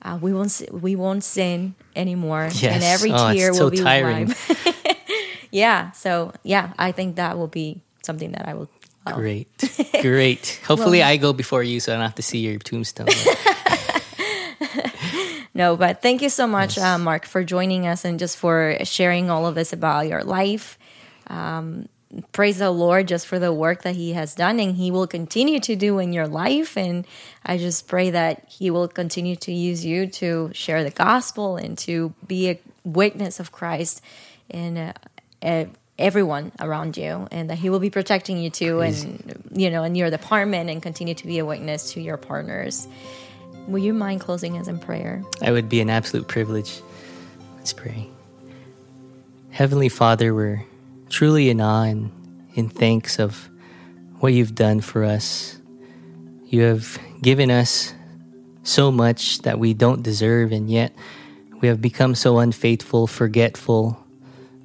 [0.00, 4.32] uh, we won't we won't sin anymore, and every Oh, tear so will be tiring.
[5.50, 5.90] yeah.
[5.90, 8.70] So yeah, I think that will be something that I will.
[9.06, 9.16] love.
[9.16, 9.48] Great,
[10.00, 10.60] great.
[10.66, 13.08] Hopefully, I go before you, so I don't have to see your tombstone.
[15.54, 19.30] No, but thank you so much, uh, Mark, for joining us and just for sharing
[19.30, 20.78] all of this about your life.
[21.28, 21.88] Um,
[22.32, 25.60] praise the Lord just for the work that He has done and He will continue
[25.60, 26.76] to do in your life.
[26.76, 27.06] And
[27.46, 31.78] I just pray that He will continue to use you to share the gospel and
[31.78, 34.02] to be a witness of Christ
[34.48, 34.92] in uh,
[35.40, 35.66] uh,
[35.98, 39.94] everyone around you, and that He will be protecting you too, and you know, in
[39.94, 42.88] your department, and continue to be a witness to your partners.
[43.66, 45.22] Will you mind closing us in prayer?
[45.40, 46.82] I would be an absolute privilege.
[47.56, 48.08] Let's pray.
[49.50, 50.64] Heavenly Father, we're
[51.08, 52.10] truly in awe and
[52.54, 53.48] in thanks of
[54.18, 55.58] what you've done for us.
[56.46, 57.94] You have given us
[58.64, 60.92] so much that we don't deserve, and yet
[61.60, 63.98] we have become so unfaithful, forgetful.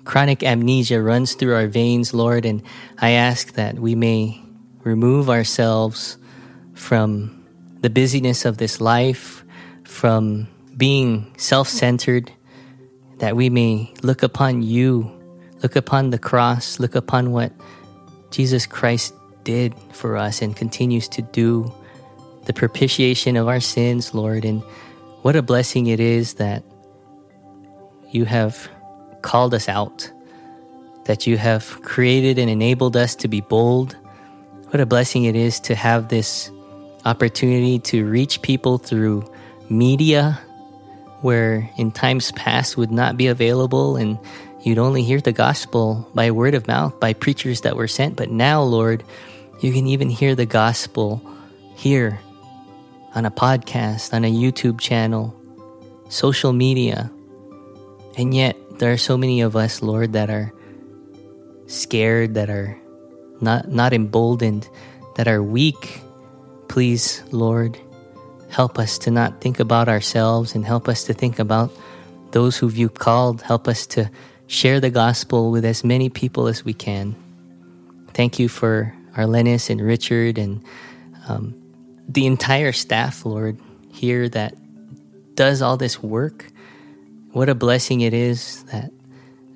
[0.03, 2.61] Chronic amnesia runs through our veins, Lord, and
[2.97, 4.41] I ask that we may
[4.83, 6.17] remove ourselves
[6.73, 7.38] from
[7.81, 9.43] the busyness of this life,
[9.83, 10.47] from
[10.77, 12.31] being self centered,
[13.17, 15.19] that we may look upon you,
[15.61, 16.79] Look upon the cross.
[16.79, 17.51] Look upon what
[18.31, 21.73] Jesus Christ did for us and continues to do.
[22.45, 24.45] The propitiation of our sins, Lord.
[24.45, 24.61] And
[25.21, 26.63] what a blessing it is that
[28.09, 28.69] you have
[29.21, 30.09] called us out,
[31.05, 33.95] that you have created and enabled us to be bold.
[34.69, 36.51] What a blessing it is to have this
[37.05, 39.29] opportunity to reach people through
[39.69, 40.39] media
[41.21, 44.17] where in times past would not be available and
[44.61, 48.15] you'd only hear the gospel by word of mouth by preachers that were sent.
[48.15, 49.03] But now lord
[49.61, 51.21] you can even hear the gospel
[51.75, 52.19] here
[53.15, 55.35] on a podcast on a youtube channel
[56.09, 57.11] social media.
[58.17, 60.53] And yet there are so many of us lord that are
[61.67, 62.77] scared that are
[63.41, 64.67] not not emboldened
[65.15, 66.01] that are weak
[66.69, 67.77] please lord
[68.49, 71.71] Help us to not think about ourselves and help us to think about
[72.31, 73.41] those who you called.
[73.43, 74.09] Help us to
[74.47, 77.15] share the gospel with as many people as we can.
[78.13, 80.63] Thank you for Arlenis and Richard and
[81.27, 81.53] um,
[82.07, 83.59] the entire staff, Lord,
[83.91, 84.55] here that
[85.35, 86.47] does all this work.
[87.31, 88.91] What a blessing it is that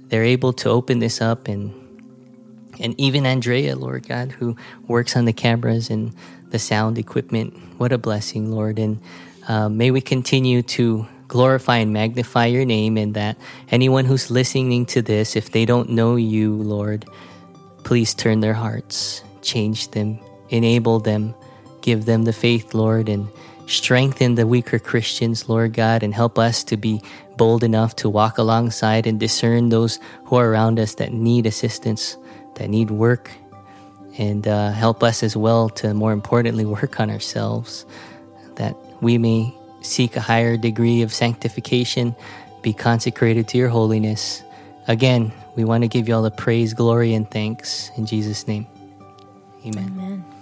[0.10, 1.80] they're able to open this up and
[2.80, 4.57] and even Andrea, Lord God, who
[4.88, 6.14] works on the cameras and
[6.53, 7.51] the sound equipment.
[7.80, 8.77] What a blessing, Lord.
[8.77, 9.01] And
[9.49, 13.38] uh, may we continue to glorify and magnify your name, and that
[13.69, 17.05] anyone who's listening to this, if they don't know you, Lord,
[17.84, 20.19] please turn their hearts, change them,
[20.49, 21.34] enable them,
[21.81, 23.27] give them the faith, Lord, and
[23.65, 27.01] strengthen the weaker Christians, Lord God, and help us to be
[27.35, 32.15] bold enough to walk alongside and discern those who are around us that need assistance,
[32.55, 33.31] that need work,
[34.18, 37.85] and uh, help us as well to more importantly work on ourselves
[38.56, 42.15] that we may seek a higher degree of sanctification,
[42.61, 44.44] be consecrated to your holiness.
[44.88, 48.68] Again, we want to give you all the praise, glory, and thanks in Jesus' name.
[49.65, 49.94] Amen.
[49.98, 50.32] Amen.